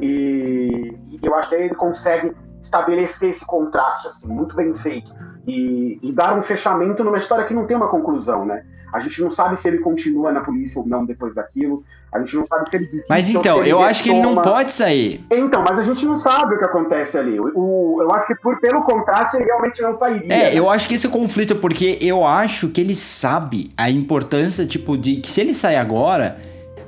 E, 0.00 0.92
eu 1.22 1.32
acho 1.36 1.48
que 1.48 1.54
aí 1.54 1.62
ele 1.66 1.74
consegue 1.76 2.32
estabelecer 2.62 3.30
esse 3.30 3.44
contraste, 3.44 4.06
assim, 4.06 4.32
muito 4.32 4.54
bem 4.54 4.74
feito. 4.74 5.12
E, 5.46 5.98
e, 6.00 6.12
dar 6.12 6.38
um 6.38 6.42
fechamento 6.42 7.02
numa 7.02 7.18
história 7.18 7.44
que 7.44 7.52
não 7.52 7.66
tem 7.66 7.76
uma 7.76 7.88
conclusão, 7.88 8.46
né? 8.46 8.62
A 8.92 9.00
gente 9.00 9.20
não 9.20 9.30
sabe 9.30 9.58
se 9.58 9.66
ele 9.66 9.78
continua 9.78 10.30
na 10.30 10.40
polícia 10.40 10.80
ou 10.80 10.86
não 10.86 11.04
depois 11.04 11.34
daquilo. 11.34 11.82
A 12.12 12.20
gente 12.20 12.36
não 12.36 12.44
sabe 12.44 12.70
se 12.70 12.76
ele 12.76 12.84
desiste 12.86 13.08
Mas 13.08 13.28
então, 13.28 13.64
eu 13.64 13.82
acho 13.82 14.04
que 14.04 14.10
ele 14.10 14.22
não 14.22 14.40
pode 14.40 14.72
sair. 14.72 15.24
Então, 15.32 15.64
mas 15.68 15.80
a 15.80 15.82
gente 15.82 16.06
não 16.06 16.16
sabe 16.16 16.54
o 16.54 16.58
que 16.58 16.64
acontece 16.64 17.18
ali. 17.18 17.40
O, 17.40 17.98
eu 18.00 18.10
acho 18.12 18.26
que 18.28 18.36
por, 18.36 18.60
pelo 18.60 18.82
contraste 18.82 19.36
ele 19.36 19.46
realmente 19.46 19.82
não 19.82 19.94
sairia. 19.96 20.32
É, 20.32 20.50
né? 20.50 20.54
eu 20.54 20.70
acho 20.70 20.86
que 20.86 20.94
esse 20.94 21.08
é 21.08 21.10
conflito, 21.10 21.56
porque 21.56 21.98
eu 22.00 22.24
acho 22.24 22.68
que 22.68 22.80
ele 22.80 22.94
sabe 22.94 23.72
a 23.76 23.90
importância, 23.90 24.64
tipo, 24.64 24.96
de 24.96 25.16
que 25.16 25.28
se 25.28 25.40
ele 25.40 25.54
sair 25.54 25.76
agora, 25.76 26.36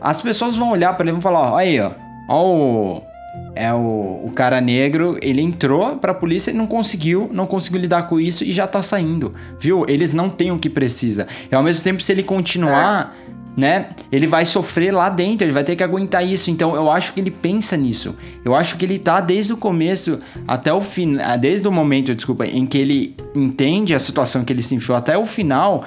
as 0.01 0.23
pessoas 0.23 0.57
vão 0.57 0.71
olhar 0.71 0.93
para 0.93 1.05
ele 1.05 1.11
e 1.11 1.13
vão 1.15 1.23
falar, 1.23 1.53
ó, 1.53 1.57
aí, 1.57 1.81
ó, 1.81 1.91
ó 2.29 2.45
o 2.45 3.14
é 3.55 3.73
o, 3.73 4.21
o 4.25 4.33
cara 4.35 4.61
negro, 4.61 5.17
ele 5.23 5.41
entrou 5.41 5.97
pra 5.97 6.13
polícia 6.13 6.51
e 6.51 6.55
não 6.55 6.67
conseguiu, 6.67 7.31
não 7.33 7.47
conseguiu 7.47 7.81
lidar 7.81 8.05
com 8.05 8.19
isso 8.19 8.45
e 8.45 8.53
já 8.53 8.67
tá 8.67 8.83
saindo, 8.83 9.33
viu? 9.59 9.85
Eles 9.89 10.13
não 10.13 10.29
têm 10.29 10.51
o 10.51 10.59
que 10.59 10.69
precisa. 10.69 11.27
E 11.51 11.55
ao 11.55 11.63
mesmo 11.63 11.83
tempo, 11.83 12.03
se 12.03 12.11
ele 12.11 12.23
continuar, 12.23 13.17
é. 13.57 13.61
né, 13.61 13.87
ele 14.11 14.27
vai 14.27 14.45
sofrer 14.45 14.93
lá 14.93 15.09
dentro, 15.09 15.45
ele 15.45 15.53
vai 15.53 15.63
ter 15.63 15.77
que 15.77 15.85
aguentar 15.85 16.27
isso. 16.27 16.51
Então 16.51 16.75
eu 16.75 16.91
acho 16.91 17.13
que 17.13 17.21
ele 17.21 17.31
pensa 17.31 17.77
nisso. 17.77 18.17
Eu 18.45 18.55
acho 18.55 18.77
que 18.77 18.85
ele 18.85 18.99
tá 18.99 19.21
desde 19.21 19.53
o 19.53 19.57
começo 19.57 20.19
até 20.49 20.73
o 20.73 20.81
fim, 20.81 21.19
ah, 21.21 21.37
desde 21.37 21.67
o 21.67 21.73
momento, 21.73 22.15
desculpa, 22.15 22.47
em 22.47 22.67
que 22.67 22.79
ele 22.79 23.15
entende 23.35 23.95
a 23.95 23.99
situação 24.01 24.45
que 24.45 24.53
ele 24.53 24.63
se 24.63 24.75
enfiou 24.75 24.97
até 24.97 25.17
o 25.17 25.25
final, 25.25 25.85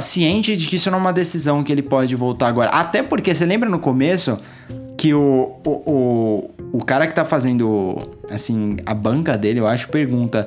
ciente 0.00 0.56
de 0.56 0.66
que 0.66 0.76
isso 0.76 0.90
não 0.90 0.98
é 0.98 1.00
uma 1.00 1.12
decisão 1.12 1.64
que 1.64 1.72
ele 1.72 1.82
pode 1.82 2.14
voltar 2.14 2.46
agora. 2.46 2.70
Até 2.70 3.02
porque, 3.02 3.34
você 3.34 3.44
lembra 3.44 3.68
no 3.68 3.78
começo 3.78 4.38
que 5.02 5.12
o, 5.12 5.60
o, 5.66 5.90
o, 5.90 6.50
o 6.74 6.84
cara 6.84 7.08
que 7.08 7.14
tá 7.14 7.24
fazendo, 7.24 7.98
assim, 8.30 8.76
a 8.86 8.94
banca 8.94 9.36
dele, 9.36 9.58
eu 9.58 9.66
acho, 9.66 9.88
pergunta. 9.88 10.46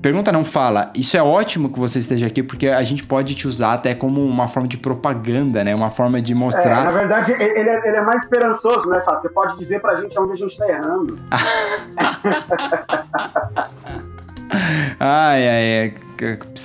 Pergunta 0.00 0.30
não 0.30 0.44
fala, 0.44 0.92
isso 0.94 1.16
é 1.16 1.22
ótimo 1.22 1.72
que 1.72 1.80
você 1.80 1.98
esteja 1.98 2.28
aqui, 2.28 2.40
porque 2.40 2.68
a 2.68 2.84
gente 2.84 3.04
pode 3.04 3.34
te 3.34 3.48
usar 3.48 3.72
até 3.72 3.92
como 3.92 4.24
uma 4.24 4.46
forma 4.46 4.68
de 4.68 4.78
propaganda, 4.78 5.64
né? 5.64 5.74
Uma 5.74 5.90
forma 5.90 6.22
de 6.22 6.36
mostrar. 6.36 6.82
É, 6.82 6.84
na 6.84 6.92
verdade, 6.92 7.32
ele 7.32 7.68
é, 7.68 7.88
ele 7.88 7.96
é 7.96 8.00
mais 8.00 8.22
esperançoso, 8.22 8.88
né, 8.90 9.02
Fábio? 9.04 9.22
Você 9.22 9.28
pode 9.28 9.58
dizer 9.58 9.80
pra 9.80 10.00
gente 10.00 10.16
onde 10.20 10.34
a 10.34 10.36
gente 10.36 10.56
tá 10.56 10.68
errando. 10.68 11.18
ai, 15.00 15.48
ai, 15.48 15.94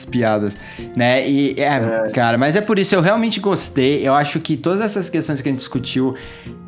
piadas, 0.10 0.58
né? 0.96 1.28
E, 1.28 1.56
é, 1.58 1.64
é, 1.64 2.10
cara, 2.14 2.38
mas 2.38 2.56
é 2.56 2.62
por 2.62 2.80
isso, 2.80 2.96
eu 2.96 3.02
realmente 3.02 3.40
gostei. 3.40 4.08
Eu 4.08 4.14
acho 4.14 4.40
que 4.40 4.58
todas 4.58 4.82
essas 4.82 5.10
questões 5.10 5.42
que 5.42 5.50
a 5.50 5.52
gente 5.52 5.60
discutiu, 5.60 6.16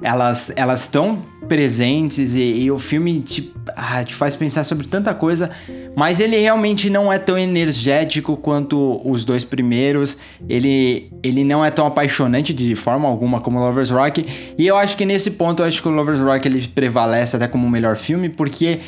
elas 0.01 0.51
elas 0.55 0.81
estão 0.81 1.21
presentes 1.47 2.35
e, 2.35 2.41
e, 2.41 2.71
o 2.71 2.77
filme 2.77 3.21
te, 3.21 3.53
ah, 3.75 4.03
te 4.03 4.13
faz 4.13 4.35
pensar 4.35 4.63
sobre 4.63 4.87
tanta 4.87 5.13
coisa, 5.13 5.49
mas 5.95 6.19
ele 6.19 6.37
realmente 6.37 6.89
não 6.89 7.11
é 7.11 7.17
tão 7.17 7.37
energético 7.37 8.35
quanto 8.35 9.01
os 9.03 9.23
dois 9.23 9.43
primeiros. 9.43 10.17
Ele, 10.47 11.09
ele 11.23 11.43
não 11.43 11.63
é 11.63 11.71
tão 11.71 11.87
apaixonante 11.87 12.53
de 12.53 12.75
forma 12.75 13.07
alguma 13.07 13.39
como 13.39 13.59
Lovers 13.59 13.89
Rock. 13.89 14.25
E 14.57 14.67
eu 14.67 14.75
acho 14.75 14.97
que 14.97 15.05
nesse 15.05 15.31
ponto, 15.31 15.63
eu 15.63 15.67
acho 15.67 15.81
que 15.81 15.87
o 15.87 15.91
Lovers 15.91 16.19
Rock 16.19 16.47
ele 16.47 16.67
prevalece 16.67 17.35
até 17.35 17.47
como 17.47 17.65
o 17.65 17.69
melhor 17.69 17.95
filme, 17.95 18.29
porque 18.29 18.79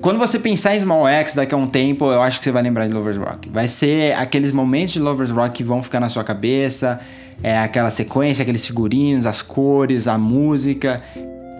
quando 0.00 0.18
você 0.18 0.38
pensar 0.38 0.76
em 0.76 0.80
Small 0.80 1.08
X 1.08 1.34
daqui 1.34 1.52
a 1.52 1.58
um 1.58 1.66
tempo, 1.66 2.04
eu 2.04 2.22
acho 2.22 2.38
que 2.38 2.44
você 2.44 2.52
vai 2.52 2.62
lembrar 2.62 2.86
de 2.86 2.94
Lovers 2.94 3.16
Rock. 3.16 3.48
Vai 3.48 3.66
ser 3.66 4.14
aqueles 4.14 4.52
momentos 4.52 4.94
de 4.94 5.00
Lovers 5.00 5.30
Rock 5.30 5.50
que 5.50 5.64
vão 5.64 5.82
ficar 5.82 5.98
na 5.98 6.08
sua 6.08 6.22
cabeça, 6.22 7.00
é 7.42 7.58
aquela 7.58 7.90
sequência, 7.90 8.42
aqueles 8.42 8.64
figurinos, 8.64 9.26
as 9.26 9.42
cores, 9.42 10.06
a 10.06 10.16
música. 10.16 11.02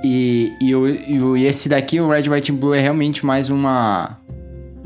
E, 0.04 0.52
e, 0.62 0.70
e, 0.70 1.18
e 1.38 1.46
esse 1.46 1.68
daqui, 1.68 2.00
o 2.00 2.08
Red, 2.08 2.28
White 2.28 2.52
and 2.52 2.56
Blue, 2.56 2.72
é 2.72 2.80
realmente 2.80 3.26
mais 3.26 3.50
uma. 3.50 4.16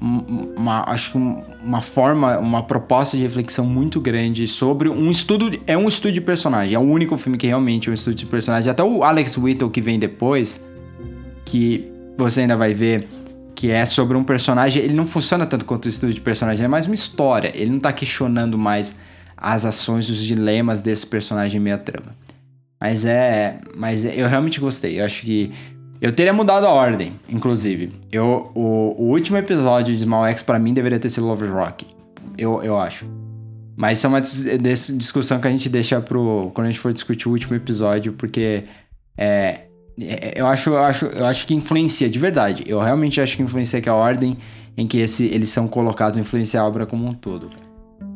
uma 0.00 0.90
acho 0.90 1.12
que 1.12 1.18
uma 1.18 1.82
forma, 1.82 2.38
uma 2.38 2.62
proposta 2.62 3.14
de 3.14 3.24
reflexão 3.24 3.66
muito 3.66 4.00
grande 4.00 4.46
sobre 4.46 4.88
um 4.88 5.10
estudo. 5.10 5.50
É 5.66 5.76
um 5.76 5.86
estudo 5.86 6.12
de 6.12 6.20
personagem. 6.22 6.74
É 6.74 6.78
o 6.78 6.82
único 6.82 7.18
filme 7.18 7.36
que 7.36 7.46
realmente 7.46 7.90
é 7.90 7.90
um 7.90 7.94
estudo 7.94 8.14
de 8.14 8.24
personagem. 8.24 8.70
Até 8.70 8.82
o 8.82 9.04
Alex 9.04 9.36
Whittle 9.36 9.68
que 9.68 9.82
vem 9.82 9.98
depois, 9.98 10.64
que 11.44 11.92
você 12.18 12.40
ainda 12.40 12.56
vai 12.56 12.74
ver 12.74 13.06
que 13.59 13.72
é 13.72 13.84
sobre 13.84 14.16
um 14.16 14.22
personagem, 14.22 14.80
ele 14.80 14.94
não 14.94 15.04
funciona 15.04 15.44
tanto 15.44 15.64
quanto 15.64 15.86
o 15.86 15.88
estudo 15.88 16.14
de 16.14 16.20
personagem, 16.20 16.64
é 16.64 16.68
mais 16.68 16.86
uma 16.86 16.94
história. 16.94 17.50
Ele 17.52 17.72
não 17.72 17.80
tá 17.80 17.92
questionando 17.92 18.56
mais 18.56 18.94
as 19.36 19.64
ações, 19.64 20.09
os 20.09 20.18
dilemas 20.18 20.80
desse 20.80 21.04
personagem 21.04 21.61
meia 21.61 21.76
trama. 21.76 22.14
Mas 22.80 23.04
é, 23.04 23.59
mas 23.76 24.04
eu 24.04 24.28
realmente 24.28 24.61
gostei. 24.61 25.00
Eu 25.00 25.04
acho 25.04 25.22
que 25.22 25.50
eu 26.00 26.12
teria 26.12 26.32
mudado 26.32 26.66
a 26.66 26.70
ordem, 26.70 27.14
inclusive. 27.28 27.92
Eu, 28.12 28.52
o, 28.54 28.94
o 28.96 29.11
último 29.11 29.36
episódio 29.36 29.92
de 29.92 30.04
Small 30.04 30.24
X 30.28 30.40
para 30.40 30.61
mim 30.61 30.72
deveria 30.72 31.00
ter 31.00 31.11
sido 31.11 31.26
Lovers 31.26 31.50
Rock. 31.50 31.84
Eu, 32.38 32.62
eu 32.62 32.78
acho. 32.78 33.11
Mas 33.76 33.98
isso 33.98 34.06
é 34.06 34.09
uma 34.09 34.20
discussão 34.20 35.40
que 35.40 35.48
a 35.48 35.50
gente 35.50 35.68
deixa 35.68 36.00
pro 36.00 36.52
quando 36.54 36.68
a 36.68 36.70
gente 36.70 36.78
for 36.78 36.92
discutir 36.92 37.28
o 37.28 37.32
último 37.32 37.56
episódio, 37.56 38.12
porque 38.12 38.62
é, 39.16 39.26
é, 39.26 39.67
eu 40.36 40.46
acho, 40.46 40.70
eu 40.70 40.78
acho, 40.78 41.07
eu 41.07 41.26
acho 41.26 41.46
que 41.46 41.55
influencia 41.55 42.09
de 42.09 42.18
verdade. 42.18 42.64
Eu 42.66 42.78
realmente 42.78 43.20
acho 43.20 43.36
que 43.36 43.42
influencia 43.42 43.80
que 43.80 43.88
a 43.88 43.94
ordem 43.94 44.36
em 44.76 44.86
que 44.86 44.99
esse, 44.99 45.24
eles 45.24 45.51
são 45.51 45.66
colocados 45.66 46.18
influencia 46.18 46.61
a 46.61 46.66
obra 46.66 46.86
como 46.86 47.07
um 47.07 47.12
todo. 47.12 47.51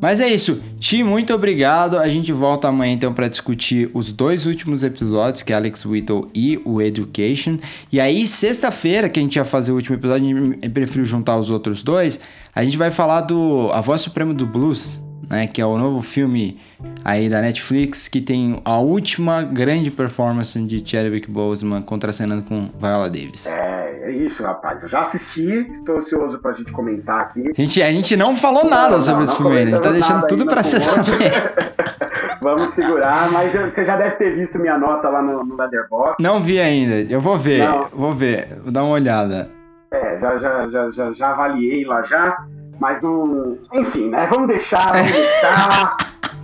Mas 0.01 0.19
é 0.19 0.27
isso. 0.27 0.61
Ti, 0.79 1.03
muito 1.03 1.33
obrigado. 1.33 1.97
A 1.97 2.09
gente 2.09 2.31
volta 2.31 2.67
amanhã 2.67 2.93
então 2.93 3.13
para 3.13 3.27
discutir 3.27 3.89
os 3.93 4.11
dois 4.11 4.45
últimos 4.45 4.83
episódios, 4.83 5.43
que 5.43 5.53
é 5.53 5.55
Alex 5.55 5.85
Whittle 5.85 6.27
e 6.33 6.59
o 6.65 6.81
Education. 6.81 7.57
E 7.91 7.99
aí, 7.99 8.27
sexta-feira, 8.27 9.07
que 9.07 9.19
a 9.19 9.23
gente 9.23 9.35
ia 9.35 9.45
fazer 9.45 9.71
o 9.71 9.75
último 9.75 9.95
episódio, 9.95 10.25
a 10.25 10.29
gente 10.29 10.69
preferiu 10.69 11.05
juntar 11.05 11.37
os 11.37 11.49
outros 11.49 11.83
dois. 11.83 12.19
A 12.53 12.63
gente 12.63 12.77
vai 12.77 12.91
falar 12.91 13.21
do 13.21 13.69
A 13.73 13.81
Voz 13.81 14.01
Suprema 14.01 14.33
do 14.33 14.45
Blues, 14.45 15.01
né? 15.29 15.47
Que 15.47 15.61
é 15.61 15.65
o 15.65 15.77
novo 15.77 16.01
filme 16.01 16.59
aí 17.03 17.29
da 17.29 17.41
Netflix, 17.41 18.07
que 18.07 18.21
tem 18.21 18.61
a 18.63 18.77
última 18.77 19.43
grande 19.43 19.91
performance 19.91 20.59
de 20.61 20.87
Chadwick 20.87 21.29
Boseman 21.29 21.81
contracenando 21.81 22.43
com 22.43 22.69
Viola 22.79 23.09
Davis. 23.09 23.47
É, 23.47 24.01
é 24.03 24.11
isso, 24.11 24.43
rapaz. 24.43 24.83
Eu 24.83 24.89
já 24.89 25.01
assisti, 25.01 25.67
estou 25.73 25.97
ansioso 25.97 26.39
pra 26.39 26.53
gente 26.53 26.71
comentar 26.71 27.21
aqui. 27.21 27.49
A 27.49 27.61
gente, 27.61 27.81
a 27.81 27.91
gente 27.91 28.15
não 28.15 28.35
falou 28.35 28.65
nada 28.65 28.95
Não, 28.95 29.01
sobre 29.01 29.23
não, 29.23 29.25
esse 29.25 29.35
filme 29.37 29.57
ainda, 29.57 29.69
a 29.69 29.75
gente 29.75 29.83
tá 29.83 29.91
deixando 29.91 30.27
tudo 30.27 30.45
pra 30.45 30.63
saber. 30.63 31.53
Vamos 32.41 32.71
segurar, 32.73 33.31
mas 33.31 33.53
você 33.53 33.85
já 33.85 33.95
deve 33.95 34.15
ter 34.17 34.35
visto 34.35 34.59
minha 34.59 34.77
nota 34.77 35.07
lá 35.07 35.21
no, 35.21 35.45
no 35.45 35.55
Letterboxd. 35.55 36.21
Não 36.21 36.41
vi 36.41 36.59
ainda, 36.59 36.95
eu 37.11 37.21
vou 37.21 37.37
ver, 37.37 37.59
Não. 37.65 37.87
vou 37.93 38.11
ver, 38.13 38.59
vou 38.61 38.71
dar 38.71 38.83
uma 38.83 38.93
olhada. 38.93 39.49
É, 39.89 40.19
já, 40.19 40.37
já, 40.37 40.67
já, 40.69 40.91
já, 40.91 41.13
já 41.13 41.27
avaliei 41.31 41.85
lá 41.85 42.01
já, 42.01 42.45
mas 42.79 43.01
não. 43.01 43.57
Enfim, 43.73 44.09
né? 44.09 44.27
Vamos 44.29 44.47
deixar, 44.47 44.91
vamos 44.93 45.11
deixar, 45.11 45.97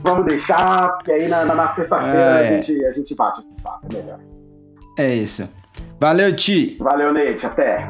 vamos 0.03 0.25
deixar, 0.25 0.89
porque 0.93 1.11
aí 1.11 1.27
na, 1.27 1.45
na- 1.45 1.67
sexta-feira 1.69 2.25
Ah, 2.31 2.35
a, 2.37 2.41
é. 2.43 2.61
gente, 2.61 2.85
a 2.85 2.91
gente 2.91 3.15
bate 3.15 3.39
esse 3.41 3.55
papo, 3.61 3.87
é 3.91 3.95
melhor. 3.97 4.19
É 4.97 5.13
isso. 5.15 5.47
Valeu, 5.99 6.35
Ti! 6.35 6.77
Valeu, 6.79 7.13
Neite, 7.13 7.45
até. 7.45 7.87